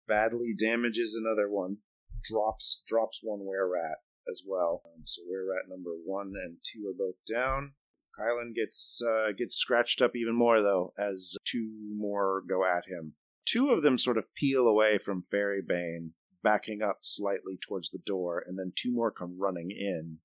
badly 0.09 0.55
damages 0.59 1.15
another 1.15 1.51
one, 1.51 1.79
drops 2.25 2.83
drops 2.89 3.21
one 3.23 3.45
were 3.45 3.71
rat 3.71 3.99
as 4.29 4.43
well. 4.47 4.83
Um, 4.87 5.03
so 5.05 5.23
were 5.29 5.47
rat 5.55 5.69
number 5.69 5.91
one 6.05 6.33
and 6.43 6.57
two 6.63 6.89
are 6.89 6.97
both 6.97 7.17
down. 7.31 7.73
Kylan 8.19 8.55
gets 8.55 9.03
uh, 9.07 9.33
gets 9.37 9.57
scratched 9.57 10.01
up 10.01 10.17
even 10.17 10.35
more 10.35 10.63
though 10.63 10.93
as 10.99 11.37
two 11.45 11.71
more 11.95 12.43
go 12.49 12.65
at 12.65 12.87
him. 12.89 13.15
Two 13.47 13.71
of 13.71 13.83
them 13.83 13.99
sort 13.99 14.17
of 14.17 14.35
peel 14.35 14.67
away 14.67 14.97
from 14.97 15.23
Fairy 15.23 15.61
Bane, 15.67 16.13
backing 16.43 16.81
up 16.81 16.99
slightly 17.03 17.59
towards 17.61 17.91
the 17.91 17.99
door, 17.99 18.43
and 18.47 18.59
then 18.59 18.73
two 18.75 18.93
more 18.93 19.11
come 19.11 19.39
running 19.39 19.71
in 19.71 20.19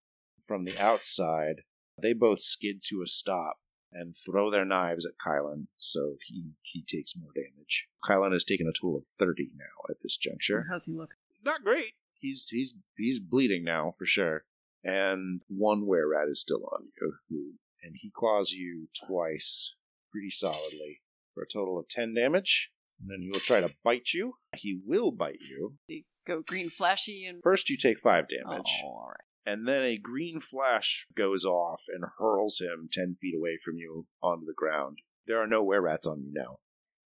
from 0.47 0.63
the 0.63 0.78
outside. 0.78 1.63
They 2.01 2.13
both 2.13 2.39
skid 2.39 2.82
to 2.88 3.01
a 3.01 3.07
stop 3.07 3.57
and 3.92 4.16
throw 4.16 4.52
their 4.52 4.66
knives 4.66 5.06
at 5.06 5.18
Kylan, 5.18 5.68
so 5.78 6.18
he, 6.28 6.52
he 6.62 6.84
takes 6.84 7.18
more 7.18 7.32
damage. 7.34 7.88
Kylan 8.08 8.34
has 8.34 8.44
taken 8.44 8.68
a 8.68 8.74
total 8.74 8.98
of 8.98 9.08
30 9.08 9.50
now 9.56 9.90
at 9.90 9.98
this 10.02 10.18
juncture. 10.18 10.68
How's 10.70 10.86
he 10.86 10.94
look? 10.94 11.16
Not 11.44 11.64
great. 11.64 11.94
He's 12.16 12.50
he's 12.50 12.76
he's 12.98 13.20
bleeding 13.20 13.64
now 13.64 13.94
for 13.98 14.06
sure. 14.06 14.44
And 14.84 15.42
one 15.48 15.86
were 15.86 16.10
rat 16.10 16.28
is 16.30 16.42
still 16.42 16.66
on 16.74 16.88
you, 17.30 17.54
and 17.82 17.96
he 17.96 18.12
claws 18.14 18.52
you 18.52 18.88
twice 19.08 19.76
pretty 20.12 20.30
solidly 20.30 21.02
for 21.34 21.44
a 21.44 21.48
total 21.48 21.80
of 21.80 21.88
10 21.88 22.14
damage. 22.14 22.72
And 23.00 23.10
then 23.10 23.22
he 23.22 23.30
will 23.30 23.40
try 23.40 23.62
to 23.62 23.74
bite 23.84 24.14
you. 24.14 24.34
He 24.56 24.80
will 24.86 25.12
bite 25.12 25.40
you. 25.40 25.76
They 25.88 26.04
Go 26.30 26.44
green 26.46 26.70
flashy 26.70 27.26
and 27.26 27.42
First, 27.42 27.70
you 27.72 27.78
take 27.78 28.00
5 28.00 28.28
damage. 28.28 28.82
Oh, 28.84 28.88
all 28.88 29.08
right. 29.10 29.26
And 29.46 29.68
then 29.68 29.82
a 29.82 29.98
green 29.98 30.40
flash 30.40 31.08
goes 31.16 31.46
off 31.46 31.84
and 31.88 32.04
hurls 32.18 32.60
him 32.60 32.90
10 32.92 33.16
feet 33.22 33.36
away 33.36 33.58
from 33.64 33.78
you 33.78 34.08
onto 34.22 34.46
the 34.46 34.54
ground. 34.56 35.00
There 35.26 35.42
are 35.42 35.48
no 35.48 35.64
were 35.64 35.82
rats 35.82 36.06
on 36.06 36.22
you 36.22 36.32
now. 36.34 36.60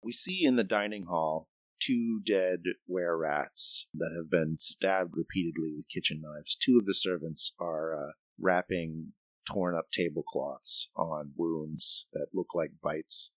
We 0.03 0.11
see 0.11 0.43
in 0.43 0.55
the 0.55 0.63
dining 0.63 1.05
hall 1.05 1.49
two 1.79 2.21
dead 2.25 2.61
were 2.87 3.17
rats 3.17 3.87
that 3.93 4.13
have 4.15 4.29
been 4.29 4.57
stabbed 4.57 5.13
repeatedly 5.15 5.73
with 5.75 5.89
kitchen 5.89 6.21
knives. 6.21 6.55
Two 6.55 6.77
of 6.79 6.85
the 6.85 6.93
servants 6.93 7.53
are 7.59 7.95
uh, 7.95 8.11
wrapping 8.39 9.13
torn 9.51 9.75
up 9.75 9.91
tablecloths 9.91 10.89
on 10.95 11.31
wounds 11.35 12.07
that 12.13 12.27
look 12.33 12.47
like 12.55 12.71
bites 12.81 13.31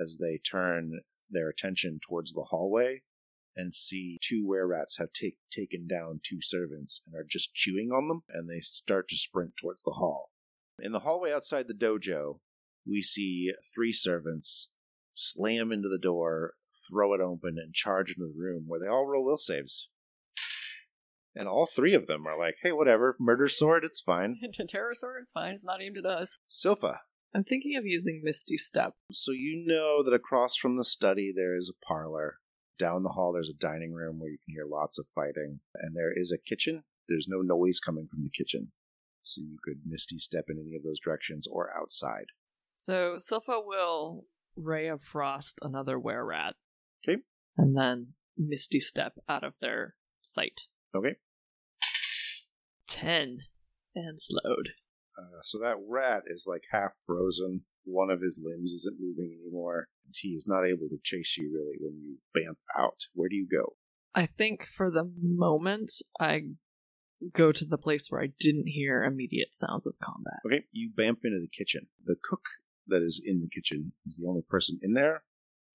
as 0.00 0.18
they 0.20 0.38
turn 0.38 1.00
their 1.30 1.48
attention 1.48 2.00
towards 2.06 2.32
the 2.32 2.46
hallway 2.50 3.02
and 3.58 3.74
see 3.74 4.18
two 4.22 4.46
were 4.46 4.66
rats 4.68 4.98
have 4.98 5.12
take, 5.12 5.36
taken 5.50 5.88
down 5.88 6.20
two 6.22 6.40
servants 6.40 7.02
and 7.04 7.20
are 7.20 7.26
just 7.28 7.54
chewing 7.54 7.90
on 7.90 8.06
them, 8.06 8.22
and 8.30 8.48
they 8.48 8.60
start 8.60 9.08
to 9.08 9.16
sprint 9.16 9.56
towards 9.60 9.82
the 9.82 9.94
hall. 9.98 10.30
In 10.80 10.92
the 10.92 11.00
hallway 11.00 11.32
outside 11.32 11.66
the 11.66 11.74
dojo, 11.74 12.38
we 12.86 13.02
see 13.02 13.52
three 13.74 13.92
servants 13.92 14.70
slam 15.12 15.72
into 15.72 15.88
the 15.88 15.98
door, 15.98 16.54
throw 16.88 17.12
it 17.14 17.20
open, 17.20 17.56
and 17.58 17.74
charge 17.74 18.12
into 18.12 18.32
the 18.32 18.40
room 18.40 18.64
where 18.68 18.78
they 18.78 18.86
all 18.86 19.06
roll 19.06 19.24
will 19.24 19.36
saves. 19.36 19.88
And 21.34 21.48
all 21.48 21.66
three 21.66 21.94
of 21.94 22.06
them 22.06 22.26
are 22.26 22.38
like, 22.38 22.56
hey, 22.62 22.70
whatever, 22.70 23.16
murder 23.18 23.48
sword, 23.48 23.84
it's 23.84 24.00
fine. 24.00 24.38
Pterosaur, 24.58 25.20
it's 25.20 25.32
fine. 25.32 25.54
It's 25.54 25.66
not 25.66 25.82
aimed 25.82 25.98
at 25.98 26.06
us. 26.06 26.38
Silpha, 26.48 26.98
I'm 27.34 27.44
thinking 27.44 27.76
of 27.76 27.84
using 27.84 28.22
Misty 28.22 28.56
Step. 28.56 28.94
So 29.12 29.32
you 29.32 29.64
know 29.66 30.02
that 30.04 30.14
across 30.14 30.56
from 30.56 30.76
the 30.76 30.84
study 30.84 31.32
there 31.34 31.56
is 31.56 31.70
a 31.70 31.86
parlor. 31.86 32.38
Down 32.78 33.02
the 33.02 33.10
hall 33.10 33.32
there's 33.32 33.50
a 33.50 33.54
dining 33.54 33.92
room 33.92 34.18
where 34.20 34.30
you 34.30 34.38
can 34.44 34.54
hear 34.54 34.66
lots 34.66 34.98
of 34.98 35.06
fighting. 35.14 35.60
And 35.74 35.96
there 35.96 36.12
is 36.12 36.32
a 36.32 36.38
kitchen. 36.38 36.84
There's 37.08 37.28
no 37.28 37.40
noise 37.40 37.80
coming 37.80 38.06
from 38.08 38.22
the 38.22 38.30
kitchen. 38.30 38.72
So 39.22 39.40
you 39.40 39.58
could 39.62 39.80
misty 39.86 40.18
step 40.18 40.44
in 40.48 40.58
any 40.58 40.76
of 40.76 40.82
those 40.82 41.00
directions 41.00 41.46
or 41.46 41.70
outside. 41.76 42.26
So 42.74 43.16
Silpha 43.16 43.64
will 43.64 44.24
Ray 44.56 44.88
of 44.88 45.02
Frost 45.02 45.58
another 45.62 45.98
were 45.98 46.24
rat. 46.24 46.54
'Kay. 47.04 47.18
And 47.56 47.76
then 47.76 48.14
Misty 48.36 48.78
Step 48.80 49.14
out 49.28 49.42
of 49.42 49.54
their 49.60 49.96
sight. 50.22 50.62
Okay. 50.94 51.16
Ten. 52.88 53.40
And 53.94 54.20
slowed. 54.20 54.70
Uh, 55.18 55.42
so 55.42 55.58
that 55.58 55.76
rat 55.88 56.22
is 56.26 56.46
like 56.46 56.62
half 56.70 56.92
frozen. 57.04 57.64
One 57.88 58.10
of 58.10 58.20
his 58.20 58.40
limbs 58.42 58.72
isn't 58.72 59.00
moving 59.00 59.38
anymore. 59.42 59.88
And 60.06 60.14
he 60.16 60.28
is 60.30 60.46
not 60.46 60.64
able 60.64 60.88
to 60.88 60.98
chase 61.02 61.36
you 61.38 61.50
really 61.52 61.76
when 61.80 62.00
you 62.02 62.18
bamf 62.36 62.58
out. 62.78 63.06
Where 63.14 63.28
do 63.28 63.36
you 63.36 63.48
go? 63.50 63.76
I 64.14 64.26
think 64.26 64.66
for 64.76 64.90
the 64.90 65.10
moment, 65.20 65.92
I 66.20 66.42
go 67.32 67.52
to 67.52 67.64
the 67.64 67.78
place 67.78 68.06
where 68.08 68.22
I 68.22 68.32
didn't 68.38 68.68
hear 68.68 69.02
immediate 69.02 69.54
sounds 69.54 69.86
of 69.86 69.94
combat. 70.02 70.40
Okay, 70.46 70.64
you 70.70 70.90
bamf 70.96 71.24
into 71.24 71.40
the 71.40 71.48
kitchen. 71.48 71.88
The 72.04 72.16
cook 72.22 72.42
that 72.86 73.02
is 73.02 73.20
in 73.24 73.40
the 73.40 73.48
kitchen 73.48 73.92
is 74.06 74.16
the 74.16 74.28
only 74.28 74.42
person 74.42 74.78
in 74.82 74.94
there. 74.94 75.24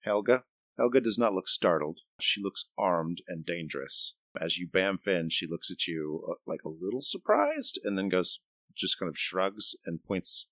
Helga. 0.01 0.43
Helga 0.77 1.01
does 1.01 1.17
not 1.17 1.33
look 1.33 1.47
startled. 1.47 1.99
She 2.19 2.41
looks 2.41 2.69
armed 2.77 3.21
and 3.27 3.45
dangerous. 3.45 4.15
As 4.39 4.57
you 4.57 4.67
bamf 4.67 5.07
in, 5.07 5.29
she 5.29 5.47
looks 5.47 5.69
at 5.69 5.87
you 5.87 6.23
uh, 6.27 6.33
like 6.47 6.61
a 6.65 6.69
little 6.69 7.01
surprised, 7.01 7.79
and 7.83 7.97
then 7.97 8.09
goes, 8.09 8.39
just 8.75 8.97
kind 8.97 9.09
of 9.09 9.17
shrugs 9.17 9.75
and 9.85 10.03
points 10.03 10.47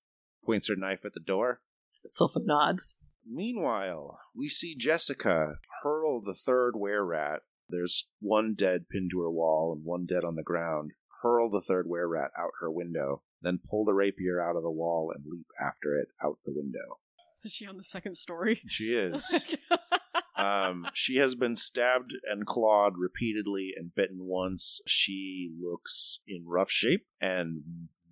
points 0.46 0.70
her 0.70 0.76
knife 0.76 1.06
at 1.06 1.14
the 1.14 1.20
door. 1.20 1.62
Silpha 2.08 2.44
nods. 2.44 2.98
Meanwhile, 3.26 4.20
we 4.36 4.50
see 4.50 4.76
Jessica 4.76 5.56
hurl 5.84 6.22
the 6.22 6.34
third 6.34 6.76
were 6.76 7.06
rat. 7.06 7.42
There's 7.70 8.08
one 8.20 8.54
dead 8.56 8.90
pinned 8.90 9.12
to 9.12 9.22
her 9.22 9.32
wall 9.32 9.72
and 9.74 9.86
one 9.86 10.06
dead 10.06 10.24
on 10.24 10.36
the 10.36 10.44
ground. 10.44 10.92
Hurl 11.22 11.50
the 11.50 11.62
third 11.62 11.88
were 11.88 12.08
rat 12.08 12.32
out 12.38 12.52
her 12.60 12.72
window, 12.72 13.22
then 13.42 13.60
pull 13.70 13.86
the 13.86 13.94
rapier 13.94 14.42
out 14.42 14.56
of 14.56 14.64
the 14.64 14.72
wall 14.72 15.12
and 15.16 15.24
leap 15.26 15.48
after 15.60 15.98
it 15.98 16.10
out 16.24 16.40
the 16.44 16.54
window. 16.54 17.00
Is 17.44 17.52
she 17.52 17.66
on 17.66 17.78
the 17.78 17.84
second 17.84 18.16
story? 18.16 18.62
She 18.68 18.94
is. 18.94 19.56
um, 20.36 20.88
she 20.94 21.18
has 21.18 21.36
been 21.36 21.56
stabbed 21.56 22.14
and 22.30 22.46
clawed 22.46 22.94
repeatedly 22.98 23.74
and 23.76 23.96
bitten 23.96 24.26
once. 24.26 24.82
She 24.88 25.52
looks 25.60 26.20
in 26.28 26.46
rough 26.48 26.70
shape 26.70 27.06
and 27.20 27.64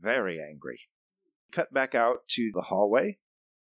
very 0.02 0.40
angry. 0.42 0.82
Cut 1.52 1.74
back 1.74 1.96
out 1.96 2.28
to 2.30 2.52
the 2.54 2.64
hallway. 2.64 3.18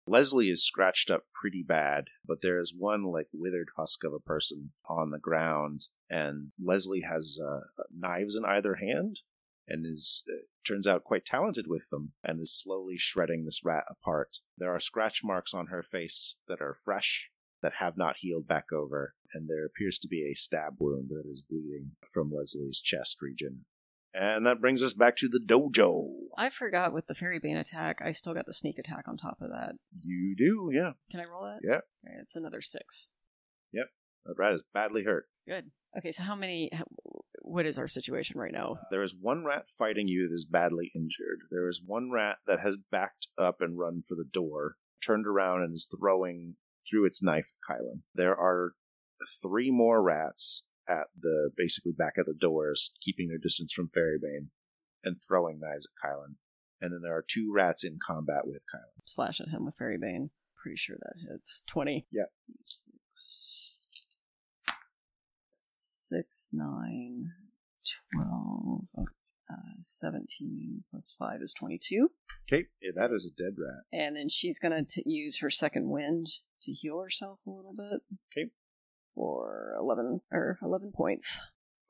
Leslie 0.05 0.49
is 0.49 0.65
scratched 0.65 1.09
up 1.09 1.25
pretty 1.33 1.63
bad, 1.63 2.05
but 2.25 2.41
there 2.41 2.59
is 2.59 2.73
one 2.77 3.03
like 3.03 3.27
withered 3.33 3.69
husk 3.77 4.03
of 4.03 4.13
a 4.13 4.19
person 4.19 4.71
on 4.87 5.11
the 5.11 5.19
ground, 5.19 5.87
and 6.09 6.51
Leslie 6.61 7.05
has 7.09 7.39
uh, 7.41 7.61
knives 7.89 8.35
in 8.35 8.43
either 8.43 8.75
hand 8.75 9.21
and 9.67 9.85
is 9.85 10.23
uh, 10.29 10.41
turns 10.67 10.87
out 10.87 11.05
quite 11.05 11.25
talented 11.25 11.67
with 11.67 11.89
them 11.89 12.13
and 12.23 12.41
is 12.41 12.53
slowly 12.53 12.97
shredding 12.97 13.45
this 13.45 13.63
rat 13.63 13.85
apart. 13.89 14.39
There 14.57 14.73
are 14.73 14.79
scratch 14.79 15.23
marks 15.23 15.53
on 15.53 15.67
her 15.67 15.83
face 15.83 16.35
that 16.47 16.61
are 16.61 16.73
fresh 16.73 17.31
that 17.61 17.75
have 17.75 17.97
not 17.97 18.17
healed 18.17 18.45
back 18.45 18.73
over, 18.73 19.15
and 19.33 19.49
there 19.49 19.65
appears 19.65 19.97
to 19.99 20.07
be 20.09 20.29
a 20.29 20.35
stab 20.35 20.75
wound 20.79 21.07
that 21.09 21.25
is 21.25 21.41
bleeding 21.41 21.91
from 22.05 22.31
Leslie's 22.31 22.81
chest 22.81 23.21
region. 23.21 23.65
And 24.13 24.45
that 24.45 24.61
brings 24.61 24.83
us 24.83 24.93
back 24.93 25.15
to 25.17 25.27
the 25.27 25.39
dojo. 25.39 26.07
I 26.37 26.49
forgot 26.49 26.93
with 26.93 27.07
the 27.07 27.15
fairy 27.15 27.39
bane 27.39 27.57
attack, 27.57 27.99
I 28.03 28.11
still 28.11 28.33
got 28.33 28.45
the 28.45 28.53
sneak 28.53 28.77
attack 28.77 29.05
on 29.07 29.17
top 29.17 29.37
of 29.41 29.49
that. 29.49 29.73
You 30.01 30.35
do, 30.35 30.69
yeah. 30.71 30.91
Can 31.09 31.19
I 31.19 31.31
roll 31.31 31.43
that? 31.43 31.59
Yeah. 31.63 31.79
It's 32.21 32.35
another 32.35 32.61
six. 32.61 33.09
Yep. 33.71 33.87
That 34.25 34.35
rat 34.37 34.53
is 34.53 34.61
badly 34.73 35.03
hurt. 35.03 35.25
Good. 35.47 35.71
Okay, 35.97 36.11
so 36.11 36.23
how 36.23 36.35
many? 36.35 36.71
What 37.41 37.65
is 37.65 37.77
our 37.77 37.87
situation 37.87 38.39
right 38.39 38.53
now? 38.53 38.77
Uh, 38.79 38.85
there 38.89 39.03
is 39.03 39.15
one 39.19 39.43
rat 39.43 39.65
fighting 39.69 40.07
you 40.07 40.27
that 40.27 40.33
is 40.33 40.45
badly 40.45 40.91
injured. 40.95 41.41
There 41.51 41.67
is 41.67 41.81
one 41.85 42.09
rat 42.11 42.37
that 42.47 42.61
has 42.61 42.77
backed 42.91 43.27
up 43.37 43.61
and 43.61 43.77
run 43.77 44.01
for 44.01 44.15
the 44.15 44.23
door, 44.23 44.75
turned 45.05 45.27
around 45.27 45.63
and 45.63 45.73
is 45.73 45.89
throwing 45.99 46.55
through 46.89 47.05
its 47.05 47.21
knife 47.21 47.49
at 47.69 47.75
Kylan. 47.75 48.01
There 48.15 48.35
are 48.35 48.73
three 49.41 49.71
more 49.71 50.01
rats 50.01 50.63
at 50.87 51.07
the 51.19 51.51
basically 51.55 51.91
back 51.91 52.17
of 52.17 52.25
the 52.25 52.33
doors, 52.33 52.93
keeping 53.01 53.27
their 53.27 53.37
distance 53.37 53.71
from 53.71 53.89
Fairy 53.89 54.17
Bane 54.21 54.49
and 55.03 55.21
throwing 55.21 55.59
knives 55.59 55.87
at 55.87 56.09
Kylan. 56.09 56.35
And 56.81 56.91
then 56.91 57.01
there 57.01 57.15
are 57.15 57.25
two 57.25 57.51
rats 57.53 57.83
in 57.83 57.99
combat 58.05 58.45
with 58.45 58.63
Kylan. 58.73 59.01
Slash 59.05 59.39
at 59.39 59.49
him 59.49 59.65
with 59.65 59.75
fairy 59.75 59.97
bane. 59.97 60.31
Pretty 60.61 60.77
sure 60.77 60.97
that 60.99 61.29
hits 61.29 61.63
twenty. 61.67 62.07
Yeah. 62.11 62.23
Six, 62.61 63.77
six 65.51 66.49
nine, 66.51 67.31
twelve. 68.13 68.85
Uh, 69.51 69.81
17 69.81 70.83
plus 70.89 71.13
5 71.19 71.41
is 71.41 71.53
22. 71.53 72.09
Okay, 72.47 72.65
yeah, 72.81 72.91
that 72.95 73.11
is 73.11 73.25
a 73.25 73.29
dead 73.29 73.53
rat. 73.59 73.83
And 73.91 74.15
then 74.15 74.29
she's 74.29 74.57
going 74.57 74.85
to 74.85 75.03
use 75.05 75.39
her 75.39 75.49
second 75.51 75.89
wind 75.89 76.27
to 76.63 76.71
heal 76.71 76.99
herself 77.01 77.39
a 77.45 77.51
little 77.51 77.73
bit. 77.75 78.01
Okay. 78.31 78.49
For 79.15 79.75
11 79.79 80.21
or 80.31 80.57
11 80.61 80.91
points. 80.95 81.39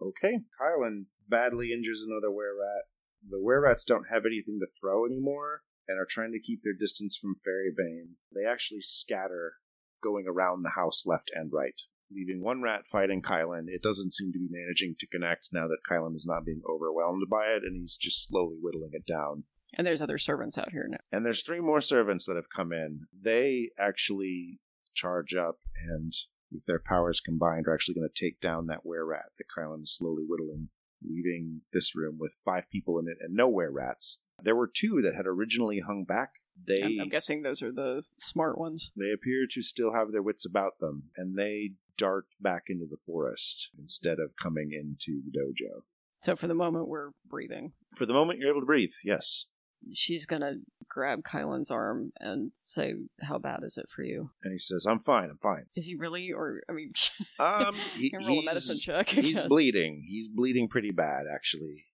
Okay. 0.02 0.40
Kylan 0.60 1.06
badly 1.28 1.72
injures 1.72 2.04
another 2.06 2.32
were 2.32 2.58
rat. 2.60 2.84
The 3.30 3.40
were 3.40 3.62
rats 3.62 3.86
don't 3.86 4.10
have 4.12 4.26
anything 4.26 4.60
to 4.60 4.68
throw 4.80 5.06
anymore 5.06 5.62
and 5.88 6.00
are 6.00 6.08
trying 6.10 6.32
to 6.34 6.40
keep 6.40 6.62
their 6.64 6.74
distance 6.74 7.18
from 7.18 7.36
Fairy 7.44 7.72
Bane. 7.76 8.16
They 8.34 8.46
actually 8.50 8.82
scatter, 8.82 9.54
going 10.02 10.26
around 10.28 10.64
the 10.64 10.72
house 10.76 11.06
left 11.06 11.32
and 11.34 11.52
right, 11.52 11.80
leaving 12.12 12.42
one 12.42 12.62
rat 12.62 12.88
fighting 12.88 13.22
Kylan. 13.22 13.66
It 13.68 13.82
doesn't 13.82 14.14
seem 14.14 14.32
to 14.34 14.40
be 14.40 14.50
managing 14.50 14.96
to 15.00 15.08
connect 15.08 15.50
now 15.52 15.68
that 15.68 15.84
Kylan 15.90 16.16
is 16.16 16.26
not 16.28 16.46
being 16.46 16.62
overwhelmed 16.70 17.24
by 17.30 17.48
it, 17.48 17.64
and 17.64 17.82
he's 17.82 17.98
just 17.98 18.28
slowly 18.28 18.58
whittling 18.62 18.92
it 18.94 19.06
down. 19.06 19.44
And 19.76 19.88
there's 19.88 20.02
other 20.02 20.18
servants 20.18 20.58
out 20.58 20.72
here 20.72 20.88
now. 20.90 21.00
And 21.12 21.26
there's 21.26 21.42
three 21.42 21.60
more 21.60 21.82
servants 21.82 22.26
that 22.26 22.36
have 22.36 22.50
come 22.56 22.72
in. 22.72 23.08
They 23.20 23.72
actually 23.80 24.60
charge 24.94 25.34
up 25.34 25.58
and, 25.76 26.14
with 26.54 26.66
their 26.66 26.80
powers 26.80 27.20
combined, 27.20 27.68
are 27.68 27.74
actually 27.74 27.96
going 27.96 28.10
to 28.10 28.26
take 28.26 28.40
down 28.40 28.68
that 28.68 28.86
were 28.86 29.06
rat 29.06 29.32
that 29.38 29.46
Kylan 29.56 29.84
is 29.84 29.96
slowly 29.96 30.24
whittling, 30.28 30.70
leaving 31.04 31.62
this 31.72 31.96
room 31.96 32.18
with 32.20 32.36
five 32.46 32.70
people 32.72 33.00
in 33.00 33.08
it 33.08 33.18
and 33.22 33.36
no 33.36 33.50
were 33.50 33.72
rats. 33.72 34.20
There 34.42 34.56
were 34.56 34.70
two 34.74 35.02
that 35.02 35.16
had 35.16 35.28
originally 35.28 35.80
hung 35.80 36.04
back. 36.04 36.34
They 36.66 36.84
I'm, 36.84 37.00
I'm 37.02 37.10
guessing 37.10 37.42
those 37.42 37.62
are 37.62 37.72
the 37.72 38.04
smart 38.20 38.58
ones. 38.58 38.92
they 38.96 39.12
appear 39.12 39.48
to 39.52 39.62
still 39.62 39.94
have 39.94 40.12
their 40.12 40.22
wits 40.22 40.46
about 40.46 40.80
them, 40.80 41.10
and 41.18 41.38
they 41.38 41.74
dart 41.98 42.26
back 42.40 42.64
into 42.68 42.86
the 42.86 42.98
forest 42.98 43.70
instead 43.78 44.20
of 44.20 44.36
coming 44.36 44.72
into 44.72 45.22
the 45.24 45.32
dojo. 45.32 45.84
So 46.22 46.36
for 46.36 46.48
the 46.48 46.54
moment, 46.54 46.88
we're 46.88 47.10
breathing. 47.28 47.74
For 47.96 48.06
the 48.06 48.14
moment, 48.14 48.40
you're 48.40 48.50
able 48.50 48.62
to 48.62 48.66
breathe. 48.66 48.94
Yes, 49.04 49.46
She's 49.94 50.26
gonna 50.26 50.56
grab 50.88 51.24
Kylan's 51.24 51.70
arm 51.72 52.14
and 52.20 52.52
say, 52.62 52.94
"How 53.22 53.38
bad 53.40 53.62
is 53.64 53.78
it 53.78 53.90
for 53.90 54.04
you?" 54.04 54.30
and 54.44 54.52
he 54.54 54.60
says, 54.60 54.86
"I'm 54.86 55.00
fine. 55.00 55.30
I'm 55.30 55.38
fine." 55.38 55.66
Is 55.76 55.86
he 55.88 55.96
really? 55.96 56.32
Or 56.32 56.62
I 56.70 56.74
mean, 56.74 56.94
Um, 57.40 57.76
he- 57.96 58.14
roll 58.26 58.40
a 58.40 58.44
medicine 58.46 58.76
he's, 58.76 58.82
check. 58.84 59.10
He's 59.10 59.44
bleeding. 59.44 60.06
He's 60.08 60.30
bleeding 60.30 60.68
pretty 60.70 60.92
bad, 60.92 61.26
actually. 61.34 61.86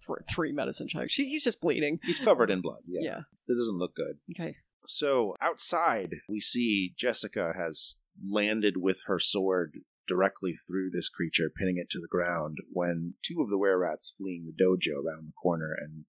for 0.00 0.24
three 0.34 0.50
medicine 0.52 0.88
checks. 0.88 1.12
She, 1.12 1.28
he's 1.28 1.44
just 1.44 1.60
bleeding. 1.60 2.00
He's 2.02 2.18
covered 2.18 2.50
in 2.50 2.60
blood. 2.60 2.80
Yeah, 2.88 3.00
Yeah. 3.02 3.20
that 3.46 3.54
doesn't 3.54 3.78
look 3.78 3.94
good. 3.94 4.18
Okay. 4.34 4.56
So 4.84 5.36
outside, 5.40 6.16
we 6.28 6.40
see 6.40 6.92
Jessica 6.98 7.52
has 7.56 7.94
landed 8.20 8.78
with 8.78 9.02
her 9.06 9.20
sword 9.20 9.78
directly 10.08 10.54
through 10.56 10.90
this 10.90 11.08
creature, 11.08 11.48
pinning 11.56 11.76
it 11.78 11.88
to 11.90 12.00
the 12.00 12.08
ground, 12.08 12.58
when 12.72 13.14
two 13.22 13.40
of 13.40 13.48
the 13.48 13.56
were 13.56 13.78
rats 13.78 14.10
fleeing 14.10 14.44
the 14.44 14.52
dojo 14.64 15.04
around 15.04 15.28
the 15.28 15.32
corner 15.40 15.72
and 15.72 16.04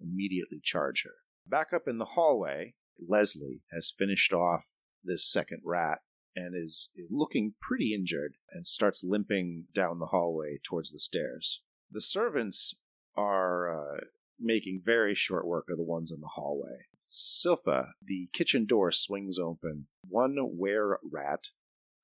immediately 0.00 0.60
charge 0.62 1.04
her. 1.04 1.14
Back 1.46 1.72
up 1.72 1.86
in 1.86 1.98
the 1.98 2.04
hallway, 2.04 2.74
Leslie 2.98 3.62
has 3.72 3.92
finished 3.96 4.32
off 4.32 4.76
this 5.04 5.30
second 5.30 5.62
rat 5.64 6.00
and 6.34 6.54
is, 6.54 6.90
is 6.96 7.10
looking 7.12 7.54
pretty 7.60 7.94
injured 7.94 8.34
and 8.50 8.66
starts 8.66 9.04
limping 9.04 9.66
down 9.72 9.98
the 9.98 10.06
hallway 10.06 10.58
towards 10.62 10.90
the 10.90 10.98
stairs. 10.98 11.62
The 11.90 12.02
servants 12.02 12.74
are 13.16 13.96
uh, 13.96 14.00
making 14.38 14.82
very 14.84 15.14
short 15.14 15.46
work 15.46 15.66
of 15.70 15.78
the 15.78 15.84
ones 15.84 16.10
in 16.10 16.20
the 16.20 16.30
hallway. 16.34 16.86
Silpha, 17.06 17.90
the 18.04 18.28
kitchen 18.32 18.66
door 18.66 18.90
swings 18.90 19.38
open. 19.38 19.86
One 20.06 20.36
were 20.36 20.98
rat 21.10 21.50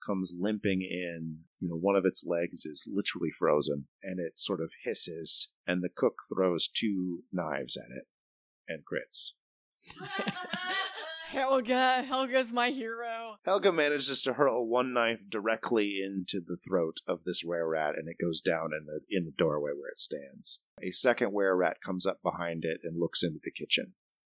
comes 0.04 0.34
limping 0.38 0.82
in. 0.82 1.38
You 1.60 1.68
know, 1.68 1.76
one 1.76 1.96
of 1.96 2.04
its 2.04 2.24
legs 2.26 2.64
is 2.64 2.88
literally 2.92 3.30
frozen, 3.30 3.86
and 4.02 4.18
it 4.18 4.38
sort 4.38 4.60
of 4.60 4.72
hisses, 4.84 5.50
and 5.66 5.82
the 5.82 5.88
cook 5.88 6.14
throws 6.32 6.68
two 6.68 7.24
knives 7.32 7.76
at 7.76 7.96
it 7.96 8.06
and 8.68 8.82
crits. 8.84 9.32
Helga, 11.28 12.02
Helga's 12.02 12.52
my 12.52 12.70
hero. 12.70 13.36
Helga 13.46 13.72
manages 13.72 14.20
to 14.22 14.34
hurl 14.34 14.68
one 14.68 14.92
knife 14.92 15.22
directly 15.26 15.98
into 16.04 16.44
the 16.46 16.58
throat 16.58 16.98
of 17.06 17.24
this 17.24 17.42
were 17.42 17.66
rat, 17.66 17.94
and 17.96 18.06
it 18.06 18.22
goes 18.22 18.42
down 18.42 18.70
in 18.78 18.84
the 18.84 19.00
in 19.08 19.24
the 19.24 19.32
doorway 19.38 19.70
where 19.72 19.88
it 19.90 19.98
stands. 19.98 20.60
A 20.82 20.90
second 20.90 21.32
were 21.32 21.56
rat 21.56 21.78
comes 21.84 22.04
up 22.04 22.20
behind 22.22 22.64
it 22.64 22.80
and 22.84 23.00
looks 23.00 23.22
into 23.22 23.40
the 23.42 23.50
kitchen. 23.50 23.94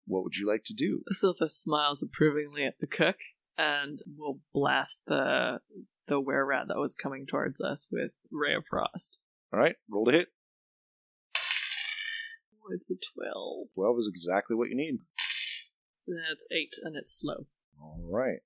What 0.07 0.23
would 0.23 0.37
you 0.37 0.47
like 0.47 0.63
to 0.65 0.73
do? 0.73 1.01
Silpha 1.11 1.49
smiles 1.49 2.01
approvingly 2.01 2.63
at 2.63 2.79
the 2.79 2.87
cook 2.87 3.17
and 3.57 3.99
we'll 4.17 4.39
blast 4.53 5.01
the 5.07 5.59
the 6.07 6.19
were 6.19 6.45
rat 6.45 6.67
that 6.67 6.77
was 6.77 6.95
coming 6.95 7.25
towards 7.25 7.59
us 7.59 7.87
with 7.91 8.11
Ray 8.31 8.53
of 8.53 8.65
Frost. 8.69 9.17
All 9.53 9.59
right, 9.59 9.75
roll 9.89 10.05
to 10.05 10.11
hit. 10.11 10.27
Oh, 11.35 12.73
it's 12.73 12.89
a 12.89 12.95
12. 13.15 13.67
Twelve 13.73 13.97
is 13.97 14.07
exactly 14.07 14.55
what 14.55 14.69
you 14.69 14.75
need. 14.75 14.99
That's 16.07 16.45
8, 16.51 16.69
and 16.83 16.95
it's 16.95 17.17
slow. 17.19 17.47
All 17.81 17.99
right. 18.03 18.39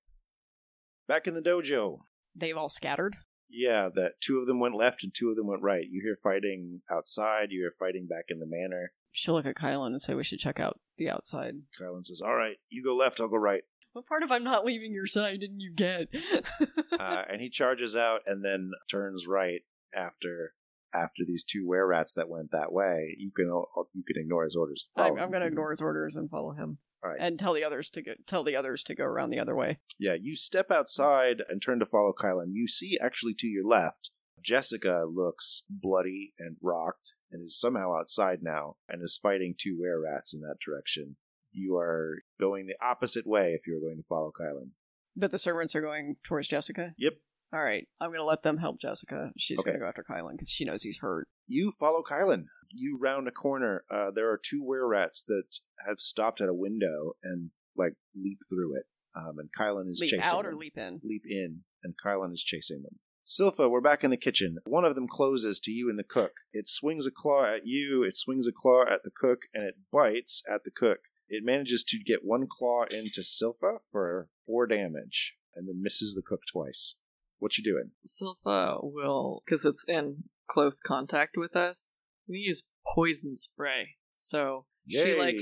Back 1.06 1.26
in 1.26 1.34
the 1.34 1.42
dojo. 1.42 2.00
They've 2.34 2.56
all 2.56 2.68
scattered. 2.68 3.16
Yeah, 3.48 3.88
that 3.94 4.20
two 4.20 4.38
of 4.38 4.46
them 4.46 4.60
went 4.60 4.76
left 4.76 5.02
and 5.02 5.12
two 5.12 5.28
of 5.30 5.36
them 5.36 5.48
went 5.48 5.62
right. 5.62 5.84
You 5.90 6.00
hear 6.02 6.16
fighting 6.22 6.82
outside. 6.90 7.50
You 7.50 7.62
hear 7.62 7.74
fighting 7.76 8.06
back 8.06 8.26
in 8.28 8.38
the 8.38 8.46
manor. 8.46 8.92
She'll 9.10 9.34
look 9.34 9.46
at 9.46 9.56
Kylan 9.56 9.88
and 9.88 10.00
say 10.00 10.14
we 10.14 10.22
should 10.22 10.38
check 10.38 10.60
out 10.60 10.78
the 10.96 11.10
outside. 11.10 11.54
Kylan 11.80 12.06
says, 12.06 12.22
"All 12.22 12.36
right, 12.36 12.58
you 12.68 12.84
go 12.84 12.94
left. 12.94 13.20
I'll 13.20 13.26
go 13.26 13.38
right." 13.38 13.64
What 13.92 14.06
part 14.06 14.22
of 14.22 14.30
I'm 14.30 14.44
not 14.44 14.64
leaving 14.64 14.92
your 14.92 15.06
side 15.06 15.40
didn't 15.40 15.60
you 15.60 15.72
get? 15.74 16.08
uh, 17.00 17.24
and 17.28 17.40
he 17.40 17.50
charges 17.50 17.96
out 17.96 18.20
and 18.26 18.44
then 18.44 18.70
turns 18.88 19.26
right 19.26 19.62
after 19.94 20.54
after 20.92 21.22
these 21.26 21.44
two 21.44 21.66
were 21.66 21.86
rats 21.86 22.14
that 22.14 22.28
went 22.28 22.50
that 22.52 22.72
way. 22.72 23.16
You 23.18 23.30
can 23.34 23.46
you 23.46 24.04
can 24.06 24.20
ignore 24.20 24.44
his 24.44 24.56
orders. 24.56 24.88
I'm, 24.96 25.18
I'm 25.18 25.30
going 25.30 25.42
to 25.42 25.46
ignore 25.46 25.70
his 25.70 25.80
orders 25.80 26.16
and 26.16 26.30
follow 26.30 26.52
him, 26.52 26.78
All 27.02 27.10
right. 27.10 27.18
and 27.20 27.38
tell 27.38 27.54
the 27.54 27.64
others 27.64 27.90
to 27.90 28.02
go. 28.02 28.12
Tell 28.26 28.44
the 28.44 28.56
others 28.56 28.82
to 28.84 28.94
go 28.94 29.04
around 29.04 29.30
the 29.30 29.40
other 29.40 29.56
way. 29.56 29.78
Yeah, 29.98 30.14
you 30.20 30.36
step 30.36 30.70
outside 30.70 31.42
and 31.48 31.60
turn 31.60 31.78
to 31.80 31.86
follow 31.86 32.12
Kylan. 32.16 32.52
You 32.52 32.66
see 32.66 32.98
actually 33.00 33.34
to 33.38 33.46
your 33.46 33.66
left, 33.66 34.10
Jessica 34.42 35.04
looks 35.08 35.64
bloody 35.68 36.32
and 36.38 36.56
rocked 36.62 37.14
and 37.30 37.44
is 37.44 37.58
somehow 37.58 37.96
outside 37.98 38.38
now 38.42 38.76
and 38.88 39.02
is 39.02 39.18
fighting 39.20 39.54
two 39.56 39.78
were 39.80 40.00
rats 40.00 40.32
in 40.34 40.40
that 40.40 40.58
direction. 40.64 41.16
You 41.52 41.76
are 41.76 42.18
going 42.40 42.66
the 42.66 42.76
opposite 42.84 43.26
way 43.26 43.52
if 43.52 43.66
you're 43.66 43.80
going 43.80 43.96
to 43.98 44.04
follow 44.08 44.32
Kylan. 44.38 44.70
But 45.16 45.30
the 45.32 45.38
servants 45.38 45.74
are 45.74 45.80
going 45.80 46.16
towards 46.24 46.48
Jessica. 46.48 46.94
Yep. 46.98 47.14
All 47.52 47.62
right, 47.62 47.88
I'm 48.00 48.10
going 48.10 48.20
to 48.20 48.24
let 48.24 48.44
them 48.44 48.58
help 48.58 48.80
Jessica. 48.80 49.32
She's 49.36 49.58
Okay. 49.58 49.70
going 49.70 49.80
to 49.80 49.84
go 49.84 49.88
after 49.88 50.04
Kylan 50.08 50.32
because 50.32 50.48
she 50.48 50.64
knows 50.64 50.82
he's 50.84 50.98
hurt. 50.98 51.26
You 51.48 51.72
follow 51.72 52.02
Kylan. 52.08 52.44
You 52.72 52.96
round 53.02 53.26
a 53.26 53.32
corner. 53.32 53.84
Uh, 53.90 54.12
there 54.14 54.30
are 54.30 54.38
two 54.42 54.62
were 54.62 54.86
rats 54.88 55.24
that 55.26 55.42
have 55.86 55.98
stopped 55.98 56.40
at 56.40 56.48
a 56.48 56.54
window 56.54 57.14
and 57.24 57.50
like 57.76 57.94
leap 58.14 58.38
through 58.48 58.76
it. 58.76 58.84
Um, 59.16 59.38
and 59.40 59.48
Kylan 59.58 59.90
is 59.90 59.98
leap 60.00 60.10
chasing 60.10 60.24
out 60.32 60.46
or 60.46 60.50
them. 60.50 60.60
leap 60.60 60.78
in? 60.78 61.00
leap 61.02 61.22
in, 61.28 61.62
and 61.82 61.94
Kylan 62.04 62.32
is 62.32 62.44
chasing 62.44 62.82
them. 62.82 63.00
Silpha, 63.26 63.68
we're 63.68 63.80
back 63.80 64.04
in 64.04 64.10
the 64.10 64.16
kitchen. 64.16 64.58
One 64.64 64.84
of 64.84 64.94
them 64.94 65.08
closes 65.08 65.58
to 65.60 65.72
you 65.72 65.88
and 65.90 65.98
the 65.98 66.04
cook. 66.04 66.32
It 66.52 66.68
swings 66.68 67.06
a 67.06 67.10
claw 67.10 67.46
at 67.46 67.62
you, 67.66 68.04
it 68.04 68.16
swings 68.16 68.46
a 68.46 68.52
claw 68.52 68.82
at 68.82 69.02
the 69.02 69.10
cook, 69.10 69.40
and 69.52 69.64
it 69.64 69.74
bites 69.92 70.42
at 70.48 70.62
the 70.64 70.70
cook. 70.70 70.98
It 71.32 71.44
manages 71.44 71.84
to 71.84 72.02
get 72.04 72.24
one 72.24 72.48
claw 72.50 72.84
into 72.90 73.20
Silpha 73.20 73.78
for 73.92 74.28
four 74.46 74.66
damage, 74.66 75.36
and 75.54 75.68
then 75.68 75.80
misses 75.80 76.14
the 76.14 76.22
cook 76.22 76.40
twice. 76.50 76.96
What 77.38 77.56
you 77.56 77.64
doing? 77.64 77.92
Silpha 78.04 78.80
will, 78.82 79.42
because 79.44 79.64
it's 79.64 79.84
in 79.86 80.24
close 80.48 80.80
contact 80.80 81.36
with 81.36 81.54
us, 81.54 81.94
we 82.28 82.38
use 82.38 82.64
poison 82.94 83.36
spray. 83.36 83.96
So 84.12 84.66
she 84.88 85.14
like 85.16 85.36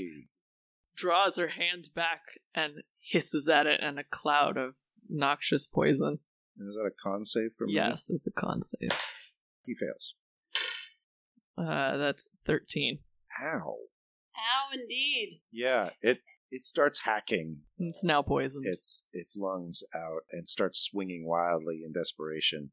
draws 0.94 1.38
her 1.38 1.48
hand 1.48 1.88
back 1.94 2.20
and 2.54 2.74
hisses 3.00 3.48
at 3.48 3.66
it, 3.66 3.80
and 3.82 3.98
a 3.98 4.04
cloud 4.04 4.58
of 4.58 4.74
noxious 5.08 5.66
poison. 5.66 6.18
Is 6.58 6.74
that 6.74 6.86
a 6.86 7.02
con 7.02 7.24
save 7.24 7.52
for 7.56 7.66
me? 7.66 7.74
Yes, 7.74 8.10
it's 8.10 8.26
a 8.26 8.30
con 8.30 8.60
save. 8.62 8.90
He 9.64 9.74
fails. 9.74 10.14
Uh, 11.56 11.96
that's 11.96 12.28
thirteen. 12.46 12.98
Ow. 13.42 13.76
How 14.38 14.72
indeed. 14.72 15.40
Yeah, 15.50 15.90
it 16.00 16.20
it 16.50 16.64
starts 16.64 17.00
hacking 17.00 17.58
It's 17.78 18.02
now 18.04 18.22
poisoned. 18.22 18.64
its 18.66 19.06
its 19.12 19.36
lungs 19.36 19.82
out 19.94 20.22
and 20.32 20.48
starts 20.48 20.80
swinging 20.80 21.26
wildly 21.26 21.82
in 21.84 21.92
desperation. 21.92 22.70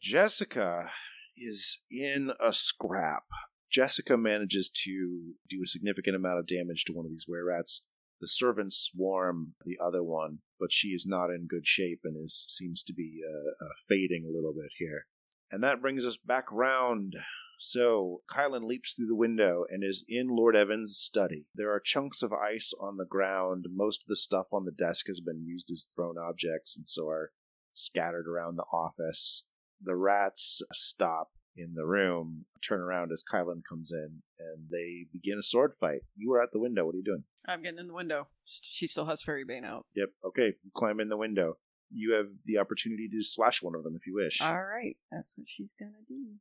Jessica 0.00 0.90
is 1.36 1.80
in 1.90 2.32
a 2.44 2.52
scrap. 2.52 3.24
Jessica 3.70 4.16
manages 4.16 4.70
to 4.84 5.34
do 5.48 5.60
a 5.62 5.66
significant 5.66 6.16
amount 6.16 6.38
of 6.38 6.46
damage 6.46 6.84
to 6.86 6.92
one 6.92 7.04
of 7.04 7.10
these 7.10 7.26
were 7.28 7.44
rats. 7.44 7.86
The 8.20 8.28
servants 8.28 8.90
swarm 8.92 9.54
the 9.64 9.76
other 9.84 10.02
one, 10.02 10.38
but 10.58 10.72
she 10.72 10.88
is 10.88 11.04
not 11.06 11.30
in 11.30 11.46
good 11.46 11.66
shape 11.66 12.00
and 12.04 12.16
is 12.22 12.46
seems 12.48 12.82
to 12.84 12.94
be 12.94 13.20
uh, 13.24 13.64
uh, 13.64 13.68
fading 13.88 14.24
a 14.24 14.34
little 14.34 14.52
bit 14.52 14.72
here. 14.78 15.06
And 15.50 15.62
that 15.62 15.80
brings 15.82 16.04
us 16.06 16.16
back 16.16 16.50
round. 16.50 17.14
So 17.58 18.22
Kylan 18.30 18.66
leaps 18.66 18.92
through 18.92 19.08
the 19.08 19.16
window 19.16 19.64
and 19.68 19.82
is 19.82 20.04
in 20.08 20.28
Lord 20.28 20.54
Evans' 20.54 20.96
study. 20.96 21.46
There 21.54 21.72
are 21.72 21.80
chunks 21.80 22.22
of 22.22 22.32
ice 22.32 22.72
on 22.80 22.96
the 22.96 23.04
ground. 23.04 23.66
Most 23.74 24.04
of 24.04 24.06
the 24.08 24.16
stuff 24.16 24.46
on 24.52 24.64
the 24.64 24.70
desk 24.70 25.08
has 25.08 25.20
been 25.20 25.44
used 25.44 25.70
as 25.72 25.86
thrown 25.94 26.16
objects 26.16 26.76
and 26.76 26.88
so 26.88 27.08
are 27.08 27.32
scattered 27.74 28.28
around 28.28 28.56
the 28.56 28.64
office. 28.72 29.44
The 29.82 29.96
rats 29.96 30.62
stop 30.72 31.30
in 31.56 31.74
the 31.74 31.84
room, 31.84 32.44
turn 32.66 32.80
around 32.80 33.10
as 33.10 33.24
Kylan 33.28 33.62
comes 33.68 33.90
in, 33.90 34.22
and 34.38 34.68
they 34.70 35.06
begin 35.12 35.38
a 35.38 35.42
sword 35.42 35.72
fight. 35.80 36.02
You 36.16 36.32
are 36.34 36.42
at 36.42 36.52
the 36.52 36.60
window. 36.60 36.86
What 36.86 36.94
are 36.94 36.98
you 36.98 37.04
doing? 37.04 37.24
I'm 37.48 37.62
getting 37.62 37.80
in 37.80 37.88
the 37.88 37.94
window. 37.94 38.28
She 38.44 38.86
still 38.86 39.06
has 39.06 39.22
Fairy 39.22 39.44
Bane 39.44 39.64
out. 39.64 39.86
Yep. 39.96 40.10
Okay. 40.26 40.54
You 40.62 40.70
climb 40.74 41.00
in 41.00 41.08
the 41.08 41.16
window. 41.16 41.58
You 41.90 42.12
have 42.12 42.26
the 42.44 42.58
opportunity 42.58 43.08
to 43.08 43.22
slash 43.22 43.62
one 43.62 43.74
of 43.74 43.82
them 43.82 43.96
if 43.96 44.06
you 44.06 44.14
wish. 44.14 44.40
All 44.40 44.62
right, 44.62 44.96
that's 45.10 45.36
what 45.38 45.48
she's 45.48 45.74
gonna 45.78 45.92
do. 46.06 46.34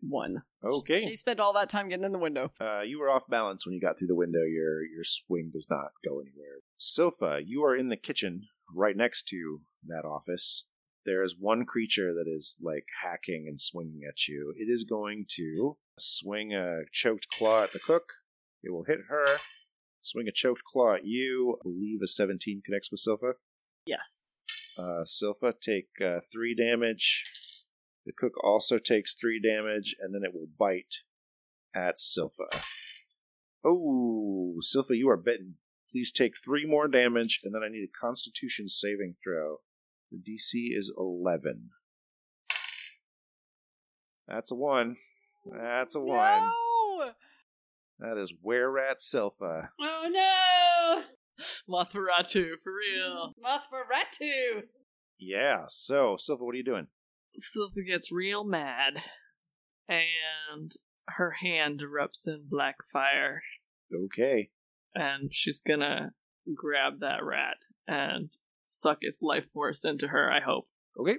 One. 0.00 0.42
Okay. 0.64 1.06
She 1.06 1.16
spent 1.16 1.40
all 1.40 1.52
that 1.54 1.68
time 1.68 1.88
getting 1.88 2.04
in 2.04 2.12
the 2.12 2.18
window. 2.18 2.52
Uh, 2.60 2.80
you 2.80 2.98
were 2.98 3.10
off 3.10 3.26
balance 3.28 3.64
when 3.64 3.74
you 3.74 3.80
got 3.80 3.98
through 3.98 4.08
the 4.08 4.14
window. 4.14 4.42
Your 4.42 4.82
your 4.82 5.04
swing 5.04 5.50
does 5.52 5.66
not 5.70 5.92
go 6.04 6.20
anywhere. 6.20 6.60
Silpha, 6.80 7.42
you 7.44 7.62
are 7.64 7.76
in 7.76 7.88
the 7.88 7.96
kitchen 7.96 8.42
right 8.74 8.96
next 8.96 9.28
to 9.28 9.60
that 9.86 10.04
office. 10.04 10.66
There 11.06 11.22
is 11.22 11.36
one 11.38 11.64
creature 11.66 12.14
that 12.14 12.26
is 12.26 12.56
like 12.62 12.86
hacking 13.02 13.44
and 13.46 13.60
swinging 13.60 14.00
at 14.08 14.26
you. 14.26 14.54
It 14.56 14.70
is 14.70 14.84
going 14.84 15.26
to 15.36 15.76
swing 15.98 16.54
a 16.54 16.80
choked 16.92 17.28
claw 17.28 17.64
at 17.64 17.72
the 17.72 17.78
cook. 17.78 18.04
It 18.62 18.72
will 18.72 18.84
hit 18.84 19.00
her. 19.08 19.38
Swing 20.00 20.26
a 20.28 20.32
choked 20.32 20.62
claw 20.64 20.94
at 20.94 21.04
you. 21.04 21.58
I 21.60 21.62
believe 21.62 22.00
a 22.02 22.06
17 22.06 22.62
connects 22.64 22.90
with 22.90 23.02
Silpha. 23.06 23.34
yes. 23.86 24.22
Uh, 24.76 25.04
Silpha 25.04 25.52
take 25.60 25.88
uh, 26.04 26.18
three 26.32 26.54
damage. 26.54 27.24
The 28.06 28.12
cook 28.12 28.32
also 28.44 28.78
takes 28.78 29.14
three 29.14 29.40
damage, 29.40 29.94
and 29.98 30.14
then 30.14 30.22
it 30.24 30.34
will 30.34 30.48
bite 30.58 31.02
at 31.74 31.96
Silpha. 31.98 32.62
Oh, 33.64 34.56
Silpha, 34.60 34.96
you 34.96 35.08
are 35.08 35.16
bitten. 35.16 35.56
Please 35.90 36.12
take 36.12 36.34
three 36.36 36.66
more 36.66 36.88
damage, 36.88 37.40
and 37.44 37.54
then 37.54 37.62
I 37.62 37.68
need 37.68 37.84
a 37.84 37.98
Constitution 37.98 38.68
saving 38.68 39.16
throw. 39.22 39.60
The 40.10 40.18
DC 40.18 40.76
is 40.76 40.92
11. 40.96 41.70
That's 44.28 44.50
a 44.50 44.54
one. 44.54 44.96
That's 45.46 45.94
a 45.94 46.00
one. 46.00 46.42
No! 46.42 47.10
That 48.00 48.18
is 48.18 48.34
were 48.42 48.70
rat 48.70 48.98
Silpha. 48.98 49.68
Oh 49.80 50.08
no! 50.10 51.02
Mothferatu, 51.68 52.54
for 52.62 52.72
real. 52.72 53.34
Mothferatu! 53.44 54.62
Yeah. 55.18 55.64
So 55.68 56.16
Silpha, 56.16 56.40
what 56.40 56.54
are 56.54 56.58
you 56.58 56.64
doing? 56.64 56.88
Silpha 57.38 57.86
gets 57.86 58.12
real 58.12 58.44
mad, 58.44 58.94
and 59.88 60.72
her 61.08 61.32
hand 61.42 61.80
erupts 61.80 62.26
in 62.26 62.46
black 62.48 62.76
fire, 62.92 63.42
Okay. 63.92 64.50
and 64.94 65.30
she's 65.32 65.60
gonna 65.60 66.14
grab 66.54 67.00
that 67.00 67.22
rat 67.24 67.56
and 67.86 68.30
suck 68.66 68.98
its 69.00 69.22
life 69.22 69.44
force 69.52 69.84
into 69.84 70.08
her, 70.08 70.30
I 70.30 70.40
hope. 70.40 70.68
Okay. 70.98 71.18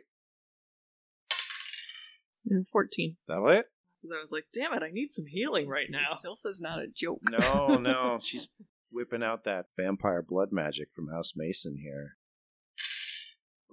And 2.47 2.67
14. 2.67 3.17
That'll 3.27 3.49
hit. 3.49 3.67
Because 4.01 4.15
I 4.17 4.21
was 4.21 4.31
like, 4.31 4.45
damn 4.53 4.73
it, 4.73 4.83
I 4.83 4.91
need 4.91 5.11
some 5.11 5.25
healing 5.25 5.67
right 5.67 5.87
now. 5.89 6.03
Silpha's 6.13 6.61
not 6.61 6.79
a 6.79 6.87
joke. 6.87 7.21
No, 7.23 7.77
no. 7.77 8.19
She's 8.23 8.47
whipping 8.91 9.23
out 9.23 9.43
that 9.45 9.67
vampire 9.75 10.21
blood 10.21 10.49
magic 10.51 10.89
from 10.95 11.07
House 11.09 11.33
Mason 11.35 11.77
here. 11.81 12.17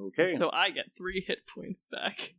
Okay. 0.01 0.35
So 0.35 0.51
I 0.53 0.71
get 0.71 0.87
three 0.97 1.25
hit 1.27 1.41
points 1.55 1.87
back. 1.91 2.35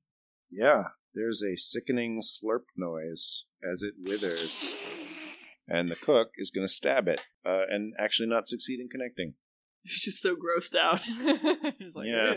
Yeah, 0.51 0.83
there's 1.13 1.41
a 1.43 1.55
sickening 1.55 2.21
slurp 2.21 2.65
noise 2.77 3.45
as 3.63 3.81
it 3.81 3.93
withers. 4.07 4.73
And 5.67 5.89
the 5.89 5.95
cook 5.95 6.31
is 6.37 6.51
going 6.51 6.67
to 6.67 6.71
stab 6.71 7.07
it, 7.07 7.21
uh, 7.45 7.63
and 7.69 7.93
actually 7.97 8.27
not 8.27 8.47
succeed 8.47 8.79
in 8.79 8.89
connecting. 8.89 9.35
She's 9.85 10.13
just 10.13 10.21
so 10.21 10.35
grossed 10.35 10.75
out. 10.77 11.01
He's 11.79 11.95
like, 11.95 12.07
Yeah. 12.07 12.33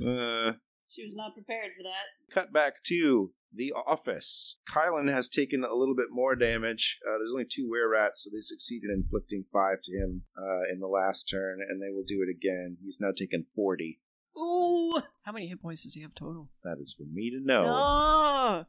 "Eh." 0.00 0.04
Uh, 0.06 0.52
She 0.88 1.02
was 1.02 1.14
not 1.14 1.34
prepared 1.34 1.72
for 1.76 1.82
that. 1.82 2.32
cut 2.34 2.52
back 2.52 2.82
to 2.88 3.32
the 3.52 3.72
office. 3.86 4.58
Kylan 4.70 5.10
has 5.12 5.28
taken 5.28 5.64
a 5.64 5.74
little 5.74 5.94
bit 5.96 6.08
more 6.10 6.36
damage. 6.36 6.98
Uh, 7.06 7.18
there's 7.18 7.32
only 7.32 7.46
two 7.50 7.68
were 7.68 7.88
rats, 7.90 8.24
so 8.24 8.30
they 8.32 8.40
succeeded 8.40 8.90
in 8.90 9.02
inflicting 9.04 9.44
five 9.52 9.78
to 9.82 9.96
him 9.96 10.22
uh, 10.36 10.70
in 10.72 10.78
the 10.80 10.86
last 10.86 11.24
turn, 11.24 11.58
and 11.66 11.80
they 11.82 11.90
will 11.90 12.04
do 12.06 12.22
it 12.22 12.30
again. 12.30 12.76
He's 12.82 12.98
now 13.00 13.10
taken 13.16 13.44
40. 13.54 14.00
Ooh! 14.38 15.00
How 15.22 15.32
many 15.32 15.48
hit 15.48 15.60
points 15.62 15.82
does 15.84 15.94
he 15.94 16.02
have 16.02 16.14
total? 16.14 16.48
That 16.64 16.76
is 16.80 16.92
for 16.96 17.04
me 17.04 17.30
to 17.30 17.40
know, 17.44 17.64
Oh, 17.66 18.64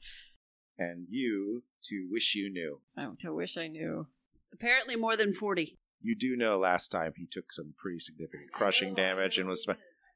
and 0.78 1.06
you 1.10 1.64
to 1.86 2.08
wish 2.10 2.36
you 2.36 2.50
knew. 2.52 2.82
I 2.98 3.08
to 3.20 3.34
wish 3.34 3.58
I 3.58 3.68
knew. 3.68 4.08
Apparently 4.54 4.96
more 4.96 5.18
than 5.18 5.34
40. 5.34 5.78
You 6.02 6.16
do 6.16 6.36
know 6.38 6.58
last 6.58 6.90
time 6.90 7.14
he 7.18 7.26
took 7.26 7.52
some 7.52 7.74
pretty 7.78 8.00
significant 8.00 8.52
crushing 8.52 8.94
damage 8.94 9.38
and 9.38 9.48
was. 9.48 9.68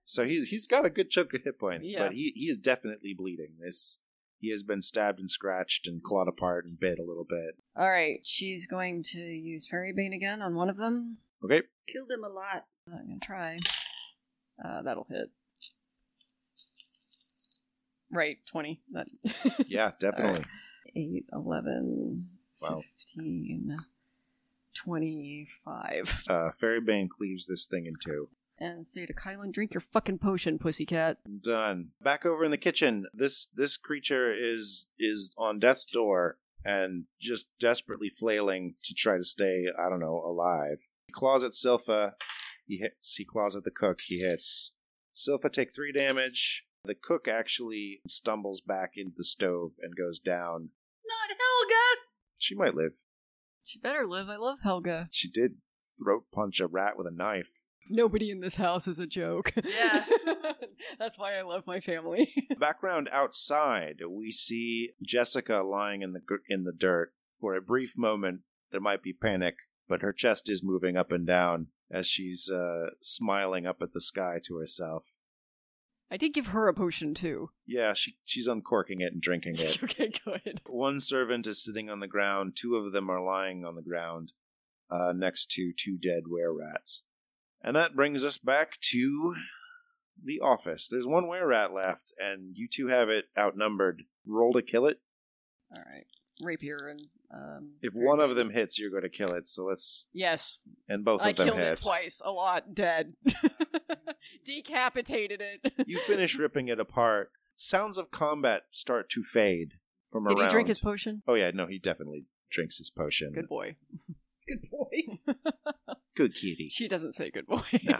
So 0.06 0.26
he's 0.26 0.50
he's 0.50 0.68
got 0.68 0.86
a 0.86 0.90
good 0.90 1.10
chunk 1.10 1.34
of 1.34 1.44
hit 1.44 1.60
points, 1.60 1.92
Yeah. 1.92 2.04
but 2.04 2.14
he 2.14 2.32
he 2.36 2.46
is 2.50 2.58
definitely 2.58 3.14
bleeding. 3.14 3.54
This 3.60 4.00
he 4.40 4.50
has 4.52 4.64
been 4.64 4.82
stabbed 4.82 5.20
and 5.20 5.30
scratched 5.30 5.88
and 5.88 6.02
clawed 6.04 6.28
apart 6.28 6.66
and 6.66 6.80
bit 6.80 6.98
a 7.00 7.04
little 7.04 7.26
bit. 7.28 7.56
All 7.76 7.90
right, 7.90 8.20
she's 8.24 8.66
going 8.68 9.04
to 9.12 9.20
use 9.20 9.68
Fairy 9.68 9.94
Bane 9.94 10.14
again 10.14 10.42
on 10.42 10.56
one 10.56 10.70
of 10.70 10.78
them. 10.78 11.18
Okay, 11.44 11.64
Killed 11.88 12.10
him 12.12 12.24
a 12.24 12.30
lot. 12.30 12.66
I'm 12.88 13.08
gonna 13.08 13.20
try. 13.22 13.58
Uh, 14.64 14.82
that'll 14.84 15.08
hit. 15.10 15.30
Right, 18.12 18.38
20. 18.46 18.82
That 18.92 19.08
yeah, 19.68 19.92
definitely. 20.00 20.44
8, 20.96 21.26
11, 21.34 22.28
Wow. 22.62 22.82
15, 23.16 23.78
25. 24.76 26.24
Uh, 26.30 26.52
Fairy 26.52 27.10
cleaves 27.10 27.46
this 27.48 27.66
thing 27.66 27.86
in 27.86 27.94
two. 28.04 28.30
And 28.60 28.86
say 28.86 29.08
to 29.08 29.14
Kylan, 29.14 29.52
drink 29.52 29.74
your 29.74 29.82
fucking 29.82 30.20
potion, 30.20 30.60
pussycat. 30.60 31.18
Done. 31.42 31.90
Back 32.00 32.26
over 32.26 32.44
in 32.46 32.52
the 32.52 32.58
kitchen. 32.58 33.08
This 33.12 33.48
this 33.48 33.76
creature 33.76 34.32
is 34.32 34.88
is 35.00 35.34
on 35.36 35.60
death's 35.60 35.86
door 35.86 36.38
and 36.64 37.06
just 37.20 37.50
desperately 37.60 38.10
flailing 38.10 38.76
to 38.84 38.94
try 38.94 39.18
to 39.18 39.24
stay, 39.24 39.66
I 39.80 39.90
don't 39.90 40.00
know, 40.00 40.22
alive. 40.24 40.90
He 41.08 41.12
claws 41.14 41.44
at 41.44 41.54
Silpha. 41.54 42.12
He 42.68 42.78
hits. 42.78 43.16
He 43.16 43.26
claws 43.26 43.56
at 43.56 43.64
the 43.64 43.72
cook. 43.72 44.00
He 44.02 44.20
hits. 44.20 44.76
Silpha 45.16 45.52
take 45.52 45.74
three 45.74 45.92
damage. 45.92 46.66
The 46.84 46.96
cook 46.96 47.28
actually 47.28 48.02
stumbles 48.08 48.62
back 48.62 48.94
into 48.96 49.14
the 49.16 49.24
stove 49.24 49.74
and 49.82 49.96
goes 49.96 50.20
down. 50.20 50.70
Not 51.08 51.30
Helga! 51.30 52.02
She 52.38 52.56
might 52.56 52.76
live. 52.76 52.94
She 53.64 53.80
better 53.80 54.08
live. 54.08 54.30
I 54.30 54.38
love 54.38 54.60
Helga. 54.64 55.08
She 55.12 55.30
did 55.30 55.58
throat 56.00 56.26
punch 56.34 56.60
a 56.60 56.68
rat 56.68 56.98
with 56.98 57.08
a 57.08 57.12
knife. 57.12 57.62
Nobody 57.90 58.32
in 58.32 58.40
this 58.40 58.56
house 58.56 58.88
is 58.88 59.00
a 59.00 59.08
joke. 59.08 59.54
Yeah. 59.64 60.06
That's 61.00 61.20
why 61.20 61.36
I 61.38 61.42
love 61.42 61.68
my 61.68 61.80
family. 61.80 62.34
Background 62.60 63.10
outside, 63.12 63.98
we 64.10 64.32
see 64.32 64.92
Jessica 65.04 65.62
lying 65.62 66.02
in 66.02 66.14
the 66.14 66.22
in 66.50 66.64
the 66.64 66.74
dirt. 66.74 67.14
For 67.40 67.56
a 67.56 67.62
brief 67.62 67.98
moment, 67.98 68.42
there 68.72 68.82
might 68.82 69.04
be 69.04 69.14
panic, 69.14 69.56
but 69.88 70.02
her 70.02 70.14
chest 70.14 70.50
is 70.50 70.64
moving 70.64 70.96
up 70.96 71.12
and 71.12 71.26
down 71.26 71.68
as 71.92 72.08
she's 72.08 72.50
uh, 72.50 72.92
smiling 73.02 73.66
up 73.66 73.82
at 73.82 73.94
the 73.94 74.02
sky 74.02 74.40
to 74.46 74.58
herself. 74.58 75.18
I 76.12 76.18
did 76.18 76.34
give 76.34 76.48
her 76.48 76.68
a 76.68 76.74
potion 76.74 77.14
too. 77.14 77.52
Yeah, 77.66 77.94
she 77.94 78.18
she's 78.26 78.46
uncorking 78.46 79.00
it 79.00 79.14
and 79.14 79.22
drinking 79.22 79.56
it. 79.60 79.82
okay, 79.84 80.12
good. 80.26 80.62
One 80.68 81.00
servant 81.00 81.48
is 81.48 81.64
sitting 81.64 81.90
on 81.90 82.02
the 82.02 82.08
ground. 82.08 82.58
Two 82.58 82.76
of 82.76 82.92
them 82.92 83.10
are 83.10 83.24
lying 83.24 83.64
on 83.64 83.76
the 83.76 83.82
ground 83.82 84.34
uh, 84.90 85.14
next 85.16 85.52
to 85.52 85.72
two 85.72 85.98
dead 85.98 86.24
were 86.28 86.54
rats. 86.54 87.04
And 87.64 87.76
that 87.78 87.96
brings 87.96 88.26
us 88.26 88.38
back 88.38 88.80
to 88.92 89.36
the 90.22 90.42
office. 90.42 90.90
There's 90.90 91.08
one 91.08 91.28
were 91.28 91.48
rat 91.48 91.74
left, 91.74 92.14
and 92.20 92.58
you 92.58 92.68
two 92.68 92.88
have 92.88 93.10
it 93.10 93.26
outnumbered. 93.40 94.04
Roll 94.28 94.52
to 94.54 94.62
kill 94.62 94.88
it. 94.88 95.00
All 95.76 95.84
right, 95.94 96.06
rapier 96.44 96.90
and 96.90 97.08
um. 97.34 97.72
If 97.82 97.94
one 97.94 98.20
of 98.20 98.36
them 98.36 98.50
hits, 98.50 98.78
you're 98.80 98.90
going 98.92 99.04
to 99.04 99.10
kill 99.10 99.34
it. 99.34 99.48
So 99.48 99.66
let's. 99.66 100.08
Yes, 100.14 100.60
And 100.90 101.04
both 101.06 101.22
I 101.22 101.30
of 101.30 101.38
them 101.38 101.48
killed 101.48 101.60
hit. 101.60 101.74
it 101.74 101.82
twice. 101.82 102.22
A 102.24 102.32
lot 102.32 102.74
dead. 102.74 103.14
Decapitated 104.46 105.42
it. 105.42 105.74
You 105.88 106.00
finish 106.00 106.38
ripping 106.38 106.68
it 106.68 106.80
apart. 106.80 107.32
Sounds 107.56 107.98
of 107.98 108.12
combat 108.12 108.64
start 108.72 109.10
to 109.12 109.24
fade 109.24 109.74
from 110.10 110.24
Did 110.26 110.30
around. 110.32 110.38
Did 110.38 110.46
he 110.46 110.52
drink 110.52 110.68
his 110.68 110.80
potion? 110.80 111.22
Oh 111.28 111.34
yeah, 111.34 111.52
no, 111.54 111.68
he 111.68 111.80
definitely 111.80 112.26
drinks 112.50 112.78
his 112.78 112.90
potion. 112.90 113.34
Good 113.34 113.48
boy. 113.50 113.76
Good 114.48 114.70
boy. 114.70 115.36
Good 116.16 116.34
kitty. 116.36 116.68
She 116.70 116.88
doesn't 116.88 117.14
say 117.14 117.30
good 117.32 117.46
boy. 117.48 117.62
Nah. 117.84 118.00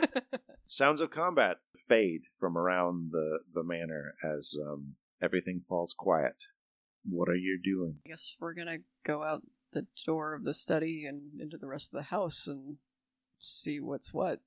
Sounds 0.66 1.00
of 1.00 1.10
combat 1.12 1.58
fade 1.78 2.22
from 2.38 2.58
around 2.58 3.12
the 3.12 3.40
the 3.54 3.64
manor 3.64 4.16
as 4.24 4.56
um, 4.68 4.96
everything 5.22 5.62
falls 5.62 5.94
quiet. 5.98 6.46
What 7.08 7.30
are 7.30 7.36
you 7.36 7.60
doing? 7.64 7.96
I 8.06 8.10
guess 8.10 8.36
we're 8.40 8.54
gonna 8.54 8.78
go 9.06 9.24
out 9.24 9.42
the 9.74 9.88
door 10.06 10.34
of 10.34 10.44
the 10.44 10.54
study 10.54 11.06
and 11.08 11.40
into 11.42 11.58
the 11.58 11.68
rest 11.68 11.94
of 11.94 11.98
the 11.98 12.04
house 12.16 12.46
and 12.48 12.78
see 13.40 13.80
what's 13.80 14.14
what. 14.14 14.40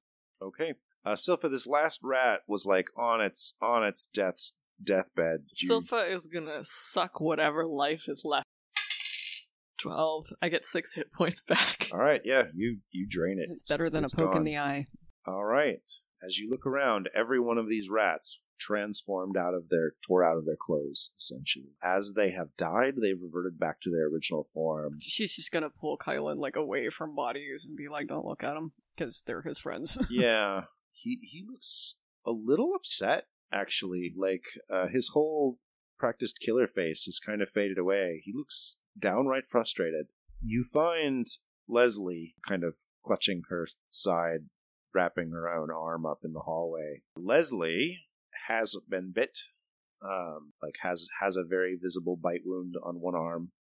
Okay, 0.43 0.75
uh, 1.05 1.15
Silpha, 1.15 1.51
this 1.51 1.67
last 1.67 2.01
rat 2.03 2.41
was 2.47 2.67
like 2.67 2.89
on 2.97 3.21
its 3.21 3.55
on 3.61 3.83
its 3.85 4.07
death's 4.07 4.57
deathbed. 4.83 5.45
You- 5.61 5.69
Silpha 5.71 6.09
is 6.09 6.27
gonna 6.27 6.61
suck 6.63 7.21
whatever 7.21 7.67
life 7.67 8.05
is 8.09 8.23
left. 8.25 8.47
12. 9.81 10.27
I 10.41 10.49
get 10.49 10.65
six 10.65 10.95
hit 10.95 11.13
points 11.13 11.43
back. 11.43 11.89
All 11.93 11.99
right, 11.99 12.23
yeah, 12.25 12.45
you 12.55 12.79
you 12.91 13.07
drain 13.09 13.39
it. 13.39 13.49
It's 13.51 13.69
better 13.71 13.91
than 13.91 14.05
it's 14.05 14.13
a 14.15 14.17
poke 14.17 14.37
in 14.37 14.45
the 14.45 14.57
eye. 14.59 14.87
All 15.27 15.45
right. 15.45 15.81
As 16.27 16.39
you 16.39 16.49
look 16.51 16.65
around, 16.67 17.11
every 17.15 17.39
one 17.39 17.59
of 17.59 17.69
these 17.69 17.91
rats 17.91 18.41
transformed 18.59 19.37
out 19.37 19.55
of 19.55 19.69
their 19.69 19.95
tore 20.07 20.25
out 20.25 20.37
of 20.37 20.47
their 20.47 20.57
clothes, 20.57 21.13
essentially. 21.19 21.73
As 21.83 22.13
they 22.15 22.31
have 22.31 22.57
died, 22.57 22.95
they've 23.01 23.21
reverted 23.21 23.59
back 23.59 23.81
to 23.83 23.91
their 23.91 24.07
original 24.09 24.45
form. 24.45 24.99
She's 25.01 25.37
just 25.37 25.53
gonna 25.53 25.71
pull 25.71 25.99
Kylan 25.99 26.39
like 26.39 26.57
away 26.57 26.89
from 26.91 27.15
bodies 27.15 27.67
and 27.67 27.77
be 27.77 27.89
like, 27.89 28.09
"Don't 28.09 28.27
look 28.27 28.43
at 28.43 28.55
them," 28.55 28.73
because 28.97 29.23
they're 29.27 29.43
his 29.43 29.61
friends. 29.61 29.99
yeah, 30.11 30.65
he 30.93 31.19
he 31.23 31.45
looks 31.47 31.97
a 32.27 32.31
little 32.31 32.75
upset 32.75 33.27
actually. 33.53 34.13
Like 34.17 34.45
uh, 34.71 34.89
his 34.89 35.09
whole 35.09 35.59
practiced 35.99 36.41
killer 36.41 36.67
face 36.67 37.05
has 37.05 37.19
kind 37.19 37.43
of 37.43 37.49
faded 37.49 37.79
away. 37.79 38.23
He 38.25 38.33
looks 38.35 38.79
downright 38.99 39.47
frustrated. 39.47 40.07
You 40.41 40.65
find 40.65 41.27
Leslie 41.69 42.35
kind 42.47 42.65
of 42.65 42.77
clutching 43.05 43.43
her 43.49 43.69
side, 43.91 44.47
wrapping 44.95 45.31
her 45.31 45.49
own 45.49 45.71
arm 45.71 46.05
up 46.07 46.21
in 46.25 46.33
the 46.33 46.41
hallway. 46.41 47.03
Leslie 47.17 48.01
has 48.49 48.76
been 48.89 49.12
bit, 49.14 49.39
um, 50.05 50.53
like 50.62 50.74
has 50.82 51.09
has 51.20 51.37
a 51.37 51.45
very 51.45 51.76
visible 51.80 52.16
bite 52.16 52.43
wound 52.45 52.74
on 52.82 53.01
one 53.01 53.14
arm, 53.14 53.53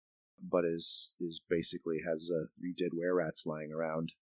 but 0.41 0.65
is 0.65 1.15
is 1.19 1.41
basically 1.49 1.97
has 2.07 2.31
uh, 2.33 2.45
three 2.57 2.73
dead 2.77 2.91
were 2.93 3.15
rats 3.15 3.45
lying 3.45 3.71
around. 3.71 4.13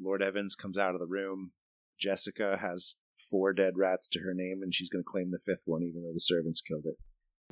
Lord 0.00 0.22
Evans 0.22 0.54
comes 0.54 0.78
out 0.78 0.94
of 0.94 1.00
the 1.00 1.06
room. 1.06 1.52
Jessica 1.98 2.58
has 2.60 2.96
four 3.30 3.52
dead 3.52 3.74
rats 3.76 4.08
to 4.08 4.20
her 4.20 4.32
name, 4.34 4.60
and 4.62 4.74
she's 4.74 4.88
going 4.88 5.04
to 5.04 5.10
claim 5.10 5.30
the 5.30 5.38
fifth 5.44 5.64
one, 5.66 5.82
even 5.82 6.02
though 6.02 6.14
the 6.14 6.20
servants 6.20 6.62
killed 6.62 6.86
it. 6.86 6.96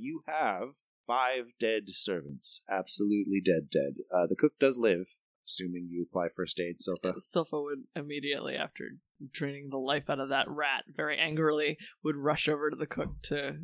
You 0.01 0.23
have 0.27 0.71
five 1.07 1.47
dead 1.59 1.85
servants, 1.89 2.63
absolutely 2.71 3.41
dead, 3.45 3.69
dead. 3.71 3.95
Uh, 4.15 4.27
the 4.27 4.37
cook 4.37 4.53
does 4.59 4.79
live, 4.79 5.19
assuming 5.47 5.89
you 5.91 6.07
apply 6.09 6.29
first 6.35 6.61
aid, 6.61 6.77
Silpha. 6.79 7.15
Silpha 7.17 7.63
would 7.63 7.85
immediately, 7.97 8.55
after 8.55 8.85
draining 9.33 9.71
the 9.71 9.79
life 9.79 10.09
out 10.09 10.21
of 10.21 10.29
that 10.29 10.49
rat 10.49 10.85
very 10.95 11.19
angrily, 11.19 11.79
would 12.03 12.17
rush 12.17 12.49
over 12.49 12.71
to 12.71 12.77
the 12.77 12.87
cook 12.87 13.21
to 13.25 13.59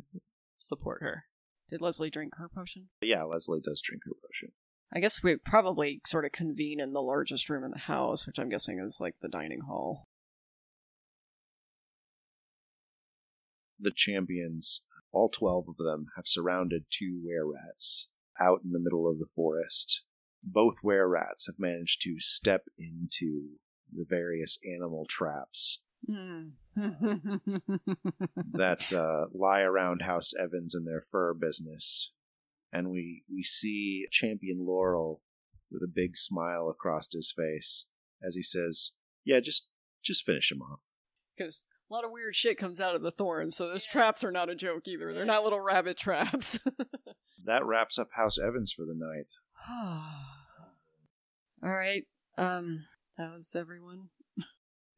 support 0.59 1.01
her. 1.01 1.25
Did 1.69 1.81
Leslie 1.81 2.09
drink 2.09 2.33
her 2.37 2.49
potion? 2.53 2.89
Yeah, 3.01 3.23
Leslie 3.23 3.61
does 3.63 3.81
drink 3.81 4.03
her 4.05 4.11
potion. 4.25 4.51
I 4.93 4.99
guess 4.99 5.23
we 5.23 5.35
probably 5.35 6.01
sort 6.05 6.25
of 6.25 6.31
convene 6.31 6.79
in 6.79 6.93
the 6.93 7.01
largest 7.01 7.49
room 7.49 7.63
in 7.63 7.71
the 7.71 7.79
house, 7.79 8.27
which 8.27 8.37
I'm 8.39 8.49
guessing 8.49 8.79
is 8.79 8.99
like 9.01 9.15
the 9.21 9.27
dining 9.27 9.61
hall. 9.67 10.07
The 13.79 13.91
champions, 13.91 14.85
all 15.11 15.29
12 15.29 15.65
of 15.69 15.77
them, 15.77 16.07
have 16.15 16.27
surrounded 16.27 16.85
two 16.89 17.19
were 17.23 17.51
rats 17.51 18.09
out 18.39 18.61
in 18.63 18.71
the 18.71 18.79
middle 18.79 19.09
of 19.09 19.19
the 19.19 19.27
forest. 19.35 20.03
Both 20.43 20.75
were 20.83 21.09
rats 21.09 21.47
have 21.47 21.59
managed 21.59 22.01
to 22.03 22.19
step 22.19 22.65
into 22.77 23.57
the 23.95 24.05
various 24.07 24.57
animal 24.65 25.05
traps 25.09 25.81
Hmm. 26.07 26.49
that 28.53 28.93
uh, 28.93 29.27
lie 29.33 29.61
around 29.61 30.01
House 30.03 30.33
Evans 30.39 30.75
and 30.75 30.85
their 30.87 31.01
fur 31.01 31.33
business. 31.33 32.11
And 32.71 32.91
we, 32.91 33.23
we 33.33 33.41
see 33.41 34.05
Champion 34.11 34.65
Laurel 34.67 35.21
with 35.71 35.81
a 35.81 35.91
big 35.91 36.15
smile 36.15 36.69
across 36.69 37.11
his 37.11 37.31
face 37.35 37.87
as 38.21 38.35
he 38.35 38.41
says, 38.43 38.91
Yeah, 39.23 39.39
just 39.39 39.69
just 40.03 40.25
finish 40.25 40.51
him 40.51 40.61
off. 40.61 40.81
Because 41.35 41.65
a 41.89 41.93
lot 41.93 42.05
of 42.05 42.11
weird 42.11 42.35
shit 42.35 42.57
comes 42.59 42.79
out 42.79 42.95
of 42.95 43.01
the 43.01 43.11
thorns, 43.11 43.55
so 43.55 43.67
those 43.67 43.85
traps 43.85 44.23
are 44.23 44.31
not 44.31 44.49
a 44.49 44.55
joke 44.55 44.87
either. 44.87 45.13
They're 45.13 45.25
not 45.25 45.43
little 45.43 45.61
rabbit 45.61 45.97
traps. 45.97 46.59
That 47.45 47.63
wraps 47.63 47.99
up 47.99 48.09
House 48.15 48.39
Evans 48.39 48.73
for 48.73 48.85
the 48.85 48.95
night. 48.95 49.33
All 51.63 51.69
right. 51.71 52.03
Um, 52.39 52.85
how's 53.17 53.55
everyone? 53.55 54.09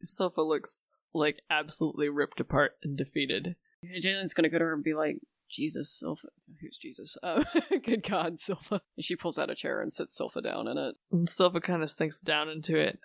Sofa 0.03 0.41
looks 0.41 0.86
like 1.13 1.41
absolutely 1.49 2.09
ripped 2.09 2.39
apart 2.39 2.74
and 2.84 2.97
defeated. 2.97 3.55
Jalen's 4.03 4.34
gonna 4.34 4.49
go 4.49 4.59
to 4.59 4.65
her 4.65 4.74
and 4.74 4.84
be 4.84 4.93
like, 4.93 5.18
Jesus, 5.49 6.01
Silpha. 6.03 6.30
Who's 6.61 6.78
Jesus? 6.78 7.18
Uh, 7.24 7.43
good 7.84 8.03
God. 8.03 8.38
And 8.70 8.82
she 8.99 9.15
pulls 9.15 9.39
out 9.39 9.49
a 9.49 9.55
chair 9.55 9.82
and 9.82 9.91
sits 9.91 10.20
Silpha 10.20 10.43
down 10.43 10.68
in 10.68 10.78
it. 10.78 10.95
And 11.11 11.28
Silpha 11.28 11.61
kind 11.61 11.84
of 11.84 11.91
sinks 11.91 12.22
down 12.22 12.49
into 12.49 12.78
it. 12.78 12.99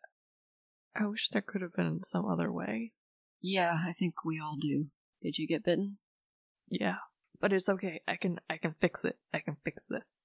I 0.95 1.07
wish 1.07 1.29
there 1.29 1.43
could 1.43 1.63
have 1.63 1.75
been 1.75 2.03
some 2.03 2.27
other 2.27 2.53
way. 2.53 2.93
Yeah, 3.41 3.79
I 3.89 3.93
think 3.93 4.25
we 4.25 4.41
all 4.41 4.57
do. 4.61 4.87
Did 5.23 5.39
you 5.39 5.47
get 5.47 5.65
bitten? 5.65 5.99
Yeah, 6.69 6.97
but 7.41 7.53
it's 7.53 7.69
okay. 7.69 8.03
I 8.07 8.17
can 8.17 8.41
I 8.49 8.57
can 8.57 8.75
fix 8.81 9.05
it. 9.05 9.19
I 9.33 9.41
can 9.41 9.57
fix 9.65 9.87
this. 9.89 10.21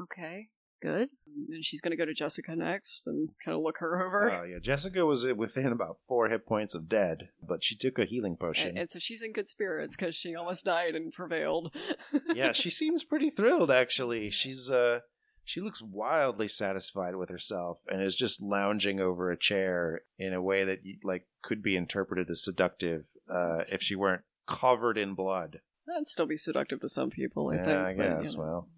Okay, 0.00 0.48
good. 0.80 1.08
And 1.50 1.64
she's 1.64 1.80
gonna 1.80 1.96
go 1.96 2.04
to 2.06 2.14
Jessica 2.14 2.56
next 2.56 3.06
and 3.06 3.28
kind 3.44 3.56
of 3.56 3.62
look 3.62 3.76
her 3.78 4.04
over. 4.06 4.30
Oh, 4.30 4.44
yeah. 4.44 4.58
Jessica 4.60 5.04
was 5.04 5.26
within 5.34 5.66
about 5.66 5.98
four 6.08 6.28
hit 6.28 6.46
points 6.46 6.74
of 6.74 6.88
dead, 6.88 7.28
but 7.46 7.62
she 7.62 7.76
took 7.76 7.98
a 7.98 8.04
healing 8.04 8.36
potion. 8.36 8.70
and, 8.70 8.78
and 8.78 8.90
so 8.90 8.98
she's 8.98 9.22
in 9.22 9.32
good 9.32 9.48
spirits 9.50 9.96
because 9.96 10.14
she 10.14 10.34
almost 10.34 10.64
died 10.64 10.94
and 10.94 11.12
prevailed. 11.12 11.74
yeah, 12.34 12.52
she 12.52 12.70
seems 12.70 13.04
pretty 13.04 13.28
thrilled, 13.30 13.70
actually. 13.70 14.30
She's, 14.30 14.70
uh, 14.70 15.00
she 15.44 15.60
looks 15.60 15.82
wildly 15.82 16.48
satisfied 16.48 17.16
with 17.16 17.28
herself 17.28 17.78
and 17.88 18.02
is 18.02 18.14
just 18.16 18.42
lounging 18.42 18.98
over 18.98 19.30
a 19.30 19.36
chair 19.38 20.00
in 20.18 20.32
a 20.32 20.42
way 20.42 20.64
that, 20.64 20.80
like, 21.04 21.26
could 21.42 21.62
be 21.62 21.76
interpreted 21.76 22.28
as 22.30 22.42
seductive 22.42 23.04
uh, 23.32 23.62
if 23.70 23.82
she 23.82 23.94
weren't 23.94 24.22
covered 24.46 24.96
in 24.98 25.14
blood. 25.14 25.60
That'd 25.86 26.08
still 26.08 26.26
be 26.26 26.36
seductive 26.36 26.80
to 26.80 26.88
some 26.88 27.10
people, 27.10 27.50
I 27.50 27.56
Yeah, 27.56 27.64
think. 27.64 27.78
I 27.78 27.94
but, 27.94 28.08
you 28.08 28.16
guess. 28.22 28.34
know. 28.34 28.40
Well, 28.42 28.68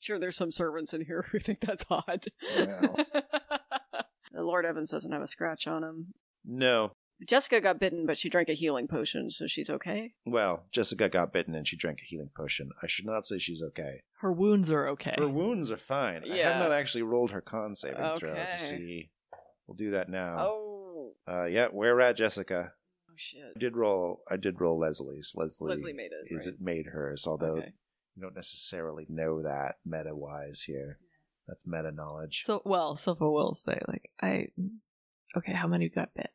Sure, 0.00 0.18
there's 0.18 0.36
some 0.36 0.50
servants 0.50 0.92
in 0.94 1.04
here 1.04 1.26
who 1.32 1.38
think 1.38 1.60
that's 1.60 1.84
odd. 1.90 2.26
Well. 2.56 2.96
Lord 4.34 4.66
Evans 4.66 4.90
doesn't 4.90 5.12
have 5.12 5.22
a 5.22 5.26
scratch 5.26 5.66
on 5.66 5.82
him. 5.82 6.14
no. 6.44 6.92
Jessica 7.26 7.62
got 7.62 7.80
bitten, 7.80 8.04
but 8.04 8.18
she 8.18 8.28
drank 8.28 8.50
a 8.50 8.52
healing 8.52 8.86
potion, 8.88 9.30
so 9.30 9.46
she's 9.46 9.70
okay. 9.70 10.12
Well, 10.26 10.64
Jessica 10.70 11.08
got 11.08 11.32
bitten 11.32 11.54
and 11.54 11.66
she 11.66 11.74
drank 11.74 12.00
a 12.02 12.04
healing 12.04 12.28
potion. 12.36 12.68
I 12.82 12.88
should 12.88 13.06
not 13.06 13.24
say 13.24 13.38
she's 13.38 13.62
okay. 13.62 14.02
Her 14.20 14.30
wounds 14.30 14.70
are 14.70 14.86
okay. 14.88 15.14
Her 15.16 15.26
wounds 15.26 15.72
are 15.72 15.78
fine. 15.78 16.24
Yeah. 16.26 16.34
I 16.50 16.52
have 16.52 16.62
not 16.68 16.72
actually 16.72 17.04
rolled 17.04 17.30
her 17.30 17.40
con 17.40 17.74
saving 17.74 17.96
throw 18.18 18.28
Okay. 18.32 18.46
to 18.52 18.62
see. 18.62 19.10
We'll 19.66 19.76
do 19.76 19.92
that 19.92 20.10
now. 20.10 20.40
Oh, 20.40 21.12
Uh, 21.26 21.46
yeah, 21.46 21.68
were 21.72 21.94
rat 21.94 22.18
Jessica? 22.18 22.72
oh 23.08 23.14
shit. 23.16 23.40
I 23.56 23.58
did 23.58 23.78
roll. 23.78 24.20
I 24.30 24.36
did 24.36 24.60
roll 24.60 24.78
Leslie's. 24.78 25.32
Leslie, 25.34 25.70
Leslie 25.74 25.94
made 25.94 26.10
it. 26.12 26.30
is 26.30 26.46
right? 26.46 26.54
it 26.54 26.60
made 26.60 26.86
hers? 26.88 27.26
Although 27.26 27.56
Okay. 27.56 27.72
You 28.16 28.22
don't 28.22 28.34
necessarily 28.34 29.06
know 29.08 29.42
that 29.42 29.76
meta 29.84 30.16
wise 30.16 30.62
here. 30.66 30.98
That's 31.46 31.66
meta 31.66 31.92
knowledge. 31.92 32.42
So 32.44 32.62
well, 32.64 32.96
Silpha 32.96 33.30
will 33.32 33.54
say 33.54 33.78
like 33.86 34.10
I. 34.20 34.48
Okay, 35.36 35.52
how 35.52 35.68
many 35.68 35.88
got 35.88 36.14
bit? 36.14 36.30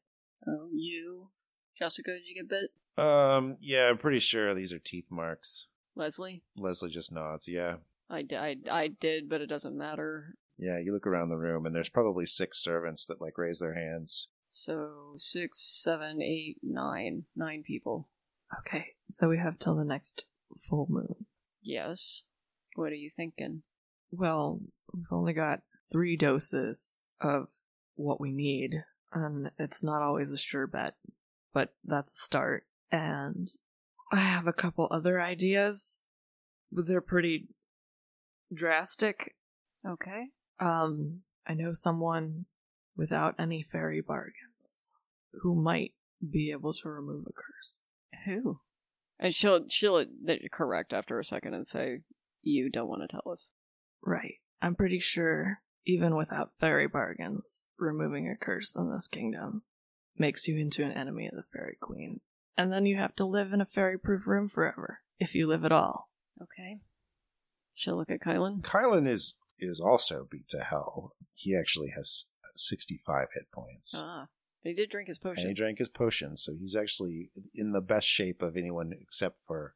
Oh, 0.48 0.70
you. 0.72 1.30
Jessica, 1.78 2.12
did 2.12 2.22
you 2.26 2.36
get 2.36 2.50
bit? 2.50 3.04
um, 3.04 3.58
yeah, 3.62 3.90
I'm 3.90 3.98
pretty 3.98 4.20
sure 4.20 4.54
these 4.54 4.72
are 4.72 4.80
teeth 4.80 5.08
marks. 5.10 5.66
Leslie? 5.96 6.44
Leslie 6.56 6.92
just 6.92 7.12
nods. 7.12 7.48
Yeah, 7.48 7.78
I 8.10 8.22
did, 9.00 9.28
but 9.28 9.42
it 9.42 9.48
doesn't 9.48 9.78
matter. 9.78 10.36
yeah. 10.58 10.78
You 10.80 10.94
look 10.94 11.08
around 11.08 11.30
the 11.30 11.36
room, 11.38 11.66
and 11.66 11.76
there's 11.76 11.90
probably 11.90 12.26
six 12.28 12.60
servants 12.64 13.06
that 13.08 13.20
like 13.20 13.38
raise 13.38 13.60
their 13.60 13.74
hands. 13.74 14.30
So, 14.48 15.14
six, 15.18 15.60
seven, 15.82 16.22
eight, 16.22 16.58
nine. 16.62 17.24
Nine 17.36 17.64
people. 17.66 18.10
Okay, 18.60 18.88
so 19.10 19.30
we 19.30 19.38
have 19.38 19.58
till 19.58 19.76
the 19.76 19.86
next 19.86 20.26
full 20.70 20.86
moon. 20.90 21.26
Yes. 21.62 22.24
What 22.76 22.92
are 22.92 22.96
you 22.96 23.10
thinking? 23.16 23.64
Well, 24.12 24.60
we've 24.94 25.06
only 25.12 25.34
got 25.34 25.62
three 25.92 26.18
doses 26.18 27.04
of 27.20 27.48
what 27.96 28.20
we 28.20 28.32
need, 28.32 28.84
and 29.14 29.52
it's 29.58 29.84
not 29.84 30.02
always 30.02 30.32
a 30.32 30.38
sure 30.38 30.68
bet, 30.68 30.96
but 31.54 31.74
that's 31.84 32.14
a 32.14 32.24
start. 32.24 32.66
And 32.92 33.50
I 34.12 34.20
have 34.20 34.48
a 34.48 34.54
couple 34.54 34.88
other 34.90 35.22
ideas, 35.22 36.02
but 36.72 36.88
they're 36.88 37.02
pretty 37.02 37.48
drastic. 38.54 39.36
Okay. 39.88 40.28
Um, 40.60 41.22
I 41.48 41.54
know 41.54 41.74
someone 41.74 42.46
without 42.96 43.36
any 43.40 43.66
fairy 43.72 44.02
bargains 44.02 44.94
who 45.42 45.56
might 45.56 45.94
be 46.30 46.52
able 46.52 46.74
to 46.74 46.90
remove 46.90 47.26
a 47.28 47.32
curse. 47.34 47.84
Who? 48.26 48.60
And 49.22 49.34
she'll 49.34 49.68
she'll 49.68 50.04
correct 50.52 50.94
after 50.94 51.20
a 51.20 51.24
second 51.24 51.54
and 51.54 51.66
say, 51.66 52.02
"You 52.42 52.70
don't 52.70 52.90
want 52.90 53.04
to 53.04 53.08
tell 53.08 53.32
us." 53.32 53.54
Right. 54.04 54.40
I'm 54.62 54.76
pretty 54.76 55.00
sure, 55.00 55.62
even 55.86 56.16
without 56.16 56.58
fairy 56.60 56.88
bargains, 56.88 57.64
removing 57.78 58.28
a 58.28 58.36
curse 58.36 58.76
in 58.76 58.92
this 58.92 59.08
kingdom 59.08 59.62
makes 60.18 60.48
you 60.48 60.58
into 60.58 60.84
an 60.84 60.92
enemy 60.92 61.28
of 61.28 61.36
the 61.36 61.44
fairy 61.44 61.78
queen. 61.80 62.22
And 62.58 62.74
then 62.74 62.86
you 62.86 62.98
have 62.98 63.16
to 63.16 63.26
live 63.26 63.54
in 63.54 63.62
a 63.62 63.66
fairy 63.66 63.98
proof 63.98 64.28
room 64.28 64.50
forever, 64.50 65.00
if 65.20 65.36
you 65.36 65.48
live 65.48 65.64
at 65.66 65.72
all. 65.72 66.10
Okay. 66.42 66.80
She'll 67.76 67.96
look 67.96 68.10
at 68.10 68.22
Kylan. 68.22 68.62
Kylan 68.62 69.08
is 69.08 69.38
is 69.60 69.80
also 69.80 70.28
beat 70.30 70.48
to 70.50 70.64
hell. 70.64 71.14
He 71.36 71.56
actually 71.56 71.94
has 71.96 72.26
65 72.56 73.28
hit 73.34 73.52
points. 73.52 74.02
Ah, 74.04 74.28
he 74.64 74.74
did 74.74 74.90
drink 74.90 75.08
his 75.08 75.18
potion. 75.18 75.42
and 75.42 75.50
he 75.50 75.54
drank 75.54 75.80
his 75.80 75.90
potion, 75.90 76.38
so 76.38 76.54
he's 76.60 76.76
actually 76.76 77.32
in 77.56 77.72
the 77.72 77.82
best 77.82 78.08
shape 78.08 78.42
of 78.42 78.56
anyone 78.58 78.94
except 79.00 79.40
for 79.40 79.76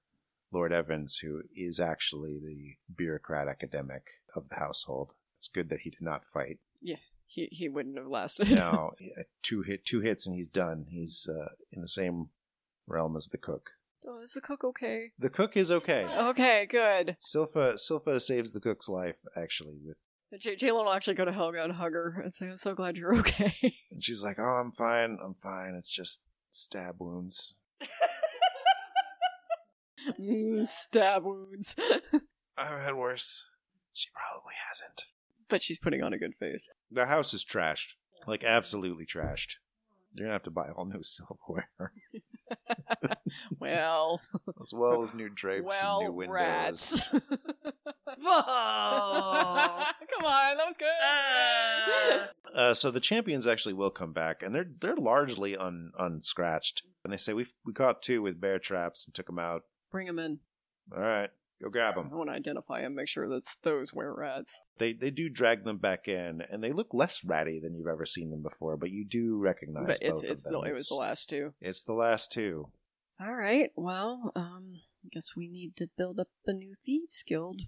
Lord 0.51 0.71
Evans, 0.71 1.17
who 1.17 1.41
is 1.55 1.79
actually 1.79 2.39
the 2.39 2.75
bureaucrat 2.95 3.47
academic 3.47 4.03
of 4.36 4.49
the 4.49 4.55
household. 4.55 5.13
It's 5.38 5.47
good 5.47 5.69
that 5.69 5.81
he 5.81 5.89
did 5.89 6.01
not 6.01 6.23
fight. 6.25 6.59
Yeah, 6.81 6.97
he 7.25 7.47
he 7.51 7.67
wouldn't 7.67 7.97
have 7.97 8.07
lasted. 8.07 8.51
no, 8.51 8.93
two 9.41 9.63
hit, 9.63 9.86
two 9.86 10.01
hits, 10.01 10.25
and 10.27 10.36
he's 10.36 10.49
done. 10.49 10.86
He's 10.89 11.27
uh, 11.29 11.49
in 11.71 11.81
the 11.81 11.88
same 11.88 12.29
realm 12.88 13.17
as 13.17 13.27
the 13.27 13.38
cook. 13.39 13.71
oh, 14.07 14.21
is 14.21 14.33
the 14.33 14.41
cook 14.41 14.63
okay? 14.63 15.11
The 15.17 15.29
cook 15.31 15.57
is 15.57 15.71
okay. 15.71 16.05
Okay, 16.05 16.67
good. 16.69 17.17
Silpha 17.19 17.73
Silpha 17.73 18.21
saves 18.21 18.51
the 18.51 18.59
cook's 18.61 18.88
life 18.88 19.23
actually 19.36 19.77
with 19.83 20.05
J- 20.39 20.55
Jalen 20.55 20.83
will 20.86 20.91
actually 20.93 21.15
go 21.15 21.25
to 21.25 21.31
Helga 21.31 21.63
and 21.63 21.73
hug 21.73 21.93
her 21.93 22.19
and 22.23 22.33
say, 22.33 22.47
"I'm 22.49 22.57
so 22.57 22.73
glad 22.75 22.97
you're 22.97 23.15
okay." 23.17 23.53
and 23.91 24.03
she's 24.03 24.23
like, 24.23 24.38
"Oh, 24.39 24.43
I'm 24.43 24.71
fine. 24.71 25.17
I'm 25.23 25.36
fine. 25.41 25.75
It's 25.77 25.89
just 25.91 26.21
stab 26.51 26.95
wounds." 26.99 27.53
Mm, 30.19 30.69
Stab 30.69 31.23
wounds. 31.23 31.75
I've 32.57 32.81
had 32.81 32.95
worse. 32.95 33.45
She 33.93 34.09
probably 34.13 34.53
hasn't. 34.69 35.05
but 35.49 35.61
she's 35.63 35.79
putting 35.79 36.03
on 36.03 36.13
a 36.13 36.17
good 36.19 36.36
face. 36.36 36.69
The 36.91 37.07
house 37.07 37.33
is 37.33 37.43
trashed. 37.43 37.95
Like 38.27 38.43
absolutely 38.43 39.05
trashed. 39.05 39.55
You're 40.13 40.25
gonna 40.27 40.33
have 40.33 40.43
to 40.43 40.51
buy 40.51 40.69
all 40.69 40.86
new 40.86 41.01
silverware. 41.01 41.69
Well, 43.60 44.22
as 44.62 44.74
well 44.74 45.02
as 45.02 45.14
new 45.14 45.30
drapes 45.30 45.82
well, 45.82 46.00
and 46.00 46.10
new 46.10 46.14
windows. 46.14 46.34
rats. 46.36 47.10
Whoa! 47.12 48.24
Come 50.14 50.26
on, 50.26 50.58
that 50.58 50.66
was 50.66 50.78
good. 50.78 52.30
Uh, 52.54 52.74
so 52.74 52.91
the 52.91 53.00
champions 53.00 53.46
actually 53.46 53.74
will 53.74 53.89
come 53.89 54.14
back, 54.14 54.41
and 54.41 54.54
they're 54.54 54.70
they're 54.80 54.96
largely 54.96 55.58
un, 55.58 55.91
unscratched. 55.98 56.84
And 57.04 57.12
they 57.12 57.18
say 57.18 57.34
we 57.34 57.46
we 57.66 57.74
caught 57.74 58.02
two 58.02 58.22
with 58.22 58.39
bear 58.39 58.60
traps 58.60 59.06
and 59.06 59.14
took 59.14 59.28
them 59.28 59.39
out. 59.39 59.64
Bring 59.91 60.08
them 60.08 60.20
in. 60.20 60.39
All 60.96 61.02
right, 61.02 61.30
go 61.62 61.70
grab 61.70 61.95
them. 61.95 62.10
I 62.12 62.16
want 62.16 62.30
to 62.30 62.36
identify 62.36 62.82
them, 62.82 62.95
make 62.95 63.08
sure 63.08 63.30
that's 63.30 63.56
those 63.64 63.93
were 63.93 64.14
rats. 64.16 64.60
They 64.78 64.93
they 64.93 65.12
do 65.12 65.30
drag 65.30 65.64
them 65.64 65.78
back 65.78 66.08
in, 66.08 66.41
and 66.51 66.64
they 66.64 66.72
look 66.72 66.93
less 66.93 67.24
ratty 67.24 67.60
than 67.60 67.76
you've 67.76 67.88
ever 67.88 68.06
seen 68.06 68.32
them 68.32 68.41
before. 68.41 68.78
But 68.78 68.91
you 68.91 69.06
do 69.06 69.38
recognize 69.38 69.86
But 69.88 69.97
it's 70.01 70.22
both 70.22 70.32
it's 70.32 70.45
of 70.45 70.51
the, 70.53 70.70
it 70.70 70.74
was 70.74 70.88
the 70.88 70.95
last 70.95 71.30
two. 71.30 71.53
It's 71.62 71.84
the 71.84 71.93
last 71.93 72.32
two. 72.32 72.70
All 73.20 73.34
right. 73.34 73.72
Well, 73.76 74.32
um, 74.36 74.82
I 75.06 75.08
guess 75.12 75.36
we 75.36 75.47
need 75.47 75.76
to 75.78 75.88
build 75.97 76.20
up 76.20 76.28
a 76.45 76.53
new 76.53 76.76
thieves 76.86 77.24
guild. 77.26 77.62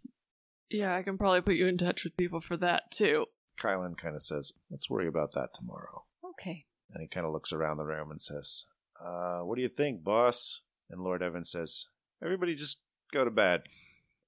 Yeah, 0.69 0.95
I 0.95 1.03
can 1.03 1.17
probably 1.17 1.41
put 1.41 1.55
you 1.55 1.67
in 1.67 1.77
touch 1.77 2.03
with 2.03 2.17
people 2.17 2.41
for 2.41 2.57
that 2.57 2.91
too. 2.91 3.27
Kylan 3.61 3.97
kind 3.97 4.15
of 4.15 4.21
says, 4.21 4.53
Let's 4.69 4.89
worry 4.89 5.07
about 5.07 5.33
that 5.33 5.49
tomorrow. 5.53 6.03
Okay. 6.23 6.65
And 6.93 7.01
he 7.01 7.07
kind 7.07 7.25
of 7.25 7.33
looks 7.33 7.53
around 7.53 7.77
the 7.77 7.85
room 7.85 8.11
and 8.11 8.21
says, 8.21 8.65
uh, 9.03 9.39
What 9.39 9.55
do 9.55 9.61
you 9.61 9.69
think, 9.69 10.03
boss? 10.03 10.61
And 10.89 11.01
Lord 11.01 11.23
Evan 11.23 11.45
says, 11.45 11.85
Everybody 12.23 12.55
just 12.55 12.81
go 13.11 13.23
to 13.25 13.31
bed. 13.31 13.63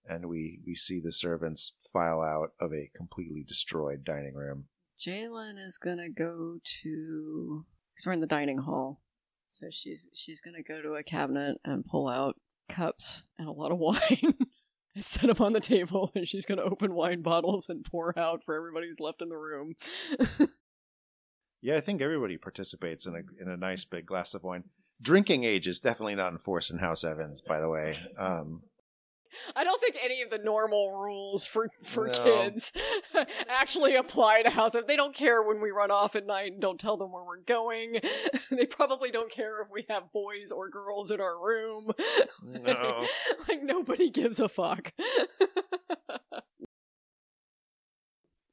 And 0.08 0.28
we, 0.28 0.60
we 0.66 0.74
see 0.76 1.00
the 1.00 1.12
servants 1.12 1.74
file 1.94 2.22
out 2.22 2.54
of 2.60 2.74
a 2.74 2.90
completely 2.96 3.44
destroyed 3.48 4.04
dining 4.04 4.34
room. 4.34 4.66
Jalen 5.00 5.64
is 5.64 5.78
gonna 5.78 6.10
go 6.10 6.58
to. 6.82 7.66
Because 7.94 8.06
we're 8.08 8.14
in 8.14 8.22
the 8.22 8.28
dining 8.28 8.58
hall, 8.60 9.02
so 9.50 9.68
she's 9.72 10.08
she's 10.14 10.42
gonna 10.42 10.64
go 10.64 10.82
to 10.82 10.96
a 10.96 11.04
cabinet 11.04 11.58
and 11.64 11.86
pull 11.86 12.08
out 12.08 12.36
cups 12.70 13.24
and 13.38 13.48
a 13.48 13.52
lot 13.52 13.72
of 13.72 13.78
wine. 13.80 14.34
and 14.96 15.06
set 15.06 15.28
them 15.28 15.46
on 15.46 15.54
the 15.54 15.60
table, 15.60 16.12
and 16.16 16.28
she's 16.28 16.46
gonna 16.46 16.64
open 16.64 16.94
wine 16.94 17.22
bottles 17.22 17.70
and 17.70 17.86
pour 17.86 18.18
out 18.18 18.44
for 18.44 18.56
everybody 18.56 18.88
who's 18.88 19.00
left 19.00 19.22
in 19.22 19.30
the 19.30 19.38
room. 19.38 19.76
Yeah, 21.62 21.76
I 21.76 21.82
think 21.82 22.02
everybody 22.02 22.38
participates 22.38 23.06
in 23.06 23.16
a 23.16 23.42
in 23.42 23.50
a 23.50 23.58
nice 23.58 23.84
big 23.84 24.06
glass 24.06 24.34
of 24.34 24.44
wine. 24.44 24.64
Drinking 25.02 25.44
age 25.44 25.68
is 25.68 25.80
definitely 25.80 26.16
not 26.16 26.32
enforced 26.32 26.72
in 26.72 26.78
House 26.78 27.04
Evans, 27.04 27.42
by 27.42 27.60
the 27.60 27.70
way. 27.70 27.98
Um, 28.18 28.62
I 29.56 29.64
don't 29.64 29.80
think 29.82 29.96
any 30.04 30.22
of 30.22 30.30
the 30.30 30.38
normal 30.40 30.94
rules 30.98 31.46
for 31.46 31.70
for 31.84 32.08
No. 32.08 32.14
kids 32.14 32.72
actually 33.48 33.96
apply 33.96 34.42
to 34.44 34.50
House. 34.50 34.76
They 34.88 34.96
don't 34.96 35.14
care 35.16 35.42
when 35.44 35.62
we 35.62 35.72
run 35.72 35.92
off 35.92 36.16
at 36.16 36.26
night 36.26 36.54
and 36.54 36.62
don't 36.62 36.80
tell 36.80 36.98
them 36.98 37.12
where 37.12 37.24
we're 37.24 37.42
going. 37.42 38.00
they 38.52 38.66
probably 38.66 39.12
don't 39.12 39.32
care 39.32 39.62
if 39.62 39.68
we 39.72 39.86
have 39.90 40.12
boys 40.12 40.52
or 40.52 40.70
girls 40.70 41.12
in 41.12 41.22
our 41.22 41.38
room. 41.40 41.92
No. 42.44 43.06
like 43.48 43.62
nobody 43.64 44.10
gives 44.10 44.40
a 44.40 44.50
fuck. 44.50 44.94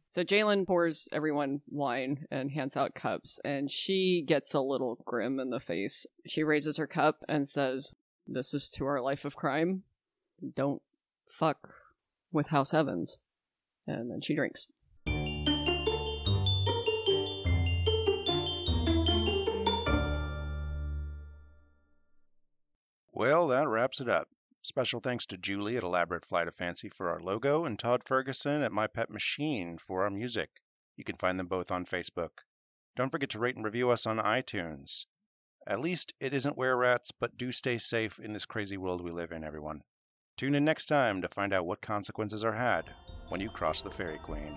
so 0.09 0.23
Jalen 0.25 0.67
pours 0.67 1.09
everyone 1.13 1.61
wine 1.69 2.27
and 2.31 2.51
hands 2.51 2.77
out 2.77 2.95
cups, 2.95 3.39
and 3.45 3.71
she 3.71 4.25
gets 4.27 4.55
a 4.55 4.61
little 4.61 4.99
grim 5.05 5.39
in 5.41 5.51
the 5.51 5.61
face. 5.61 6.07
She 6.27 6.43
raises 6.43 6.77
her 6.79 6.87
cup 6.87 7.23
and 7.29 7.49
says, 7.49 7.93
"This 8.27 8.55
is 8.55 8.69
to 8.71 8.87
our 8.87 9.01
life 9.01 9.25
of 9.25 9.37
crime." 9.37 9.83
Don't 10.55 10.83
fuck 11.39 11.75
with 12.33 12.49
House 12.49 12.75
Evans. 12.75 13.19
And 13.87 14.11
then 14.11 14.21
she 14.21 14.35
drinks. 14.35 14.67
Well, 23.13 23.49
that 23.49 23.67
wraps 23.67 24.01
it 24.01 24.09
up. 24.09 24.29
Special 24.63 25.01
thanks 25.01 25.25
to 25.27 25.39
Julie 25.39 25.77
at 25.77 25.83
Elaborate 25.85 26.27
Flight 26.27 26.49
of 26.49 26.55
Fancy 26.55 26.89
for 26.89 27.09
our 27.09 27.21
logo 27.21 27.65
and 27.65 27.79
Todd 27.79 28.03
Ferguson 28.05 28.63
at 28.63 28.73
My 28.73 28.89
Pet 28.89 29.09
Machine 29.09 29.79
for 29.79 30.03
our 30.03 30.11
music. 30.11 30.51
You 30.97 31.05
can 31.05 31.17
find 31.17 31.39
them 31.39 31.47
both 31.47 31.71
on 31.71 31.87
Facebook. 31.87 32.41
Don't 32.97 33.11
forget 33.11 33.31
to 33.31 33.39
rate 33.39 33.57
and 33.57 33.65
review 33.65 33.91
us 33.91 34.07
on 34.07 34.19
iTunes. 34.19 35.07
At 35.67 35.81
least 35.81 36.13
it 36.21 36.35
isn't 36.35 36.59
where 36.59 36.77
rats, 36.77 37.11
but 37.13 37.39
do 37.39 37.53
stay 37.53 37.79
safe 37.79 38.19
in 38.19 38.33
this 38.33 38.45
crazy 38.45 38.77
world 38.77 39.01
we 39.01 39.11
live 39.11 39.33
in, 39.33 39.45
everyone. 39.45 39.83
Tune 40.37 40.55
in 40.55 40.67
next 40.67 40.85
time 40.85 41.23
to 41.23 41.29
find 41.29 41.55
out 41.55 41.65
what 41.65 41.81
consequences 41.81 42.45
are 42.45 42.53
had 42.53 42.85
when 43.31 43.41
you 43.41 43.49
cross 43.49 43.81
the 43.81 43.91
Fairy 43.91 44.19
Queen. 44.19 44.55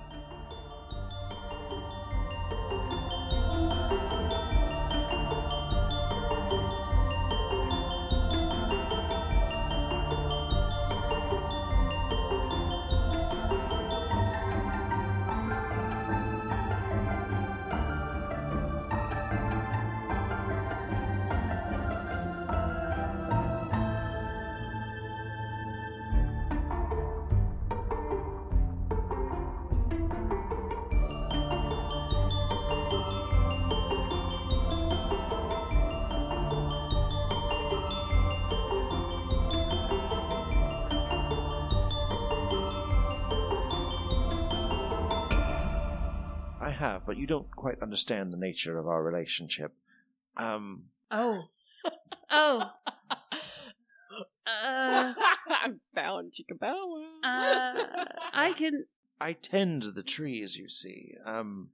Have, 46.80 47.06
but 47.06 47.18
you 47.18 47.28
don't 47.28 47.50
quite 47.56 47.82
understand 47.82 48.34
the 48.34 48.38
nature 48.38 48.78
of 48.80 48.88
our 48.88 49.04
relationship. 49.04 49.74
Um, 50.38 50.86
Oh. 51.12 51.44
Oh. 52.32 52.64
Uh, 54.48 55.14
I'm 55.64 55.80
bound, 55.94 56.34
chicka 56.34 56.58
uh, 56.64 57.86
I 58.34 58.54
can. 58.58 58.86
I 59.22 59.34
tend 59.34 59.84
the 59.94 60.02
trees, 60.02 60.58
you 60.58 60.70
see. 60.70 61.14
Um, 61.24 61.70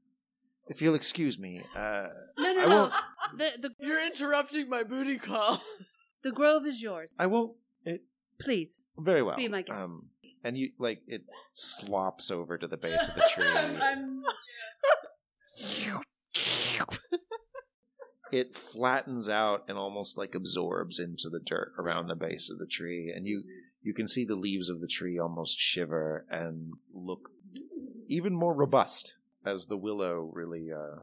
if 0.67 0.81
you'll 0.81 0.95
excuse 0.95 1.39
me, 1.39 1.61
uh, 1.75 2.07
No, 2.37 2.53
no, 2.53 2.61
I 2.61 2.65
no. 2.65 2.75
won't- 2.77 2.93
The, 3.37 3.51
the, 3.61 3.75
You're 3.79 4.05
interrupting 4.05 4.67
my 4.69 4.83
booty 4.83 5.17
call. 5.17 5.61
the 6.23 6.31
grove 6.33 6.65
is 6.65 6.81
yours. 6.81 7.15
I 7.17 7.27
won't. 7.27 7.53
Please. 8.41 8.87
Very 8.97 9.23
well. 9.23 9.37
Be 9.37 9.47
my 9.47 9.61
guest. 9.61 9.85
Um, 9.93 10.09
and 10.43 10.57
you 10.57 10.71
like 10.77 11.01
it 11.07 11.23
slops 11.53 12.29
over 12.29 12.57
to 12.57 12.67
the 12.67 12.77
base 12.77 13.07
of 13.07 13.15
the 13.15 13.25
tree. 13.33 13.45
I'm. 13.47 14.21
It 18.31 18.55
flattens 18.55 19.29
out 19.29 19.63
and 19.67 19.77
almost 19.77 20.17
like 20.17 20.35
absorbs 20.35 20.99
into 20.99 21.29
the 21.29 21.39
dirt 21.39 21.73
around 21.77 22.07
the 22.07 22.15
base 22.15 22.49
of 22.49 22.57
the 22.57 22.67
tree 22.67 23.13
and 23.15 23.25
you 23.25 23.43
you 23.81 23.93
can 23.93 24.07
see 24.07 24.25
the 24.25 24.35
leaves 24.35 24.69
of 24.69 24.81
the 24.81 24.87
tree 24.87 25.19
almost 25.19 25.59
shiver 25.59 26.25
and 26.29 26.73
look 26.93 27.29
even 28.07 28.33
more 28.33 28.53
robust 28.53 29.15
as 29.45 29.65
the 29.65 29.77
willow 29.77 30.29
really 30.33 30.71
uh, 30.71 31.01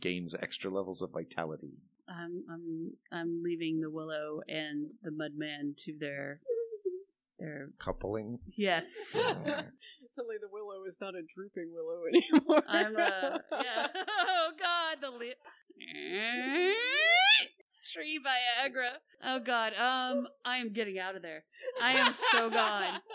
gains 0.00 0.34
extra 0.34 0.70
levels 0.70 1.02
of 1.02 1.12
vitality 1.12 1.74
I'm. 2.08 2.44
I'm. 2.50 2.92
I'm 3.12 3.42
leaving 3.42 3.80
the 3.80 3.90
willow 3.90 4.40
and 4.48 4.90
the 5.02 5.10
mudman 5.10 5.76
to 5.84 5.96
their. 5.98 6.40
Their. 7.38 7.70
coupling 7.78 8.38
Yes. 8.56 9.18
Suddenly 10.16 10.36
the 10.40 10.48
willow 10.50 10.84
is 10.88 10.96
not 11.00 11.14
a 11.14 11.20
drooping 11.34 11.70
willow 11.74 12.02
anymore. 12.08 12.62
I'm. 12.68 12.96
Uh. 12.96 13.38
Yeah. 13.62 13.86
Oh 14.28 14.50
God. 14.58 14.98
The. 15.02 15.10
Li- 15.10 15.34
Tree 17.92 18.18
Viagra. 18.18 18.90
Oh 19.24 19.38
God. 19.40 19.72
Um. 19.74 20.26
I 20.44 20.58
am 20.58 20.72
getting 20.72 20.98
out 20.98 21.16
of 21.16 21.22
there. 21.22 21.44
I 21.82 21.92
am 21.98 22.12
so 22.12 22.50
gone. 22.50 23.00